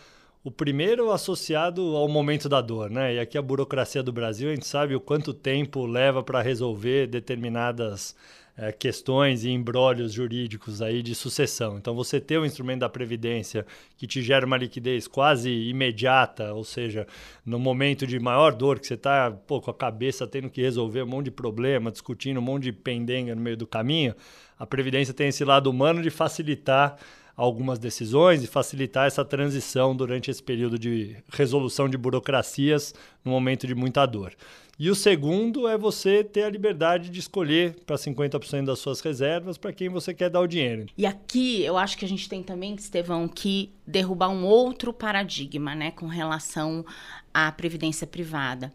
o 0.45 0.51
primeiro 0.51 1.13
associado 1.13 1.97
ao 1.97 2.09
momento 2.09 2.49
da 2.49 2.61
dor, 2.61 2.91
né? 2.91 3.15
E 3.15 3.21
aqui 3.21 3.39
a 3.39 3.43
burocracia 3.43 4.03
do 4.03 4.13
Brasil, 4.13 4.51
a 4.51 4.55
gente 4.55 4.67
sabe 4.67 4.95
o 4.95 5.01
quanto 5.01 5.33
tempo 5.33 5.87
leva 5.87 6.23
para 6.23 6.43
resolver 6.43 7.07
determinadas 7.07 8.17
é, 8.57 8.73
questões 8.73 9.45
e 9.45 9.51
embrólios 9.51 10.13
jurídicos 10.13 10.83
aí 10.83 11.01
de 11.01 11.15
sucessão. 11.15 11.79
Então, 11.79 11.95
você 11.95 12.21
ter 12.21 12.39
o 12.39 12.45
instrumento 12.45 12.81
da 12.81 12.89
Previdência 12.89 13.65
que 13.97 14.07
te 14.07 14.21
gera 14.21 14.45
uma 14.45 14.57
liquidez 14.57 15.07
quase 15.07 15.49
imediata, 15.49 16.53
ou 16.53 16.65
seja, 16.65 17.07
no 17.47 17.59
momento 17.59 18.05
de 18.05 18.19
maior 18.19 18.53
dor 18.53 18.81
que 18.81 18.87
você 18.87 18.95
está 18.95 19.31
com 19.47 19.71
a 19.71 19.75
cabeça 19.75 20.27
tendo 20.27 20.51
que 20.51 20.61
resolver 20.61 21.03
um 21.03 21.07
monte 21.07 21.27
de 21.27 21.31
problema, 21.31 21.91
discutindo 21.91 22.41
um 22.41 22.43
monte 22.43 22.65
de 22.65 22.73
pendenga 22.73 23.35
no 23.35 23.41
meio 23.41 23.57
do 23.57 23.67
caminho, 23.67 24.15
a 24.59 24.67
Previdência 24.67 25.15
tem 25.15 25.29
esse 25.29 25.45
lado 25.45 25.71
humano 25.71 26.03
de 26.03 26.11
facilitar 26.11 26.99
algumas 27.37 27.79
decisões 27.79 28.43
e 28.43 28.47
facilitar 28.47 29.07
essa 29.07 29.25
transição 29.25 29.95
durante 29.97 30.31
esse 30.31 30.43
período 30.43 30.79
de 30.79 31.17
resolução 31.33 31.89
de 31.89 31.97
burocracias 31.97 32.95
no 33.25 33.31
momento 33.33 33.67
de 33.67 33.75
muita 33.75 34.05
dor. 34.07 34.33
E 34.79 34.91
o 34.91 34.95
segundo 34.95 35.69
é 35.69 35.77
você 35.77 36.25
ter 36.25 36.45
a 36.45 36.51
liberdade 36.51 37.11
de 37.11 37.21
escolher 37.21 37.77
para 37.87 37.97
50% 37.97 38.65
das 38.65 38.79
suas 38.79 39.01
reservas 39.01 39.59
para 39.59 39.73
quem 39.73 39.89
você 39.89 40.13
quer 40.15 40.31
dar 40.31 40.41
o 40.41 40.47
dinheiro. 40.47 40.87
E 40.97 41.07
aqui 41.07 41.63
eu 41.63 41.77
acho 41.77 41.97
que 41.97 42.05
a 42.05 42.09
gente 42.09 42.29
tem 42.29 42.43
também, 42.43 42.75
Estevão, 42.75 43.29
que 43.29 43.71
derrubar 43.87 44.31
um 44.31 44.45
outro 44.45 44.93
paradigma 44.93 45.75
né, 45.75 45.91
com 45.91 46.07
relação 46.07 46.85
à 47.33 47.53
previdência 47.53 48.07
privada. 48.07 48.73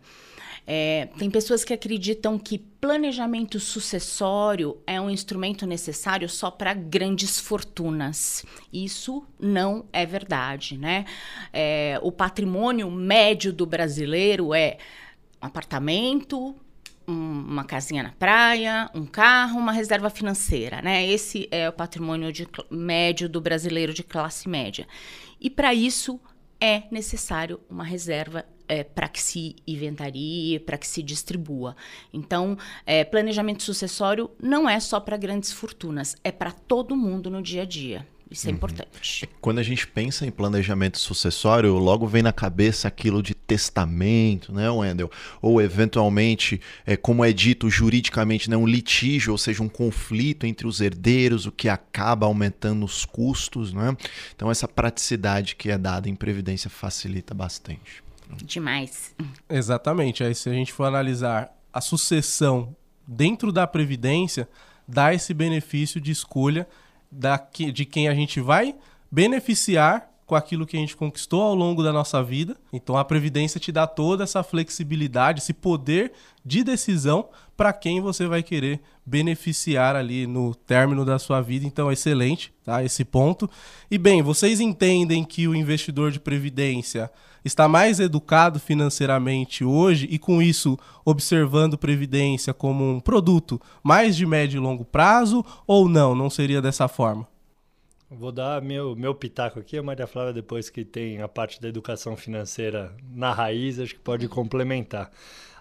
É, 0.70 1.08
tem 1.18 1.32
pessoas 1.32 1.64
que 1.64 1.74
acreditam 1.74 2.38
que 2.38 2.58
planejamento 2.58 3.58
sucessório 3.58 4.78
é 4.86 5.00
um 5.00 5.10
instrumento 5.10 5.66
necessário 5.66 6.28
só 6.28 6.52
para 6.52 6.74
grandes 6.74 7.40
fortunas. 7.40 8.46
Isso 8.72 9.26
não 9.40 9.86
é 9.94 10.06
verdade, 10.06 10.78
né? 10.78 11.06
É, 11.54 11.98
o 12.04 12.12
patrimônio 12.12 12.92
médio 12.92 13.54
do 13.54 13.66
brasileiro 13.66 14.54
é 14.54 14.78
um 15.42 15.46
apartamento, 15.46 16.54
um, 17.08 17.14
uma 17.14 17.64
casinha 17.64 18.04
na 18.04 18.12
praia, 18.12 18.90
um 18.94 19.06
carro, 19.06 19.58
uma 19.58 19.72
reserva 19.72 20.10
financeira, 20.10 20.82
né? 20.82 21.08
Esse 21.08 21.48
é 21.50 21.70
o 21.70 21.74
patrimônio 21.74 22.34
de, 22.34 22.46
médio 22.70 23.30
do 23.30 23.40
brasileiro 23.40 23.94
de 23.94 24.04
classe 24.04 24.50
média. 24.50 24.86
E 25.40 25.50
para 25.50 25.74
isso 25.74 26.20
é 26.60 26.84
necessário 26.92 27.62
uma 27.70 27.86
reserva 27.86 28.44
é, 28.68 28.84
para 28.84 29.08
que 29.08 29.22
se 29.22 29.56
inventarie, 29.66 30.60
para 30.60 30.78
que 30.78 30.88
se 30.88 31.02
distribua. 31.02 31.76
Então, 32.14 32.58
é, 32.86 33.04
planejamento 33.04 33.64
sucessório 33.64 34.30
não 34.42 34.70
é 34.70 34.80
só 34.80 35.00
para 35.00 35.18
grandes 35.18 35.52
fortunas, 35.52 36.16
é 36.24 36.32
para 36.32 36.52
todo 36.52 36.96
mundo 36.96 37.30
no 37.30 37.42
dia 37.42 37.64
a 37.64 37.66
dia. 37.66 38.06
Isso 38.30 38.48
é 38.48 38.50
uhum. 38.50 38.58
importante. 38.58 39.30
Quando 39.40 39.60
a 39.60 39.64
gente 39.64 39.88
pensa 39.88 40.26
em 40.26 40.32
planejamento 40.32 41.00
sucessório, 41.00 41.78
logo 41.78 42.06
vem 42.06 42.22
na 42.22 42.34
cabeça 42.34 42.88
aquilo 42.88 43.24
de 43.24 43.34
testamento, 43.34 44.52
né, 44.52 44.70
Wendel? 44.70 45.10
Ou 45.42 45.62
eventualmente, 45.62 46.60
é, 46.86 46.98
como 46.98 47.24
é 47.24 47.32
dito 47.32 47.70
juridicamente, 47.70 48.50
né, 48.50 48.58
um 48.58 48.68
litígio, 48.68 49.32
ou 49.32 49.38
seja, 49.38 49.64
um 49.64 49.70
conflito 49.70 50.46
entre 50.46 50.68
os 50.68 50.82
herdeiros, 50.82 51.46
o 51.46 51.52
que 51.52 51.70
acaba 51.70 52.26
aumentando 52.26 52.86
os 52.86 53.06
custos, 53.06 53.72
né? 53.74 53.96
Então 54.36 54.52
essa 54.52 54.68
praticidade 54.68 55.56
que 55.56 55.72
é 55.72 55.78
dada 55.78 56.10
em 56.10 56.16
previdência 56.16 56.70
facilita 56.70 57.34
bastante. 57.34 58.07
Demais. 58.44 59.16
Exatamente. 59.50 60.24
Aí 60.24 60.36
se 60.36 60.50
a 60.50 60.54
gente 60.54 60.74
for 60.74 60.86
analisar 60.86 61.56
a 61.72 61.82
sucessão 61.82 62.76
dentro 63.08 63.52
da 63.52 63.66
previdência, 63.66 64.48
dá 64.88 65.14
esse 65.14 65.34
benefício 65.34 66.00
de 66.02 66.12
escolha 66.12 66.68
da, 67.12 67.38
de 67.74 67.86
quem 67.86 68.08
a 68.08 68.14
gente 68.14 68.40
vai 68.40 68.76
beneficiar 69.12 70.10
com 70.28 70.36
aquilo 70.36 70.68
que 70.68 70.76
a 70.76 70.80
gente 70.80 70.96
conquistou 70.96 71.42
ao 71.42 71.56
longo 71.56 71.82
da 71.82 71.94
nossa 71.94 72.22
vida. 72.22 72.58
Então 72.72 72.98
a 72.98 73.06
previdência 73.06 73.62
te 73.62 73.72
dá 73.72 73.88
toda 73.88 74.26
essa 74.26 74.44
flexibilidade, 74.44 75.40
esse 75.40 75.54
poder 75.54 76.12
de 76.46 76.66
decisão 76.66 77.30
para 77.56 77.72
quem 77.72 78.02
você 78.02 78.28
vai 78.28 78.44
querer 78.44 78.82
beneficiar 79.06 79.96
ali 79.96 80.28
no 80.28 80.54
término 80.54 81.06
da 81.06 81.18
sua 81.18 81.42
vida. 81.42 81.66
Então, 81.66 81.90
excelente, 81.90 82.54
tá? 82.64 82.84
Esse 82.84 83.06
ponto. 83.06 83.50
E 83.90 83.98
bem, 83.98 84.22
vocês 84.22 84.60
entendem 84.60 85.24
que 85.24 85.48
o 85.48 85.56
investidor 85.56 86.12
de 86.12 86.20
previdência 86.20 87.10
está 87.44 87.68
mais 87.68 88.00
educado 88.00 88.60
financeiramente 88.60 89.64
hoje 89.64 90.08
e 90.12 90.20
com 90.20 90.42
isso 90.42 90.78
observando 91.06 91.78
previdência 91.78 92.54
como 92.54 92.84
um 92.84 93.00
produto 93.00 93.62
mais 93.82 94.16
de 94.16 94.26
médio 94.26 94.58
e 94.58 94.62
longo 94.62 94.84
prazo 94.84 95.44
ou 95.66 95.88
não? 95.88 96.14
Não 96.14 96.30
seria 96.30 96.62
dessa 96.62 96.90
forma? 96.90 97.26
Vou 98.10 98.32
dar 98.32 98.62
meu, 98.62 98.96
meu 98.96 99.14
pitaco 99.14 99.60
aqui, 99.60 99.78
a 99.78 99.84
Maria 99.84 100.08
Flávia, 100.08 100.32
depois 100.32 100.70
que 100.70 100.86
tem 100.86 101.22
a 101.22 101.28
parte 101.28 101.60
da 101.60 101.68
educação 101.68 102.16
financeira 102.16 102.96
na 103.14 103.34
raiz, 103.34 103.82
acho 103.82 103.96
que 103.96 104.00
pode 104.00 104.30
complementar. 104.30 105.12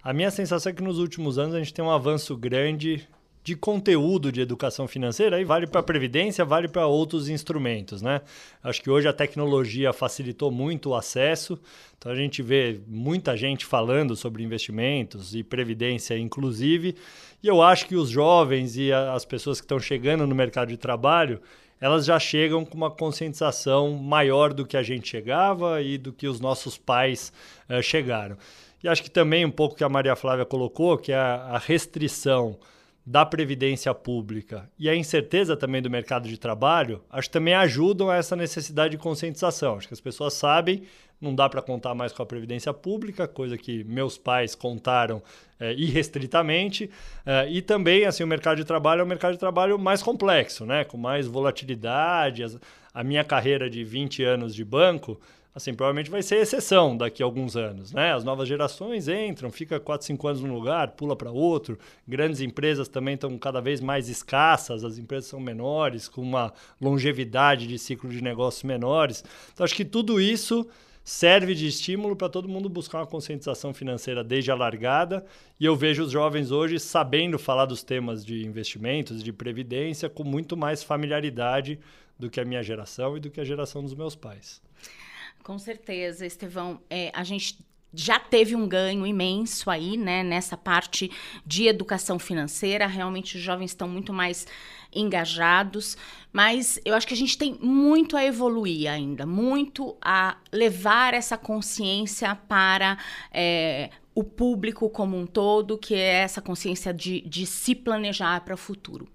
A 0.01 0.12
minha 0.12 0.30
sensação 0.30 0.70
é 0.70 0.72
que 0.72 0.82
nos 0.82 1.01
últimos 1.01 1.40
anos 1.40 1.57
a 1.57 1.59
gente 1.59 1.74
tem 1.74 1.84
um 1.84 1.90
avanço 1.90 2.36
grande 2.36 3.09
de 3.42 3.57
conteúdo 3.57 4.30
de 4.30 4.40
educação 4.40 4.86
financeira, 4.86 5.36
aí 5.36 5.44
vale 5.44 5.66
para 5.66 5.80
a 5.80 5.82
previdência, 5.82 6.44
vale 6.44 6.68
para 6.68 6.86
outros 6.86 7.28
instrumentos, 7.28 8.01
né? 8.01 8.20
Acho 8.62 8.80
que 8.80 8.90
hoje 8.90 9.09
a 9.09 9.12
tecnologia 9.12 9.92
facilitou 9.92 10.51
muito 10.51 10.90
o 10.90 10.94
acesso, 10.94 11.59
então 11.99 12.12
a 12.12 12.14
gente 12.14 12.42
vê 12.42 12.80
muita 12.86 13.36
gente 13.36 13.64
falando 13.64 14.14
sobre 14.14 14.44
investimentos 14.44 15.34
e 15.34 15.42
previdência 15.42 16.16
inclusive, 16.16 16.94
e 17.42 17.49
eu 17.49 17.61
acho 17.61 17.86
que 17.86 17.97
os 17.97 18.09
jovens 18.09 18.76
e 18.76 18.92
as 18.92 19.24
pessoas 19.24 19.61
que 19.61 19.64
estão 19.64 19.80
chegando 19.80 20.26
no 20.26 20.34
mercado 20.34 20.68
de 20.68 20.76
trabalho, 20.76 21.40
elas 21.80 22.04
já 22.04 22.18
chegam 22.18 22.64
com 22.64 22.76
uma 22.76 22.90
conscientização 22.90 23.92
maior 23.92 24.52
do 24.52 24.66
que 24.66 24.76
a 24.76 24.82
gente 24.82 25.08
chegava 25.08 25.82
e 25.82 25.98
do 25.98 26.12
que 26.12 26.26
os 26.26 26.40
nossos 26.40 26.76
pais 26.78 27.32
uh, 27.68 27.82
chegaram. 27.82 28.36
E 28.82 28.88
acho 28.88 29.02
que 29.02 29.10
também 29.10 29.44
um 29.44 29.50
pouco 29.50 29.74
que 29.74 29.84
a 29.84 29.88
Maria 29.88 30.16
Flávia 30.16 30.44
colocou, 30.44 30.96
que 30.96 31.12
é 31.12 31.16
a 31.16 31.60
restrição 31.64 32.58
da 33.06 33.24
previdência 33.24 33.94
pública 33.94 34.68
e 34.76 34.88
a 34.88 34.96
incerteza 34.96 35.56
também 35.56 35.80
do 35.80 35.88
mercado 35.88 36.28
de 36.28 36.36
trabalho, 36.36 37.04
acho 37.08 37.28
que 37.28 37.32
também 37.32 37.54
ajudam 37.54 38.10
a 38.10 38.16
essa 38.16 38.34
necessidade 38.34 38.92
de 38.92 38.98
conscientização. 38.98 39.76
Acho 39.76 39.86
que 39.86 39.94
as 39.94 40.00
pessoas 40.00 40.34
sabem, 40.34 40.82
não 41.20 41.34
dá 41.34 41.48
para 41.48 41.62
contar 41.62 41.94
mais 41.94 42.12
com 42.12 42.22
a 42.22 42.26
previdência 42.26 42.72
pública, 42.72 43.26
coisa 43.26 43.56
que 43.56 43.84
meus 43.84 44.18
pais 44.18 44.54
contaram 44.54 45.22
é, 45.58 45.72
irrestritamente, 45.74 46.90
é, 47.24 47.48
e 47.48 47.62
também 47.62 48.04
assim 48.04 48.22
o 48.22 48.26
mercado 48.26 48.58
de 48.58 48.64
trabalho 48.64 49.00
é 49.00 49.04
um 49.04 49.08
mercado 49.08 49.32
de 49.32 49.38
trabalho 49.38 49.78
mais 49.78 50.02
complexo, 50.02 50.66
né, 50.66 50.84
com 50.84 50.96
mais 50.96 51.26
volatilidade. 51.26 52.44
a 52.92 53.04
minha 53.04 53.24
carreira 53.24 53.68
de 53.68 53.84
20 53.84 54.22
anos 54.22 54.54
de 54.54 54.64
banco 54.64 55.18
assim, 55.56 55.72
provavelmente 55.72 56.10
vai 56.10 56.22
ser 56.22 56.36
exceção 56.36 56.94
daqui 56.94 57.22
a 57.22 57.26
alguns 57.26 57.56
anos, 57.56 57.90
né? 57.90 58.12
As 58.12 58.22
novas 58.22 58.46
gerações 58.46 59.08
entram, 59.08 59.50
fica 59.50 59.80
4, 59.80 60.06
5 60.06 60.28
anos 60.28 60.42
num 60.42 60.52
lugar, 60.52 60.90
pula 60.90 61.16
para 61.16 61.30
outro. 61.30 61.78
Grandes 62.06 62.42
empresas 62.42 62.88
também 62.88 63.14
estão 63.14 63.38
cada 63.38 63.58
vez 63.58 63.80
mais 63.80 64.10
escassas, 64.10 64.84
as 64.84 64.98
empresas 64.98 65.30
são 65.30 65.40
menores, 65.40 66.08
com 66.10 66.20
uma 66.20 66.52
longevidade 66.78 67.66
de 67.66 67.78
ciclo 67.78 68.10
de 68.10 68.22
negócios 68.22 68.64
menores. 68.64 69.24
Então, 69.54 69.64
acho 69.64 69.74
que 69.74 69.84
tudo 69.86 70.20
isso 70.20 70.68
serve 71.07 71.54
de 71.54 71.68
estímulo 71.68 72.16
para 72.16 72.28
todo 72.28 72.48
mundo 72.48 72.68
buscar 72.68 72.98
uma 72.98 73.07
conscientização 73.07 73.72
financeira 73.72 74.24
desde 74.24 74.50
a 74.50 74.57
largada. 74.57 75.24
E 75.59 75.64
eu 75.64 75.76
vejo 75.76 76.02
os 76.02 76.11
jovens 76.11 76.50
hoje 76.50 76.80
sabendo 76.80 77.38
falar 77.38 77.64
dos 77.64 77.84
temas 77.84 78.26
de 78.26 78.44
investimentos, 78.44 79.22
de 79.22 79.32
previdência, 79.32 80.11
com 80.11 80.24
muito 80.24 80.57
mais 80.57 80.82
familiaridade 80.82 81.78
do 82.18 82.28
que 82.28 82.40
a 82.40 82.44
minha 82.44 82.61
geração 82.61 83.16
e 83.16 83.20
do 83.20 83.30
que 83.30 83.40
a 83.40 83.44
geração 83.44 83.84
dos 83.84 83.94
meus 83.94 84.16
pais. 84.16 84.61
Com 85.44 85.61
certeza, 85.61 86.26
Estevão. 86.26 86.80
É, 86.90 87.12
a 87.14 87.22
gente 87.22 87.57
já 87.94 88.18
teve 88.18 88.57
um 88.57 88.68
ganho 88.68 89.07
imenso 89.07 89.70
aí, 89.70 89.96
né, 89.96 90.24
nessa 90.24 90.57
parte 90.57 91.09
de 91.46 91.68
educação 91.68 92.18
financeira. 92.18 92.84
Realmente 92.84 93.36
os 93.36 93.42
jovens 93.42 93.70
estão 93.70 93.88
muito 93.88 94.12
mais 94.12 94.44
engajados, 94.97 95.97
mas 96.32 96.78
eu 96.84 96.94
acho 96.94 97.07
que 97.07 97.14
a 97.14 97.16
gente 97.16 97.38
tem 97.38 97.57
muito 97.61 98.16
a 98.16 98.24
evoluir 98.24 98.90
ainda, 98.90 99.24
muito 99.24 99.97
a 100.03 100.36
levar 100.53 101.14
essa 101.14 101.36
consciência 101.38 102.34
para 102.34 102.99
é, 103.32 103.90
o 104.14 104.24
público 104.24 104.88
como 104.88 105.16
um 105.16 105.26
todo, 105.26 105.78
que 105.78 105.94
é 105.94 106.22
essa 106.22 106.40
consciência 106.40 106.92
de, 106.92 107.20
de 107.22 107.47
se 107.47 107.74
planejar 107.74 108.40
para 108.40 108.55
o 108.55 108.59
futuro. 108.59 109.07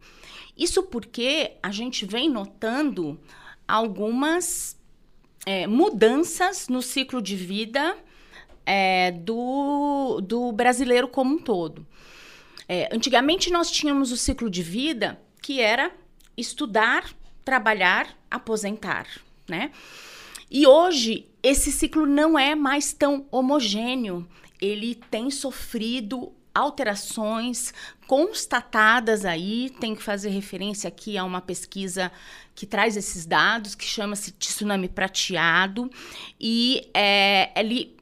Isso 0.58 0.84
porque 0.84 1.54
a 1.64 1.72
gente 1.72 2.06
vem 2.06 2.30
notando 2.30 3.20
algumas 3.68 4.80
é, 5.46 5.66
mudanças 5.66 6.68
no 6.68 6.82
ciclo 6.82 7.22
de 7.22 7.36
vida 7.36 7.98
é, 8.66 9.12
do, 9.12 10.22
do 10.22 10.52
brasileiro 10.52 11.08
como 11.08 11.36
um 11.36 11.40
todo. 11.40 11.86
É, 12.68 12.90
antigamente 12.92 13.52
nós 13.52 13.72
tínhamos 13.72 14.12
o 14.12 14.18
ciclo 14.18 14.50
de 14.50 14.62
vida 14.62 15.20
que 15.42 15.60
era 15.60 15.92
estudar, 16.38 17.10
trabalhar, 17.44 18.08
aposentar, 18.30 19.08
né? 19.50 19.72
E 20.50 20.68
hoje 20.68 21.28
esse 21.42 21.72
ciclo 21.72 22.06
não 22.06 22.38
é 22.38 22.56
mais 22.56 22.94
tão 22.94 23.26
homogêneo. 23.32 24.28
Ele 24.62 24.96
tem 24.96 25.32
sofrido 25.32 26.34
alterações 26.54 27.74
constatadas 28.06 29.26
aí. 29.26 29.70
Tem 29.80 29.96
que 29.96 30.04
fazer 30.04 30.30
referência 30.30 30.88
aqui 30.88 31.18
a 31.18 31.24
uma 31.24 31.42
pesquisa 31.42 32.12
que 32.54 32.66
traz 32.66 32.98
esses 32.98 33.26
dados, 33.26 33.74
que 33.76 33.86
chama-se 33.86 34.32
Tsunami 34.34 34.90
Prateado, 34.90 35.90
e 36.40 36.90
é, 36.94 37.50
ele 37.60 37.98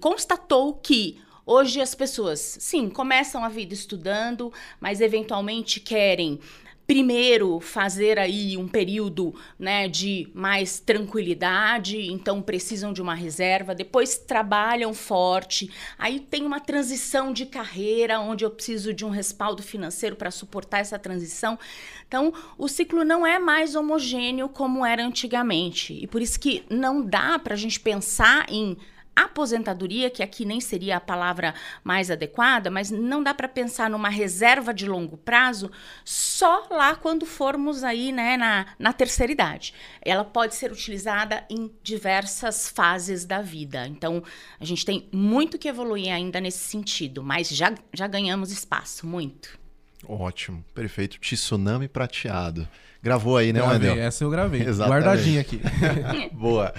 constatou 0.00 0.74
que 0.74 1.20
Hoje 1.48 1.80
as 1.80 1.94
pessoas, 1.94 2.40
sim, 2.58 2.90
começam 2.90 3.44
a 3.44 3.48
vida 3.48 3.72
estudando, 3.72 4.52
mas 4.80 5.00
eventualmente 5.00 5.78
querem 5.78 6.40
primeiro 6.86 7.58
fazer 7.58 8.18
aí 8.18 8.56
um 8.56 8.68
período 8.68 9.34
né, 9.58 9.88
de 9.88 10.28
mais 10.32 10.78
tranquilidade, 10.78 12.00
então 12.10 12.40
precisam 12.40 12.92
de 12.92 13.02
uma 13.02 13.14
reserva, 13.14 13.74
depois 13.74 14.16
trabalham 14.16 14.94
forte, 14.94 15.70
aí 15.98 16.20
tem 16.20 16.44
uma 16.44 16.60
transição 16.60 17.32
de 17.32 17.44
carreira 17.46 18.20
onde 18.20 18.44
eu 18.44 18.50
preciso 18.50 18.94
de 18.94 19.04
um 19.04 19.10
respaldo 19.10 19.62
financeiro 19.62 20.14
para 20.14 20.30
suportar 20.30 20.78
essa 20.78 20.98
transição. 20.98 21.58
Então, 22.06 22.32
o 22.56 22.68
ciclo 22.68 23.04
não 23.04 23.26
é 23.26 23.38
mais 23.38 23.74
homogêneo 23.74 24.48
como 24.48 24.86
era 24.86 25.04
antigamente. 25.04 25.92
E 25.92 26.06
por 26.06 26.22
isso 26.22 26.38
que 26.38 26.64
não 26.70 27.04
dá 27.04 27.38
para 27.38 27.54
a 27.54 27.56
gente 27.56 27.80
pensar 27.80 28.46
em 28.48 28.76
aposentadoria, 29.16 30.10
que 30.10 30.22
aqui 30.22 30.44
nem 30.44 30.60
seria 30.60 30.98
a 30.98 31.00
palavra 31.00 31.54
mais 31.82 32.10
adequada, 32.10 32.70
mas 32.70 32.90
não 32.90 33.22
dá 33.22 33.32
para 33.32 33.48
pensar 33.48 33.88
numa 33.88 34.10
reserva 34.10 34.74
de 34.74 34.86
longo 34.86 35.16
prazo 35.16 35.70
só 36.04 36.66
lá 36.70 36.94
quando 36.94 37.24
formos 37.24 37.82
aí, 37.82 38.12
né, 38.12 38.36
na, 38.36 38.66
na 38.78 38.92
terceira 38.92 39.32
idade. 39.32 39.72
Ela 40.02 40.24
pode 40.24 40.54
ser 40.54 40.70
utilizada 40.70 41.44
em 41.48 41.72
diversas 41.82 42.68
fases 42.68 43.24
da 43.24 43.40
vida. 43.40 43.86
Então, 43.88 44.22
a 44.60 44.64
gente 44.64 44.84
tem 44.84 45.08
muito 45.10 45.58
que 45.58 45.68
evoluir 45.68 46.12
ainda 46.12 46.38
nesse 46.40 46.58
sentido, 46.58 47.22
mas 47.22 47.48
já, 47.48 47.74
já 47.94 48.06
ganhamos 48.06 48.52
espaço, 48.52 49.06
muito. 49.06 49.58
Ótimo, 50.06 50.64
perfeito. 50.74 51.18
Tsunami 51.18 51.88
prateado. 51.88 52.68
Gravou 53.02 53.36
aí, 53.36 53.52
né, 53.52 53.60
Gravei, 53.60 53.90
Wendel? 53.90 54.04
Essa 54.04 54.24
eu 54.24 54.30
gravei. 54.30 54.62
Exatamente. 54.66 55.04
Guardadinha 55.04 55.40
aqui. 55.40 55.60
Boa. 56.34 56.72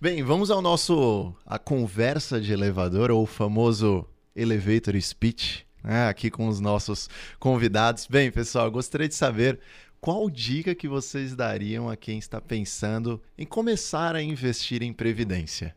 Bem, 0.00 0.22
vamos 0.22 0.50
ao 0.50 0.62
nosso 0.62 1.34
a 1.44 1.58
conversa 1.58 2.40
de 2.40 2.52
elevador 2.52 3.10
ou 3.10 3.22
o 3.22 3.26
famoso 3.26 4.06
elevator 4.34 5.00
speech, 5.00 5.66
né, 5.82 6.08
aqui 6.08 6.30
com 6.30 6.48
os 6.48 6.60
nossos 6.60 7.08
convidados. 7.38 8.06
Bem, 8.06 8.30
pessoal, 8.30 8.70
gostaria 8.70 9.08
de 9.08 9.14
saber 9.14 9.58
qual 10.00 10.30
dica 10.30 10.74
que 10.74 10.86
vocês 10.86 11.34
dariam 11.34 11.90
a 11.90 11.96
quem 11.96 12.18
está 12.18 12.40
pensando 12.40 13.20
em 13.36 13.44
começar 13.44 14.14
a 14.14 14.22
investir 14.22 14.82
em 14.82 14.92
previdência? 14.92 15.74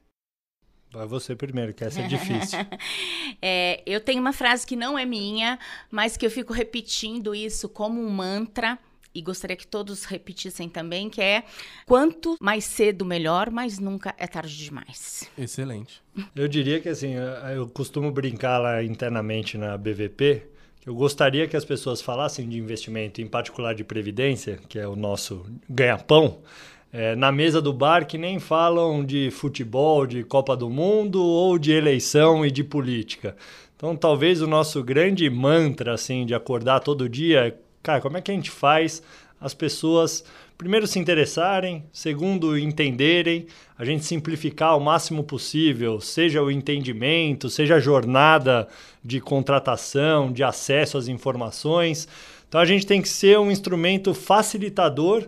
Vai 0.92 1.08
você 1.08 1.36
primeiro, 1.36 1.74
que 1.74 1.84
essa 1.84 2.02
é 2.02 2.08
difícil. 2.08 2.60
é, 3.42 3.82
eu 3.86 4.00
tenho 4.02 4.20
uma 4.20 4.34
frase 4.34 4.68
que 4.68 4.76
não 4.76 5.00
é 5.00 5.06
minha, 5.06 5.58
mas 5.90 6.18
que 6.18 6.26
eu 6.26 6.30
fico 6.30 6.54
repetindo 6.54 7.34
isso 7.34 7.70
como 7.70 8.00
um 8.00 8.10
mantra 8.10 8.78
e 9.14 9.22
gostaria 9.22 9.56
que 9.56 9.68
todos 9.68 10.06
repetissem 10.06 10.70
também, 10.70 11.10
que 11.10 11.22
é 11.22 11.44
quanto 11.86 12.38
mais 12.40 12.64
cedo 12.64 13.06
melhor, 13.06 13.50
mas 13.50 13.80
nunca 13.80 14.16
é 14.18 14.28
tarde 14.28 14.56
demais. 14.58 15.30
Excelente. 15.38 16.02
Eu 16.36 16.48
diria 16.48 16.80
que 16.80 16.90
assim, 16.90 17.14
eu 17.54 17.68
costumo 17.68 18.12
brincar 18.12 18.58
lá 18.58 18.84
internamente 18.84 19.58
na 19.58 19.78
BVP, 19.78 20.44
que 20.80 20.90
eu 20.90 20.96
gostaria 20.96 21.48
que 21.48 21.56
as 21.56 21.64
pessoas 21.64 22.02
falassem 22.02 22.50
de 22.50 22.58
investimento, 22.58 23.22
em 23.22 23.28
particular 23.28 23.76
de 23.76 23.84
previdência, 23.84 24.60
que 24.68 24.80
é 24.80 24.88
o 24.88 24.96
nosso 24.96 25.46
ganha-pão, 25.70 26.40
é, 26.92 27.16
na 27.16 27.32
mesa 27.32 27.62
do 27.62 27.72
bar 27.72 28.06
que 28.06 28.18
nem 28.18 28.40
falam 28.40 29.06
de 29.06 29.32
futebol, 29.32 30.06
de 30.06 30.24
Copa 30.24 30.58
do 30.58 30.70
Mundo 30.70 31.24
ou 31.24 31.58
de 31.58 31.72
eleição 31.72 32.46
e 32.46 32.52
de 32.52 32.64
política. 32.64 33.36
Então, 33.78 33.96
talvez 33.96 34.42
o 34.42 34.48
nosso 34.48 34.84
grande 34.84 35.30
mantra 35.30 35.94
assim 35.94 36.26
de 36.26 36.36
acordar 36.36 36.82
todo 36.82 37.08
dia 37.08 37.48
é, 37.48 37.54
cara, 37.82 38.02
como 38.02 38.18
é 38.18 38.22
que 38.22 38.32
a 38.32 38.34
gente 38.34 38.52
faz 38.52 39.02
as 39.40 39.54
pessoas 39.54 40.24
primeiro 40.58 40.86
se 40.86 41.00
interessarem, 41.00 41.84
segundo 41.92 42.56
entenderem, 42.56 43.48
a 43.76 43.84
gente 43.84 44.06
simplificar 44.06 44.70
ao 44.70 44.80
máximo 44.80 45.24
possível, 45.24 46.00
seja 46.00 46.44
o 46.44 46.52
entendimento, 46.52 47.50
seja 47.50 47.78
a 47.78 47.80
jornada 47.80 48.68
de 49.04 49.20
contratação, 49.20 50.32
de 50.32 50.44
acesso 50.44 51.00
às 51.00 51.08
informações. 51.08 52.08
Então 52.48 52.62
a 52.62 52.66
gente 52.66 52.86
tem 52.86 53.02
que 53.02 53.10
ser 53.10 53.40
um 53.40 53.50
instrumento 53.50 54.14
facilitador 54.14 55.28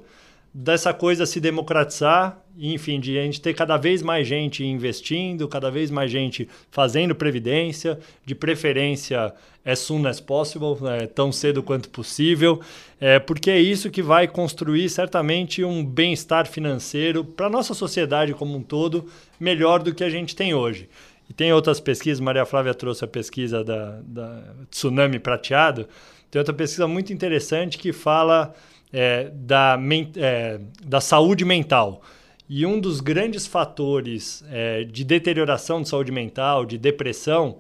dessa 0.54 0.94
coisa 0.94 1.26
se 1.26 1.40
democratizar, 1.40 2.40
enfim, 2.56 3.00
de 3.00 3.18
a 3.18 3.24
gente 3.24 3.42
ter 3.42 3.56
cada 3.56 3.76
vez 3.76 4.04
mais 4.04 4.28
gente 4.28 4.64
investindo, 4.64 5.48
cada 5.48 5.72
vez 5.72 5.90
mais 5.90 6.12
gente 6.12 6.48
fazendo 6.70 7.16
previdência, 7.16 7.98
de 8.24 8.36
preferência 8.36 9.34
as 9.66 9.80
soon 9.80 10.06
as 10.06 10.20
possible, 10.20 10.78
né, 10.82 11.08
tão 11.08 11.32
cedo 11.32 11.64
quanto 11.64 11.90
possível, 11.90 12.62
é, 13.00 13.18
porque 13.18 13.50
é 13.50 13.60
isso 13.60 13.90
que 13.90 14.02
vai 14.02 14.28
construir 14.28 14.90
certamente 14.90 15.64
um 15.64 15.84
bem-estar 15.84 16.46
financeiro 16.46 17.24
para 17.24 17.48
a 17.48 17.50
nossa 17.50 17.74
sociedade 17.74 18.34
como 18.34 18.56
um 18.56 18.62
todo 18.62 19.08
melhor 19.40 19.82
do 19.82 19.94
que 19.94 20.04
a 20.04 20.10
gente 20.10 20.36
tem 20.36 20.54
hoje. 20.54 20.90
E 21.30 21.34
tem 21.34 21.54
outras 21.54 21.80
pesquisas, 21.80 22.20
Maria 22.20 22.46
Flávia 22.46 22.74
trouxe 22.74 23.06
a 23.06 23.08
pesquisa 23.08 23.64
da, 23.64 24.02
da 24.06 24.44
Tsunami 24.70 25.18
Prateado, 25.18 25.88
tem 26.30 26.40
outra 26.40 26.54
pesquisa 26.54 26.88
muito 26.88 27.14
interessante 27.14 27.78
que 27.78 27.94
fala 27.94 28.54
é, 28.94 29.32
da, 29.34 29.78
é, 30.16 30.60
da 30.86 31.02
saúde 31.02 31.44
mental. 31.44 32.02
E 32.48 32.66
um 32.66 32.80
dos 32.80 33.02
grandes 33.02 33.48
fatores 33.48 34.44
é, 34.52 34.84
de 34.84 35.04
deterioração 35.04 35.82
de 35.82 35.90
saúde 35.90 36.12
mental, 36.12 36.66
de 36.66 36.78
depressão, 36.78 37.58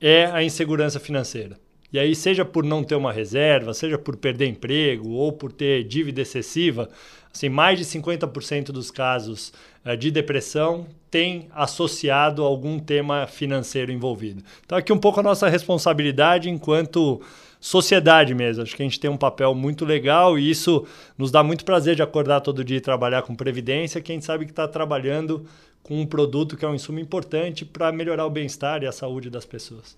é 0.00 0.26
a 0.26 0.42
insegurança 0.42 0.98
financeira. 0.98 1.56
E 1.92 1.98
aí, 1.98 2.12
seja 2.16 2.44
por 2.44 2.64
não 2.64 2.82
ter 2.82 2.96
uma 2.96 3.12
reserva, 3.12 3.72
seja 3.72 3.96
por 3.96 4.16
perder 4.16 4.48
emprego 4.48 5.10
ou 5.10 5.32
por 5.32 5.52
ter 5.52 5.84
dívida 5.84 6.22
excessiva, 6.22 6.88
assim, 7.32 7.48
mais 7.48 7.78
de 7.78 7.84
50% 7.84 8.72
dos 8.72 8.90
casos 8.90 9.52
é, 9.84 9.94
de 9.94 10.10
depressão 10.10 10.88
tem 11.08 11.46
associado 11.52 12.42
algum 12.42 12.80
tema 12.80 13.28
financeiro 13.28 13.92
envolvido. 13.92 14.42
Então, 14.66 14.76
aqui 14.76 14.92
um 14.92 14.98
pouco 14.98 15.20
a 15.20 15.22
nossa 15.22 15.48
responsabilidade 15.48 16.50
enquanto 16.50 17.22
sociedade 17.64 18.34
mesmo. 18.34 18.62
Acho 18.62 18.76
que 18.76 18.82
a 18.82 18.84
gente 18.84 19.00
tem 19.00 19.10
um 19.10 19.16
papel 19.16 19.54
muito 19.54 19.86
legal 19.86 20.38
e 20.38 20.50
isso 20.50 20.86
nos 21.16 21.30
dá 21.30 21.42
muito 21.42 21.64
prazer 21.64 21.96
de 21.96 22.02
acordar 22.02 22.42
todo 22.42 22.62
dia 22.62 22.76
e 22.76 22.80
trabalhar 22.80 23.22
com 23.22 23.34
previdência, 23.34 24.02
que 24.02 24.12
a 24.12 24.14
gente 24.14 24.26
sabe 24.26 24.44
que 24.44 24.52
está 24.52 24.68
trabalhando 24.68 25.46
com 25.82 25.98
um 25.98 26.04
produto 26.04 26.58
que 26.58 26.64
é 26.66 26.68
um 26.68 26.74
insumo 26.74 26.98
importante 26.98 27.64
para 27.64 27.90
melhorar 27.90 28.26
o 28.26 28.30
bem-estar 28.30 28.82
e 28.82 28.86
a 28.86 28.92
saúde 28.92 29.30
das 29.30 29.46
pessoas. 29.46 29.96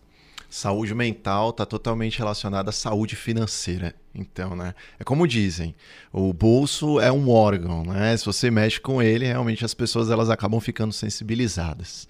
Saúde 0.48 0.94
mental 0.94 1.50
está 1.50 1.66
totalmente 1.66 2.18
relacionada 2.18 2.70
à 2.70 2.72
saúde 2.72 3.16
financeira. 3.16 3.96
Então, 4.14 4.54
né? 4.54 4.72
É 5.00 5.02
como 5.02 5.26
dizem, 5.26 5.74
o 6.12 6.32
bolso 6.32 7.00
é 7.00 7.10
um 7.10 7.28
órgão, 7.28 7.82
né? 7.82 8.16
Se 8.16 8.24
você 8.24 8.48
mexe 8.48 8.80
com 8.80 9.02
ele, 9.02 9.26
realmente 9.26 9.64
as 9.64 9.74
pessoas 9.74 10.08
elas 10.08 10.30
acabam 10.30 10.60
ficando 10.60 10.92
sensibilizadas. 10.92 12.06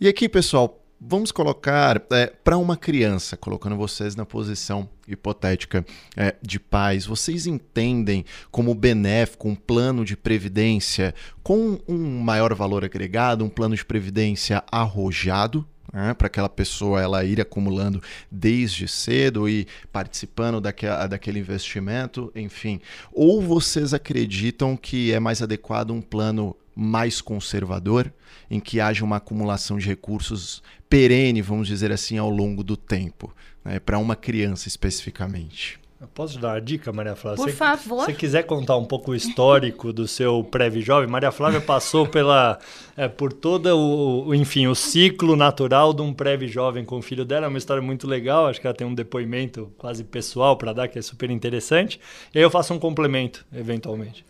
E 0.00 0.08
aqui, 0.08 0.30
pessoal, 0.30 0.80
Vamos 1.06 1.30
colocar 1.30 2.02
é, 2.12 2.26
para 2.26 2.56
uma 2.56 2.78
criança, 2.78 3.36
colocando 3.36 3.76
vocês 3.76 4.16
na 4.16 4.24
posição 4.24 4.88
hipotética 5.06 5.84
é, 6.16 6.34
de 6.42 6.58
pais, 6.58 7.06
vocês 7.06 7.46
entendem 7.46 8.24
como 8.50 8.74
benéfico 8.74 9.48
um 9.48 9.54
plano 9.54 10.04
de 10.04 10.16
previdência 10.16 11.14
com 11.42 11.78
um 11.86 12.20
maior 12.20 12.54
valor 12.54 12.84
agregado, 12.84 13.44
um 13.44 13.48
plano 13.48 13.76
de 13.76 13.84
previdência 13.84 14.62
arrojado? 14.70 15.66
Né, 15.92 16.12
para 16.12 16.26
aquela 16.26 16.48
pessoa 16.48 17.00
ela 17.00 17.24
ir 17.24 17.40
acumulando 17.40 18.02
desde 18.28 18.88
cedo 18.88 19.48
e 19.48 19.64
participando 19.92 20.60
daque, 20.60 20.86
daquele 21.08 21.38
investimento, 21.38 22.32
enfim. 22.34 22.80
Ou 23.12 23.40
vocês 23.40 23.94
acreditam 23.94 24.76
que 24.76 25.12
é 25.12 25.20
mais 25.20 25.40
adequado 25.40 25.92
um 25.92 26.00
plano 26.00 26.56
mais 26.74 27.20
conservador, 27.20 28.12
em 28.50 28.58
que 28.58 28.80
haja 28.80 29.04
uma 29.04 29.16
acumulação 29.16 29.78
de 29.78 29.86
recursos 29.86 30.62
perene, 30.88 31.40
vamos 31.40 31.68
dizer 31.68 31.92
assim, 31.92 32.18
ao 32.18 32.30
longo 32.30 32.64
do 32.64 32.76
tempo, 32.76 33.34
né, 33.64 33.78
para 33.80 33.98
uma 33.98 34.14
criança 34.14 34.68
especificamente. 34.68 35.80
Eu 36.04 36.08
posso 36.08 36.38
dar 36.38 36.48
uma 36.48 36.60
dica, 36.60 36.92
Maria 36.92 37.16
Flávia? 37.16 37.42
Por 37.42 37.50
se, 37.50 37.56
favor. 37.56 38.04
Se 38.04 38.12
quiser 38.12 38.42
contar 38.42 38.76
um 38.76 38.84
pouco 38.84 39.12
o 39.12 39.14
histórico 39.14 39.90
do 39.90 40.06
seu 40.06 40.44
pré-jovem, 40.44 41.08
Maria 41.08 41.32
Flávia 41.32 41.62
passou 41.62 42.06
pela, 42.06 42.58
é, 42.94 43.08
por 43.08 43.32
todo 43.32 43.74
o, 43.74 44.34
enfim, 44.34 44.66
o 44.66 44.74
ciclo 44.74 45.34
natural 45.34 45.94
de 45.94 46.02
um 46.02 46.12
pré-jovem 46.12 46.84
com 46.84 46.98
o 46.98 47.02
filho 47.02 47.24
dela. 47.24 47.46
É 47.46 47.48
uma 47.48 47.56
história 47.56 47.82
muito 47.82 48.06
legal, 48.06 48.48
acho 48.48 48.60
que 48.60 48.66
ela 48.66 48.76
tem 48.76 48.86
um 48.86 48.94
depoimento 48.94 49.72
quase 49.78 50.04
pessoal 50.04 50.58
para 50.58 50.74
dar, 50.74 50.88
que 50.88 50.98
é 50.98 51.02
super 51.02 51.30
interessante. 51.30 51.98
E 52.34 52.38
aí 52.38 52.44
eu 52.44 52.50
faço 52.50 52.74
um 52.74 52.78
complemento, 52.78 53.46
eventualmente. 53.50 54.26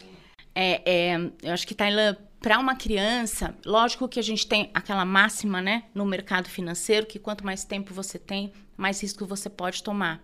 É, 0.54 0.82
é, 0.84 1.30
eu 1.42 1.52
acho 1.52 1.66
que 1.66 1.74
Tailã 1.74 2.16
para 2.40 2.58
uma 2.58 2.76
criança, 2.76 3.54
lógico 3.64 4.06
que 4.06 4.20
a 4.20 4.22
gente 4.22 4.46
tem 4.46 4.70
aquela 4.74 5.04
máxima, 5.04 5.62
né, 5.62 5.84
no 5.94 6.04
mercado 6.04 6.46
financeiro, 6.46 7.06
que 7.06 7.18
quanto 7.18 7.44
mais 7.44 7.64
tempo 7.64 7.94
você 7.94 8.18
tem, 8.18 8.52
mais 8.76 9.02
risco 9.02 9.24
você 9.24 9.48
pode 9.48 9.82
tomar. 9.82 10.22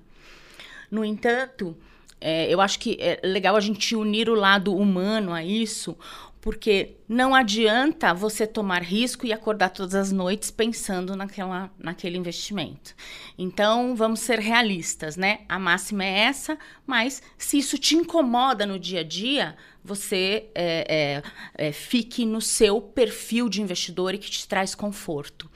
No 0.90 1.02
entanto, 1.02 1.74
é, 2.20 2.52
eu 2.52 2.60
acho 2.60 2.78
que 2.78 2.98
é 3.00 3.18
legal 3.24 3.56
a 3.56 3.60
gente 3.60 3.96
unir 3.96 4.28
o 4.28 4.34
lado 4.34 4.76
humano 4.76 5.32
a 5.32 5.42
isso, 5.42 5.96
porque 6.40 6.96
não 7.08 7.34
adianta 7.34 8.14
você 8.14 8.46
tomar 8.46 8.82
risco 8.82 9.26
e 9.26 9.32
acordar 9.32 9.70
todas 9.70 9.94
as 9.94 10.10
noites 10.10 10.50
pensando 10.50 11.14
naquela, 11.14 11.70
naquele 11.78 12.16
investimento. 12.16 12.94
Então, 13.36 13.94
vamos 13.94 14.20
ser 14.20 14.38
realistas, 14.38 15.16
né? 15.16 15.40
A 15.48 15.58
máxima 15.58 16.04
é 16.04 16.20
essa, 16.20 16.58
mas 16.86 17.22
se 17.36 17.58
isso 17.58 17.76
te 17.76 17.94
incomoda 17.94 18.64
no 18.64 18.78
dia 18.78 19.00
a 19.00 19.04
dia, 19.04 19.56
você 19.84 20.46
é, 20.54 21.22
é, 21.56 21.66
é, 21.68 21.72
fique 21.72 22.24
no 22.24 22.40
seu 22.40 22.80
perfil 22.80 23.48
de 23.48 23.60
investidor 23.60 24.14
e 24.14 24.18
que 24.18 24.30
te 24.30 24.46
traz 24.46 24.74
conforto. 24.74 25.50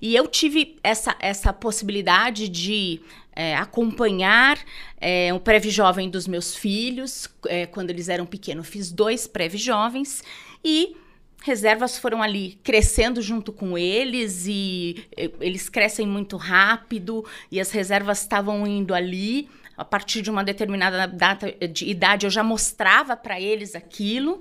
E 0.00 0.14
eu 0.14 0.26
tive 0.26 0.76
essa, 0.82 1.16
essa 1.20 1.52
possibilidade 1.52 2.48
de 2.48 3.00
é, 3.34 3.56
acompanhar 3.56 4.58
é, 5.00 5.32
o 5.32 5.40
prévio 5.40 5.70
jovem 5.70 6.10
dos 6.10 6.26
meus 6.26 6.54
filhos 6.54 7.28
é, 7.46 7.66
quando 7.66 7.90
eles 7.90 8.08
eram 8.08 8.26
pequenos. 8.26 8.68
Fiz 8.68 8.90
dois 8.90 9.26
prévio 9.26 9.58
jovens 9.58 10.22
e 10.64 10.96
reservas 11.42 11.98
foram 11.98 12.22
ali 12.22 12.58
crescendo 12.62 13.20
junto 13.20 13.52
com 13.52 13.76
eles 13.76 14.46
e 14.46 15.06
eles 15.40 15.68
crescem 15.68 16.06
muito 16.06 16.36
rápido 16.36 17.24
e 17.50 17.60
as 17.60 17.70
reservas 17.70 18.20
estavam 18.20 18.66
indo 18.66 18.94
ali. 18.94 19.48
A 19.74 19.84
partir 19.84 20.20
de 20.20 20.30
uma 20.30 20.44
determinada 20.44 21.08
data 21.08 21.50
de 21.66 21.88
idade, 21.88 22.26
eu 22.26 22.30
já 22.30 22.44
mostrava 22.44 23.16
para 23.16 23.40
eles 23.40 23.74
aquilo. 23.74 24.40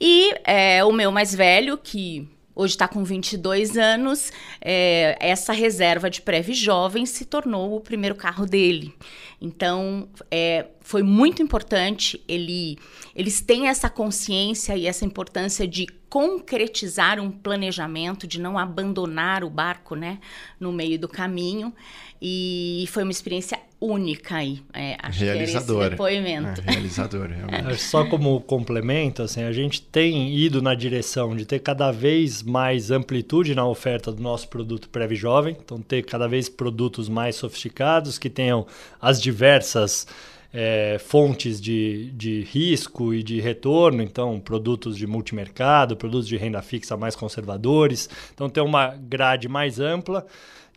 E 0.00 0.34
é, 0.44 0.82
o 0.82 0.90
meu 0.92 1.12
mais 1.12 1.34
velho, 1.34 1.76
que 1.76 2.26
hoje 2.56 2.72
está 2.72 2.88
com 2.88 3.04
22 3.04 3.76
anos, 3.76 4.32
é, 4.60 5.16
essa 5.20 5.52
reserva 5.52 6.08
de 6.08 6.22
Prev 6.22 6.48
Jovem 6.52 7.04
se 7.04 7.26
tornou 7.26 7.76
o 7.76 7.80
primeiro 7.80 8.14
carro 8.14 8.46
dele. 8.46 8.94
Então, 9.40 10.08
é, 10.30 10.66
foi 10.86 11.02
muito 11.02 11.42
importante, 11.42 12.22
ele, 12.28 12.78
eles 13.12 13.40
têm 13.40 13.66
essa 13.66 13.90
consciência 13.90 14.76
e 14.76 14.86
essa 14.86 15.04
importância 15.04 15.66
de 15.66 15.84
concretizar 16.08 17.18
um 17.18 17.28
planejamento, 17.28 18.24
de 18.24 18.40
não 18.40 18.56
abandonar 18.56 19.42
o 19.42 19.50
barco 19.50 19.96
né, 19.96 20.20
no 20.60 20.70
meio 20.72 20.96
do 20.96 21.08
caminho. 21.08 21.74
E 22.22 22.84
foi 22.92 23.02
uma 23.02 23.10
experiência 23.10 23.58
única 23.80 24.36
aí. 24.36 24.62
É, 24.72 24.96
acho 25.02 25.24
realizador. 25.24 25.82
Que 25.82 25.90
depoimento. 25.90 26.62
É, 26.64 26.70
realizador, 26.70 27.30
realmente. 27.30 27.82
Só 27.82 28.04
como 28.04 28.40
complemento, 28.42 29.22
assim, 29.22 29.42
a 29.42 29.50
gente 29.50 29.82
tem 29.82 30.36
ido 30.36 30.62
na 30.62 30.76
direção 30.76 31.34
de 31.34 31.44
ter 31.44 31.58
cada 31.58 31.90
vez 31.90 32.44
mais 32.44 32.92
amplitude 32.92 33.56
na 33.56 33.66
oferta 33.66 34.12
do 34.12 34.22
nosso 34.22 34.46
produto 34.46 34.88
Prev 34.88 35.16
Jovem, 35.16 35.56
então 35.58 35.82
ter 35.82 36.04
cada 36.04 36.28
vez 36.28 36.48
produtos 36.48 37.08
mais 37.08 37.34
sofisticados 37.34 38.20
que 38.20 38.30
tenham 38.30 38.64
as 39.00 39.20
diversas 39.20 40.06
é, 40.58 40.96
fontes 40.98 41.60
de, 41.60 42.10
de 42.12 42.40
risco 42.40 43.12
e 43.12 43.22
de 43.22 43.42
retorno, 43.42 44.02
então 44.02 44.40
produtos 44.40 44.96
de 44.96 45.06
multimercado, 45.06 45.94
produtos 45.94 46.26
de 46.26 46.34
renda 46.38 46.62
fixa 46.62 46.96
mais 46.96 47.14
conservadores, 47.14 48.08
então 48.32 48.48
ter 48.48 48.62
uma 48.62 48.96
grade 48.96 49.50
mais 49.50 49.78
ampla. 49.78 50.26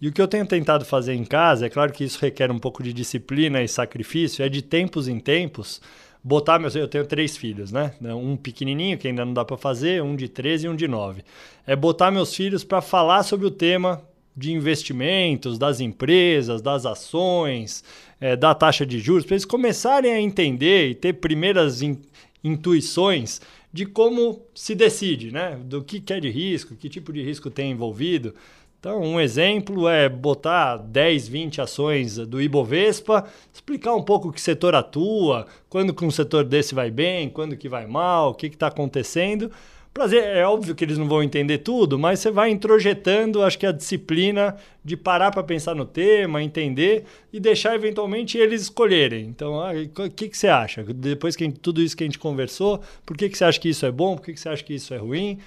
E 0.02 0.10
o 0.10 0.12
que 0.12 0.22
eu 0.22 0.28
tenho 0.28 0.46
tentado 0.46 0.84
fazer 0.84 1.14
em 1.14 1.24
casa, 1.24 1.66
é 1.66 1.70
claro 1.70 1.94
que 1.94 2.04
isso 2.04 2.20
requer 2.22 2.52
um 2.52 2.60
pouco 2.60 2.84
de 2.84 2.92
disciplina 2.92 3.64
e 3.64 3.70
sacrifício, 3.70 4.44
é 4.44 4.50
de 4.50 4.62
tempos 4.62 5.08
em 5.08 5.18
tempos 5.18 5.82
botar 6.22 6.60
meus. 6.60 6.76
Eu 6.76 6.88
tenho 6.88 7.06
três 7.06 7.38
filhos, 7.38 7.72
né? 7.72 7.94
Um 8.02 8.36
pequenininho, 8.36 8.98
que 8.98 9.08
ainda 9.08 9.24
não 9.24 9.34
dá 9.34 9.46
para 9.46 9.56
fazer, 9.56 10.04
um 10.04 10.14
de 10.14 10.28
13 10.28 10.66
e 10.66 10.70
um 10.70 10.76
de 10.76 10.90
9. 10.90 11.24
É 11.66 11.74
botar 11.74 12.12
meus 12.12 12.36
filhos 12.36 12.66
para 12.66 12.82
falar 12.82 13.24
sobre 13.24 13.48
o 13.48 13.52
tema 13.52 14.02
de 14.36 14.54
investimentos, 14.54 15.58
das 15.58 15.82
empresas, 15.82 16.62
das 16.62 16.86
ações, 16.86 17.84
é, 18.20 18.36
da 18.36 18.54
taxa 18.54 18.86
de 18.86 19.00
juros, 19.00 19.26
para 19.26 19.36
eles 19.36 19.46
começarem 19.46 20.12
a 20.12 20.20
entender 20.20 20.90
e 20.90 20.96
ter 20.96 21.14
primeiras 21.14 21.82
in, 21.82 22.00
intuições 22.44 23.42
de 23.72 23.86
como 23.86 24.42
se 24.54 24.74
decide, 24.74 25.32
né? 25.32 25.60
Do 25.64 25.84
que 25.84 26.02
é 26.12 26.20
de 26.20 26.30
risco, 26.30 26.76
que 26.76 26.90
tipo 26.90 27.14
de 27.14 27.22
risco 27.24 27.50
tem 27.50 27.72
envolvido. 27.72 28.34
Então, 28.80 29.02
um 29.02 29.20
exemplo 29.20 29.90
é 29.90 30.08
botar 30.08 30.78
10, 30.78 31.28
20 31.28 31.62
ações 31.62 32.16
do 32.16 32.42
Ibovespa, 32.42 33.28
explicar 33.54 33.94
um 33.94 34.02
pouco 34.02 34.32
que 34.32 34.40
setor 34.40 34.74
atua, 34.74 35.46
quando 35.68 35.94
que 35.94 36.06
um 36.06 36.10
setor 36.10 36.46
desse 36.46 36.74
vai 36.74 36.90
bem, 36.90 37.30
quando 37.30 37.58
que 37.58 37.68
vai 37.68 37.86
mal, 37.86 38.30
o 38.30 38.34
que 38.34 38.48
está 38.48 38.68
acontecendo. 38.68 39.52
Prazer, 39.94 40.24
é 40.24 40.46
óbvio 40.46 40.76
que 40.76 40.86
eles 40.86 40.98
não 40.98 41.08
vão 41.08 41.22
entender 41.22 41.58
tudo, 41.58 41.98
mas 41.98 42.20
você 42.20 42.32
vai 42.32 42.52
introjetando, 42.52 43.44
acho 43.44 43.58
que 43.58 43.66
a 43.66 43.72
disciplina 43.72 44.56
de 44.86 44.96
parar 44.96 45.32
para 45.32 45.44
pensar 45.44 45.76
no 45.76 45.86
tema, 45.86 46.42
entender 46.42 47.06
e 47.34 47.40
deixar 47.40 47.76
eventualmente 47.76 48.38
eles 48.38 48.62
escolherem. 48.62 49.26
Então, 49.26 49.60
ah, 49.60 49.72
o 49.74 50.10
que, 50.10 50.30
que 50.30 50.38
você 50.38 50.48
acha? 50.48 50.84
Depois 50.84 51.36
que 51.36 51.52
tudo 51.52 51.82
isso 51.82 51.98
que 51.98 52.04
a 52.04 52.08
gente 52.08 52.20
conversou, 52.20 52.82
por 53.06 53.18
que, 53.18 53.28
que 53.28 53.38
você 53.38 53.44
acha 53.44 53.60
que 53.60 53.70
isso 53.70 53.86
é 53.86 53.92
bom, 53.92 54.16
por 54.16 54.26
que, 54.26 54.34
que 54.34 54.40
você 54.40 54.50
acha 54.50 54.64
que 54.64 54.76
isso 54.76 54.94
é 54.94 54.98
ruim? 54.98 55.40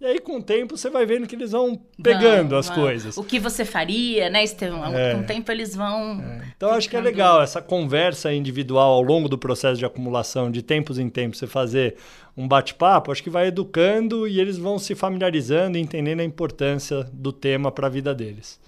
E 0.00 0.06
aí, 0.06 0.18
com 0.18 0.38
o 0.38 0.42
tempo, 0.42 0.78
você 0.78 0.88
vai 0.88 1.04
vendo 1.04 1.26
que 1.26 1.34
eles 1.34 1.52
vão 1.52 1.78
pegando 2.02 2.50
vão, 2.50 2.58
as 2.58 2.68
vão. 2.68 2.76
coisas. 2.76 3.18
O 3.18 3.22
que 3.22 3.38
você 3.38 3.66
faria, 3.66 4.30
né, 4.30 4.42
Estevão? 4.42 4.82
É. 4.96 5.14
Com 5.14 5.20
o 5.20 5.26
tempo, 5.26 5.52
eles 5.52 5.76
vão. 5.76 6.18
É. 6.22 6.36
Então, 6.56 6.68
ficando... 6.68 6.74
acho 6.78 6.88
que 6.88 6.96
é 6.96 7.00
legal 7.02 7.42
essa 7.42 7.60
conversa 7.60 8.32
individual 8.32 8.92
ao 8.92 9.02
longo 9.02 9.28
do 9.28 9.36
processo 9.36 9.78
de 9.78 9.84
acumulação, 9.84 10.50
de 10.50 10.62
tempos 10.62 10.98
em 10.98 11.10
tempos, 11.10 11.38
você 11.38 11.46
fazer 11.46 11.96
um 12.34 12.48
bate-papo, 12.48 13.12
acho 13.12 13.22
que 13.22 13.28
vai 13.28 13.48
educando 13.48 14.26
e 14.26 14.40
eles 14.40 14.56
vão 14.56 14.78
se 14.78 14.94
familiarizando 14.94 15.76
e 15.76 15.80
entendendo 15.82 16.20
a 16.20 16.24
importância 16.24 17.04
do 17.12 17.30
tema 17.30 17.70
para 17.70 17.86
a 17.86 17.90
vida 17.90 18.14
deles. 18.14 18.58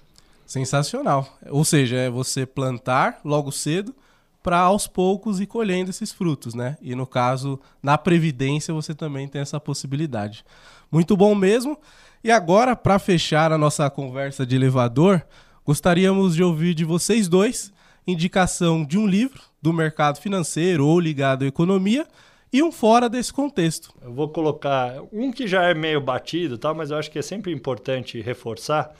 Sensacional. 0.45 1.39
Ou 1.49 1.65
seja, 1.65 1.95
é 1.95 2.11
você 2.11 2.45
plantar 2.45 3.19
logo 3.25 3.51
cedo 3.51 3.95
para 4.43 4.59
aos 4.59 4.85
poucos 4.85 5.39
ir 5.39 5.47
colhendo 5.47 5.89
esses 5.89 6.11
frutos, 6.11 6.53
né? 6.53 6.77
E 6.81 6.93
no 6.93 7.07
caso, 7.07 7.59
na 7.81 7.97
previdência, 7.97 8.73
você 8.73 8.93
também 8.93 9.27
tem 9.27 9.41
essa 9.41 9.59
possibilidade. 9.59 10.45
Muito 10.93 11.17
bom 11.17 11.33
mesmo. 11.33 11.75
E 12.23 12.29
agora, 12.29 12.75
para 12.75 12.99
fechar 12.99 13.51
a 13.51 13.57
nossa 13.57 13.89
conversa 13.89 14.45
de 14.45 14.55
elevador, 14.55 15.25
gostaríamos 15.65 16.35
de 16.35 16.43
ouvir 16.43 16.75
de 16.75 16.85
vocês 16.85 17.27
dois 17.27 17.73
indicação 18.05 18.85
de 18.85 18.97
um 18.97 19.07
livro 19.07 19.41
do 19.59 19.73
mercado 19.73 20.19
financeiro 20.19 20.85
ou 20.85 20.99
ligado 20.99 21.45
à 21.45 21.47
economia 21.47 22.05
e 22.51 22.61
um 22.61 22.71
fora 22.71 23.09
desse 23.09 23.33
contexto. 23.33 23.91
Eu 24.03 24.13
vou 24.13 24.29
colocar 24.29 25.01
um 25.11 25.31
que 25.31 25.47
já 25.47 25.63
é 25.63 25.73
meio 25.73 25.99
batido, 25.99 26.59
tá? 26.59 26.73
mas 26.75 26.91
eu 26.91 26.97
acho 26.97 27.09
que 27.09 27.17
é 27.17 27.23
sempre 27.23 27.51
importante 27.51 28.21
reforçar. 28.21 28.93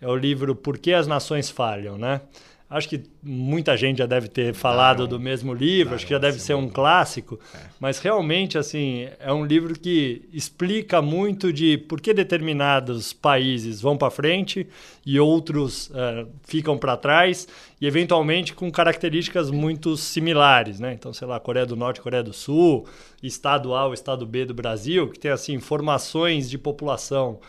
É 0.00 0.08
o 0.08 0.16
livro 0.16 0.56
Por 0.56 0.76
que 0.76 0.92
as 0.92 1.06
Nações 1.06 1.50
Falham, 1.50 1.96
né? 1.96 2.20
Acho 2.70 2.86
que 2.86 3.04
muita 3.22 3.74
gente 3.78 3.96
já 3.96 4.04
deve 4.04 4.28
ter 4.28 4.52
falado 4.52 5.06
do 5.06 5.18
mesmo 5.18 5.54
livro, 5.54 5.94
acho 5.94 6.04
que 6.04 6.12
já 6.12 6.18
deve 6.18 6.38
ser 6.38 6.52
um 6.52 6.68
clássico, 6.68 7.40
é. 7.54 7.60
mas 7.80 7.98
realmente 7.98 8.58
assim 8.58 9.08
é 9.18 9.32
um 9.32 9.42
livro 9.42 9.72
que 9.78 10.28
explica 10.34 11.00
muito 11.00 11.50
de 11.50 11.78
por 11.78 11.98
que 11.98 12.12
determinados 12.12 13.14
países 13.14 13.80
vão 13.80 13.96
para 13.96 14.10
frente 14.10 14.68
e 15.06 15.18
outros 15.18 15.88
uh, 15.88 16.28
ficam 16.42 16.76
para 16.76 16.94
trás 16.94 17.48
e 17.80 17.86
eventualmente 17.86 18.52
com 18.52 18.70
características 18.70 19.50
muito 19.50 19.96
similares, 19.96 20.78
né? 20.78 20.92
Então, 20.92 21.10
sei 21.10 21.26
lá, 21.26 21.40
Coreia 21.40 21.64
do 21.64 21.74
Norte, 21.74 22.02
Coreia 22.02 22.22
do 22.22 22.34
Sul, 22.34 22.86
Estado 23.22 23.74
A, 23.74 23.88
o 23.88 23.94
Estado 23.94 24.26
B 24.26 24.44
do 24.44 24.52
Brasil, 24.52 25.08
que 25.08 25.18
tem 25.18 25.30
assim 25.30 25.54
informações 25.54 26.50
de 26.50 26.58
população 26.58 27.40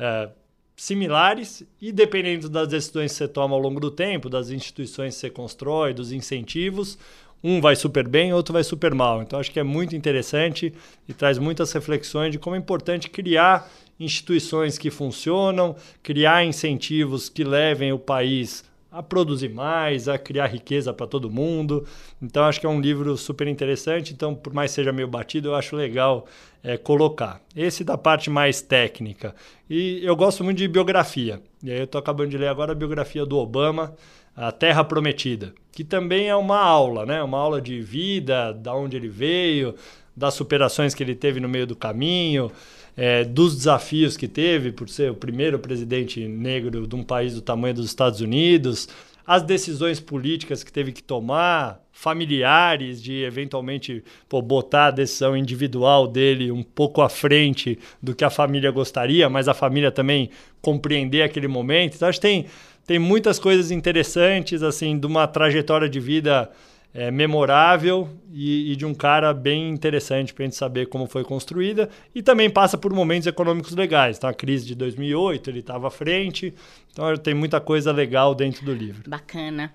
uh, 0.00 0.43
similares 0.76 1.62
e 1.80 1.92
dependendo 1.92 2.48
das 2.48 2.68
decisões 2.68 3.12
que 3.12 3.18
você 3.18 3.28
toma 3.28 3.54
ao 3.54 3.60
longo 3.60 3.78
do 3.80 3.90
tempo, 3.90 4.28
das 4.28 4.50
instituições 4.50 5.14
que 5.14 5.20
você 5.20 5.30
constrói, 5.30 5.94
dos 5.94 6.12
incentivos, 6.12 6.98
um 7.42 7.60
vai 7.60 7.76
super 7.76 8.08
bem, 8.08 8.32
outro 8.32 8.54
vai 8.54 8.64
super 8.64 8.94
mal. 8.94 9.22
Então 9.22 9.38
acho 9.38 9.50
que 9.50 9.60
é 9.60 9.62
muito 9.62 9.94
interessante 9.94 10.72
e 11.08 11.12
traz 11.12 11.38
muitas 11.38 11.72
reflexões 11.72 12.32
de 12.32 12.38
como 12.38 12.56
é 12.56 12.58
importante 12.58 13.10
criar 13.10 13.70
instituições 14.00 14.78
que 14.78 14.90
funcionam, 14.90 15.76
criar 16.02 16.44
incentivos 16.44 17.28
que 17.28 17.44
levem 17.44 17.92
o 17.92 17.98
país 17.98 18.64
a 18.94 19.02
produzir 19.02 19.48
mais, 19.48 20.08
a 20.08 20.16
criar 20.16 20.46
riqueza 20.46 20.92
para 20.92 21.04
todo 21.04 21.28
mundo. 21.28 21.84
Então 22.22 22.44
acho 22.44 22.60
que 22.60 22.66
é 22.66 22.68
um 22.68 22.80
livro 22.80 23.16
super 23.16 23.48
interessante. 23.48 24.12
Então, 24.12 24.36
por 24.36 24.54
mais 24.54 24.70
seja 24.70 24.92
meio 24.92 25.08
batido, 25.08 25.48
eu 25.48 25.54
acho 25.56 25.74
legal 25.74 26.26
é, 26.62 26.76
colocar. 26.76 27.40
Esse 27.56 27.82
da 27.82 27.98
parte 27.98 28.30
mais 28.30 28.62
técnica. 28.62 29.34
E 29.68 30.00
eu 30.04 30.14
gosto 30.14 30.44
muito 30.44 30.58
de 30.58 30.68
biografia. 30.68 31.42
E 31.60 31.72
aí 31.72 31.78
eu 31.78 31.84
estou 31.84 31.98
acabando 31.98 32.30
de 32.30 32.38
ler 32.38 32.46
agora 32.46 32.70
a 32.70 32.74
biografia 32.74 33.26
do 33.26 33.36
Obama, 33.36 33.96
A 34.36 34.52
Terra 34.52 34.84
Prometida, 34.84 35.52
que 35.72 35.82
também 35.82 36.28
é 36.28 36.36
uma 36.36 36.60
aula, 36.60 37.04
né? 37.04 37.20
Uma 37.20 37.38
aula 37.38 37.60
de 37.60 37.80
vida, 37.80 38.52
da 38.52 38.76
onde 38.76 38.96
ele 38.96 39.08
veio, 39.08 39.74
das 40.16 40.34
superações 40.34 40.94
que 40.94 41.02
ele 41.02 41.16
teve 41.16 41.40
no 41.40 41.48
meio 41.48 41.66
do 41.66 41.74
caminho 41.74 42.52
é, 42.96 43.24
dos 43.24 43.56
desafios 43.56 44.16
que 44.16 44.28
teve 44.28 44.72
por 44.72 44.88
ser 44.88 45.10
o 45.10 45.14
primeiro 45.14 45.58
presidente 45.58 46.26
negro 46.26 46.86
de 46.86 46.94
um 46.94 47.02
país 47.02 47.34
do 47.34 47.42
tamanho 47.42 47.74
dos 47.74 47.86
Estados 47.86 48.20
Unidos, 48.20 48.88
as 49.26 49.42
decisões 49.42 50.00
políticas 50.00 50.62
que 50.62 50.72
teve 50.72 50.92
que 50.92 51.02
tomar, 51.02 51.80
familiares 51.90 53.02
de 53.02 53.22
eventualmente 53.22 54.04
pô, 54.28 54.42
botar 54.42 54.86
a 54.86 54.90
decisão 54.90 55.36
individual 55.36 56.06
dele 56.06 56.52
um 56.52 56.62
pouco 56.62 57.00
à 57.00 57.08
frente 57.08 57.78
do 58.02 58.14
que 58.14 58.24
a 58.24 58.30
família 58.30 58.70
gostaria, 58.70 59.30
mas 59.30 59.48
a 59.48 59.54
família 59.54 59.90
também 59.90 60.28
compreender 60.60 61.22
aquele 61.22 61.48
momento. 61.48 61.94
Então 61.94 62.08
acho 62.08 62.20
que 62.20 62.26
tem, 62.26 62.46
tem 62.86 62.98
muitas 62.98 63.38
coisas 63.38 63.70
interessantes 63.70 64.62
assim 64.62 64.98
de 64.98 65.06
uma 65.06 65.26
trajetória 65.26 65.88
de 65.88 66.00
vida 66.00 66.50
é, 66.94 67.10
memorável 67.10 68.08
e, 68.32 68.72
e, 68.72 68.76
de 68.76 68.86
um 68.86 68.94
cara 68.94 69.34
bem 69.34 69.68
interessante 69.68 70.32
para 70.32 70.44
a 70.44 70.46
gente 70.46 70.56
saber 70.56 70.86
como 70.86 71.06
foi 71.06 71.24
construída 71.24 71.90
e 72.14 72.22
também 72.22 72.48
passa 72.48 72.78
por 72.78 72.92
momentos 72.94 73.26
econômicos 73.26 73.74
legais. 73.74 74.16
Então, 74.16 74.30
a 74.30 74.34
crise 74.34 74.64
de 74.64 74.76
2008, 74.76 75.50
ele 75.50 75.58
estava 75.58 75.88
à 75.88 75.90
frente, 75.90 76.54
então 76.92 77.16
tem 77.16 77.34
muita 77.34 77.60
coisa 77.60 77.90
legal 77.90 78.32
dentro 78.34 78.64
do 78.64 78.72
livro. 78.72 79.10
Bacana. 79.10 79.74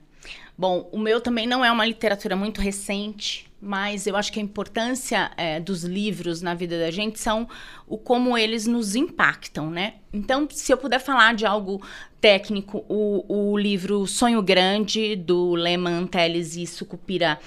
Bom, 0.60 0.90
o 0.92 1.00
meu 1.00 1.22
também 1.22 1.48
não 1.48 1.64
é 1.64 1.72
uma 1.72 1.86
literatura 1.86 2.36
muito 2.36 2.60
recente, 2.60 3.50
mas 3.62 4.06
eu 4.06 4.18
acho 4.18 4.30
que 4.30 4.42
a 4.42 4.44
importância 4.44 5.32
é, 5.38 5.58
dos 5.58 5.86
livros 5.86 6.42
na 6.42 6.54
vida 6.54 6.78
da 6.78 6.92
gente 6.92 7.18
são 7.18 7.48
o 7.88 7.98
como 7.98 8.38
eles 8.38 8.68
nos 8.68 8.94
impactam, 8.94 9.72
né? 9.72 9.94
Então, 10.12 10.46
se 10.52 10.70
eu 10.74 10.78
puder 10.78 11.00
falar 11.00 11.34
de 11.34 11.46
algo 11.46 11.82
técnico, 12.20 12.84
o, 12.90 13.24
o 13.54 13.58
livro 13.58 14.06
Sonho 14.06 14.42
Grande, 14.42 15.16
do 15.16 15.56
Lehman, 15.56 16.06
Teles 16.06 16.58
e 16.58 16.68
Sucupira, 16.68 17.40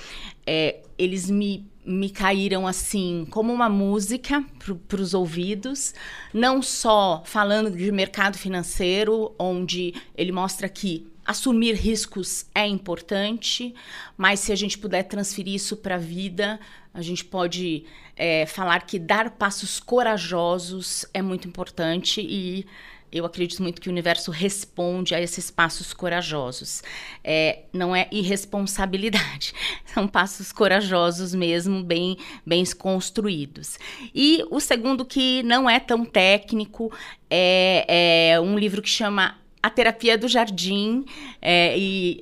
é, 0.47 0.81
eles 0.97 1.29
me, 1.29 1.71
me 1.85 2.09
caíram 2.09 2.67
assim 2.67 3.27
como 3.29 3.53
uma 3.53 3.69
música 3.69 4.43
para 4.89 5.03
os 5.03 5.13
ouvidos, 5.13 5.95
não 6.33 6.63
só 6.63 7.23
falando 7.27 7.71
de 7.71 7.93
mercado 7.93 8.39
financeiro, 8.39 9.35
onde 9.39 9.93
ele 10.17 10.33
mostra 10.33 10.67
que 10.67 11.12
assumir 11.25 11.75
riscos 11.75 12.47
é 12.55 12.67
importante, 12.67 13.75
mas 14.17 14.41
se 14.41 14.53
a 14.53 14.57
gente 14.57 14.79
puder 14.79 15.05
transferir 15.05 15.55
isso 15.55 15.77
para 15.77 15.95
a 15.95 15.99
vida, 15.99 16.59
a 16.93 17.01
gente 17.01 17.25
pode 17.25 17.85
é, 18.17 18.47
falar 18.47 18.87
que 18.87 18.99
dar 18.99 19.31
passos 19.31 19.81
corajosos 19.81 21.07
é 21.15 21.23
muito 21.23 21.49
importante 21.49 22.21
e 22.21 22.67
eu 23.13 23.27
acredito 23.27 23.63
muito 23.63 23.81
que 23.81 23.89
o 23.89 23.93
universo 23.93 24.31
responde 24.31 25.15
a 25.15 25.21
esses 25.21 25.51
passos 25.51 25.93
corajosos. 25.93 26.83
É, 27.23 27.65
não 27.71 27.95
é 27.95 28.09
irresponsabilidade, 28.11 29.53
são 29.85 30.09
passos 30.09 30.51
corajosos 30.51 31.35
mesmo, 31.35 31.83
bem, 31.85 32.17
bem 32.45 32.65
construídos. 32.79 33.79
E 34.15 34.43
o 34.51 34.59
segundo, 34.59 35.05
que 35.05 35.43
não 35.43 35.69
é 35.69 35.79
tão 35.79 36.07
técnico, 36.07 36.91
é, 37.29 38.33
é 38.33 38.41
um 38.41 38.59
livro 38.59 38.81
que 38.81 38.89
chama 38.89 39.42
a 39.63 39.71
terapia 39.71 40.19
do 40.19 40.27
jardim 40.27 41.05
é, 41.41 41.79
e 41.79 42.21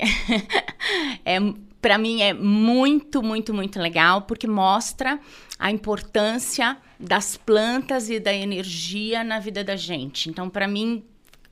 é, 1.25 1.39
para 1.81 1.97
mim 1.97 2.21
é 2.21 2.35
muito, 2.35 3.23
muito, 3.23 3.55
muito 3.55 3.81
legal 3.81 4.23
porque 4.23 4.47
mostra 4.47 5.19
a 5.59 5.71
importância 5.71 6.77
das 6.99 7.37
plantas 7.37 8.11
e 8.11 8.21
da 8.21 8.33
energia 8.33 9.25
na 9.25 9.39
vida 9.39 9.65
da 9.65 9.77
gente. 9.77 10.29
Então, 10.29 10.51
para 10.51 10.69
mim, 10.69 11.03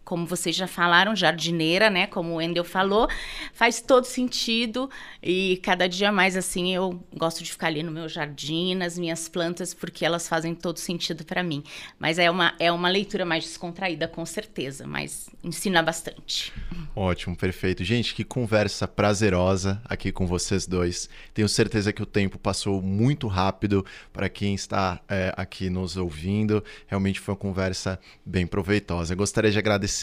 como 0.08 0.24
vocês 0.24 0.56
já 0.56 0.66
falaram, 0.66 1.14
jardineira, 1.14 1.90
né? 1.90 2.06
Como 2.06 2.30
o 2.30 2.36
Wendel 2.36 2.64
falou, 2.64 3.06
faz 3.52 3.82
todo 3.82 4.06
sentido 4.06 4.88
e 5.22 5.60
cada 5.62 5.86
dia 5.86 6.10
mais 6.10 6.34
assim 6.34 6.74
eu 6.74 7.04
gosto 7.14 7.44
de 7.44 7.52
ficar 7.52 7.66
ali 7.66 7.82
no 7.82 7.92
meu 7.92 8.08
jardim, 8.08 8.74
nas 8.74 8.98
minhas 8.98 9.28
plantas, 9.28 9.74
porque 9.74 10.06
elas 10.06 10.26
fazem 10.26 10.54
todo 10.54 10.78
sentido 10.78 11.26
para 11.26 11.42
mim. 11.42 11.62
Mas 11.98 12.18
é 12.18 12.30
uma, 12.30 12.54
é 12.58 12.72
uma 12.72 12.88
leitura 12.88 13.26
mais 13.26 13.44
descontraída, 13.44 14.08
com 14.08 14.24
certeza, 14.24 14.86
mas 14.86 15.28
ensina 15.44 15.82
bastante. 15.82 16.54
Ótimo, 16.96 17.36
perfeito. 17.36 17.84
Gente, 17.84 18.14
que 18.14 18.24
conversa 18.24 18.88
prazerosa 18.88 19.78
aqui 19.84 20.10
com 20.10 20.26
vocês 20.26 20.66
dois. 20.66 21.06
Tenho 21.34 21.50
certeza 21.50 21.92
que 21.92 22.02
o 22.02 22.06
tempo 22.06 22.38
passou 22.38 22.80
muito 22.80 23.26
rápido 23.26 23.84
para 24.10 24.30
quem 24.30 24.54
está 24.54 25.02
é, 25.06 25.34
aqui 25.36 25.68
nos 25.68 25.98
ouvindo. 25.98 26.64
Realmente 26.86 27.20
foi 27.20 27.34
uma 27.34 27.38
conversa 27.38 28.00
bem 28.24 28.46
proveitosa. 28.46 29.12
Eu 29.12 29.18
gostaria 29.18 29.50
de 29.50 29.58
agradecer 29.58 29.97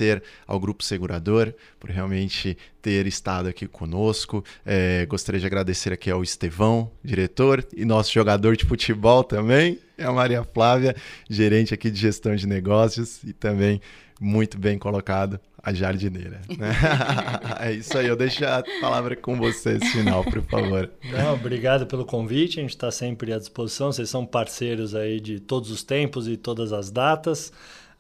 ao 0.46 0.60
Grupo 0.60 0.84
Segurador 0.84 1.54
por 1.80 1.90
realmente 1.90 2.58
ter 2.82 3.08
estado 3.08 3.48
aqui 3.48 3.68
conosco. 3.68 4.44
É, 4.66 5.06
gostaria 5.06 5.40
de 5.40 5.46
agradecer 5.46 5.94
aqui 5.94 6.12
ao 6.12 6.24
Estevão, 6.24 6.92
diretor, 7.04 7.66
e 7.76 7.86
nosso 7.86 8.12
jogador 8.12 8.56
de 8.56 8.66
futebol 8.66 9.24
também, 9.24 9.80
é 9.98 10.04
a 10.04 10.12
Maria 10.12 10.44
Flávia, 10.44 10.96
gerente 11.30 11.74
aqui 11.74 11.90
de 11.90 12.00
gestão 12.00 12.36
de 12.36 12.46
negócios 12.46 13.24
e 13.24 13.34
também 13.34 13.82
muito 14.20 14.58
bem 14.58 14.78
colocado 14.78 15.40
a 15.66 15.74
jardineira. 15.74 16.42
Né? 16.58 16.72
é 17.60 17.72
isso 17.74 17.98
aí, 17.98 18.06
eu 18.06 18.16
deixo 18.16 18.46
a 18.46 18.64
palavra 18.80 19.16
com 19.16 19.36
vocês, 19.36 19.84
final, 19.92 20.24
por 20.24 20.44
favor. 20.44 20.92
Não, 21.12 21.34
obrigado 21.34 21.88
pelo 21.88 22.06
convite, 22.06 22.60
a 22.60 22.62
gente 22.62 22.72
está 22.72 22.92
sempre 22.92 23.34
à 23.34 23.40
disposição, 23.40 23.92
vocês 23.92 24.10
são 24.10 24.26
parceiros 24.26 24.94
aí 24.94 25.20
de 25.20 25.40
todos 25.40 25.72
os 25.72 25.82
tempos 25.82 26.28
e 26.28 26.38
todas 26.38 26.72
as 26.72 26.92
datas. 26.92 27.52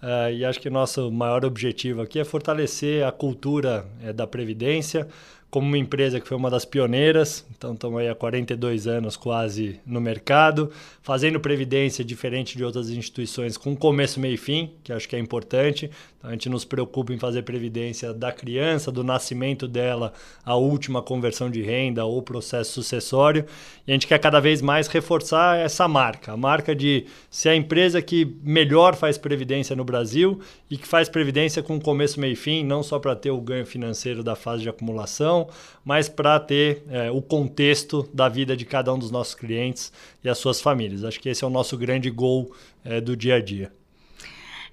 Uh, 0.05 0.31
e 0.31 0.45
acho 0.45 0.61
que 0.61 0.69
nosso 0.69 1.11
maior 1.11 1.43
objetivo 1.43 1.99
aqui 1.99 2.19
é 2.19 2.23
fortalecer 2.23 3.03
a 3.03 3.11
cultura 3.11 3.87
é, 4.03 4.13
da 4.13 4.27
Previdência, 4.27 5.07
como 5.55 5.69
uma 5.69 5.77
empresa 5.77 6.19
que 6.19 6.27
foi 6.27 6.35
uma 6.35 6.49
das 6.49 6.65
pioneiras, 6.65 7.45
então 7.57 7.75
estamos 7.75 7.97
aí 7.97 8.09
há 8.09 8.13
42 8.13 8.87
anos 8.87 9.15
quase 9.15 9.79
no 9.85 10.01
mercado, 10.01 10.69
fazendo 11.01 11.39
previdência 11.39 12.03
diferente 12.03 12.57
de 12.57 12.63
outras 12.65 12.89
instituições 12.89 13.55
com 13.55 13.73
começo, 13.73 14.19
meio 14.19 14.33
e 14.33 14.37
fim, 14.37 14.73
que 14.83 14.91
acho 14.91 15.07
que 15.07 15.15
é 15.15 15.19
importante. 15.19 15.89
Então 16.17 16.29
a 16.29 16.33
gente 16.33 16.49
nos 16.49 16.65
preocupa 16.65 17.13
em 17.13 17.17
fazer 17.17 17.43
previdência 17.43 18.13
da 18.13 18.33
criança, 18.33 18.91
do 18.91 19.01
nascimento 19.01 19.65
dela, 19.65 20.11
a 20.43 20.55
última 20.55 21.01
conversão 21.01 21.49
de 21.49 21.61
renda 21.61 22.03
ou 22.03 22.21
processo 22.21 22.73
sucessório. 22.73 23.45
E 23.87 23.91
a 23.91 23.93
gente 23.93 24.07
quer 24.07 24.17
cada 24.17 24.41
vez 24.41 24.61
mais 24.61 24.87
reforçar 24.87 25.57
essa 25.57 25.87
marca, 25.87 26.33
a 26.33 26.37
marca 26.37 26.75
de 26.75 27.05
ser 27.29 27.49
a 27.49 27.55
empresa 27.55 28.01
que 28.01 28.35
melhor 28.43 28.95
faz 28.95 29.17
previdência 29.17 29.75
no 29.75 29.85
Brasil 29.85 30.41
e 30.69 30.77
que 30.77 30.87
faz 30.87 31.07
previdência 31.07 31.63
com 31.63 31.79
começo, 31.79 32.19
meio 32.19 32.33
e 32.33 32.35
fim, 32.35 32.65
não 32.65 32.83
só 32.83 32.99
para 32.99 33.15
ter 33.15 33.31
o 33.31 33.39
ganho 33.39 33.65
financeiro 33.65 34.23
da 34.23 34.35
fase 34.35 34.63
de 34.63 34.69
acumulação, 34.69 35.44
mas 35.83 36.09
para 36.09 36.39
ter 36.39 36.83
é, 36.89 37.11
o 37.11 37.21
contexto 37.21 38.09
da 38.13 38.29
vida 38.29 38.55
de 38.55 38.65
cada 38.65 38.93
um 38.93 38.99
dos 38.99 39.11
nossos 39.11 39.35
clientes 39.35 39.91
e 40.23 40.29
as 40.29 40.37
suas 40.37 40.61
famílias. 40.61 41.03
Acho 41.03 41.19
que 41.19 41.29
esse 41.29 41.43
é 41.43 41.47
o 41.47 41.49
nosso 41.49 41.77
grande 41.77 42.09
gol 42.09 42.53
é, 42.83 42.99
do 42.99 43.15
dia 43.15 43.35
a 43.35 43.41
dia. 43.41 43.71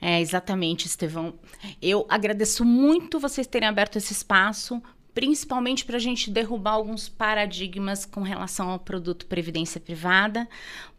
É, 0.01 0.20
exatamente, 0.20 0.87
Estevão. 0.87 1.35
Eu 1.81 2.05
agradeço 2.09 2.64
muito 2.64 3.20
vocês 3.20 3.47
terem 3.47 3.68
aberto 3.68 3.97
esse 3.97 4.12
espaço 4.12 4.83
principalmente 5.14 5.85
para 5.85 5.97
a 5.97 6.01
gente 6.01 6.31
derrubar 6.31 6.73
alguns 6.73 7.09
paradigmas 7.09 8.05
com 8.05 8.23
relação 8.23 8.70
ao 8.70 8.79
produto 8.79 9.27
previdência 9.27 9.81
privada, 9.81 10.49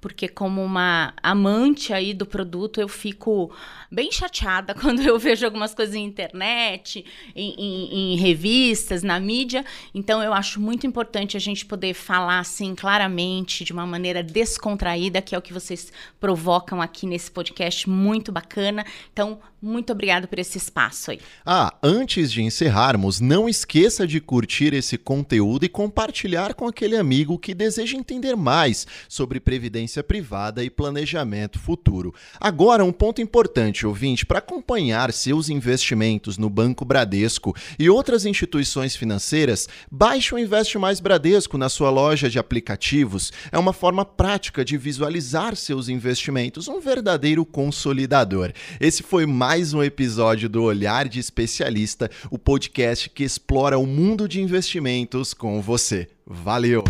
porque 0.04 0.28
como 0.28 0.62
uma 0.62 1.14
amante 1.24 1.94
aí 1.94 2.14
do 2.14 2.26
produto, 2.26 2.82
eu 2.82 2.90
fico 2.90 3.50
bem 3.90 4.12
chateada 4.12 4.76
quando 4.76 5.02
eu 5.02 5.18
vejo 5.18 5.46
algumas 5.46 5.74
coisas 5.74 5.96
em 5.96 6.04
internet, 6.04 7.06
em, 7.34 7.56
em, 7.58 8.14
em 8.14 8.18
revistas, 8.18 9.02
na 9.02 9.18
mídia. 9.18 9.64
Então 9.96 10.22
eu 10.22 10.34
acho 10.34 10.60
muito 10.60 10.86
importante 10.86 11.38
a 11.38 11.40
gente 11.40 11.66
poder 11.66 11.94
falar 11.94 12.40
assim 12.40 12.76
claramente, 12.76 13.64
de 13.64 13.72
uma 13.72 13.88
maneira 13.88 14.22
descontraída, 14.22 15.22
que 15.22 15.34
é 15.34 15.38
o 15.38 15.42
que 15.42 15.54
vocês 15.54 15.90
provocam 16.20 16.82
aqui 16.82 17.08
nesse 17.08 17.32
podcast, 17.32 17.90
muito 17.90 18.30
bacana. 18.30 18.86
Então, 19.14 19.40
muito 19.62 19.94
obrigado 19.94 20.28
por 20.28 20.38
esse 20.40 20.58
espaço 20.58 21.12
aí. 21.12 21.22
Ah, 21.46 21.74
antes 21.82 22.30
de 22.30 22.42
encerrarmos, 22.42 23.22
não 23.22 23.48
esqueça 23.48 24.06
de 24.06 24.20
curtir 24.20 24.74
esse 24.74 24.98
conteúdo 24.98 25.64
e 25.64 25.70
compartilhar 25.70 26.54
com 26.54 26.68
aquele 26.68 26.98
amigo 26.98 27.40
que 27.40 27.54
deseja 27.54 27.98
entender 27.98 28.36
mais 28.36 28.86
sobre 29.08 29.40
previdência 29.40 29.93
privada 30.02 30.64
e 30.64 30.70
planejamento 30.70 31.60
futuro. 31.60 32.14
Agora, 32.40 32.86
um 32.86 32.92
ponto 32.92 33.22
importante, 33.22 33.86
ouvinte, 33.86 34.26
para 34.26 34.40
acompanhar 34.40 35.12
seus 35.12 35.50
investimentos 35.50 36.38
no 36.38 36.50
Banco 36.50 36.86
Bradesco 36.86 37.56
e 37.78 37.90
outras 37.90 38.26
instituições 38.26 38.96
financeiras, 38.96 39.68
baixe 39.92 40.34
o 40.34 40.40
Investe 40.40 40.78
Mais 40.78 41.00
Bradesco 41.00 41.58
na 41.58 41.70
sua 41.70 41.90
loja 41.90 42.30
de 42.30 42.40
aplicativos. 42.40 43.32
É 43.52 43.58
uma 43.58 43.74
forma 43.74 44.06
prática 44.06 44.64
de 44.64 44.78
visualizar 44.78 45.56
seus 45.56 45.90
investimentos, 45.90 46.68
um 46.68 46.80
verdadeiro 46.80 47.46
consolidador. 47.46 48.54
Esse 48.80 49.04
foi 49.04 49.26
mais 49.26 49.74
um 49.74 49.84
episódio 49.84 50.48
do 50.48 50.64
Olhar 50.64 51.10
de 51.10 51.20
Especialista, 51.20 52.10
o 52.32 52.40
podcast 52.40 53.10
que 53.10 53.24
explora 53.24 53.78
o 53.78 53.86
mundo 53.86 54.28
de 54.28 54.42
investimentos 54.42 55.34
com 55.34 55.62
você. 55.62 56.08
Valeu! 56.26 56.84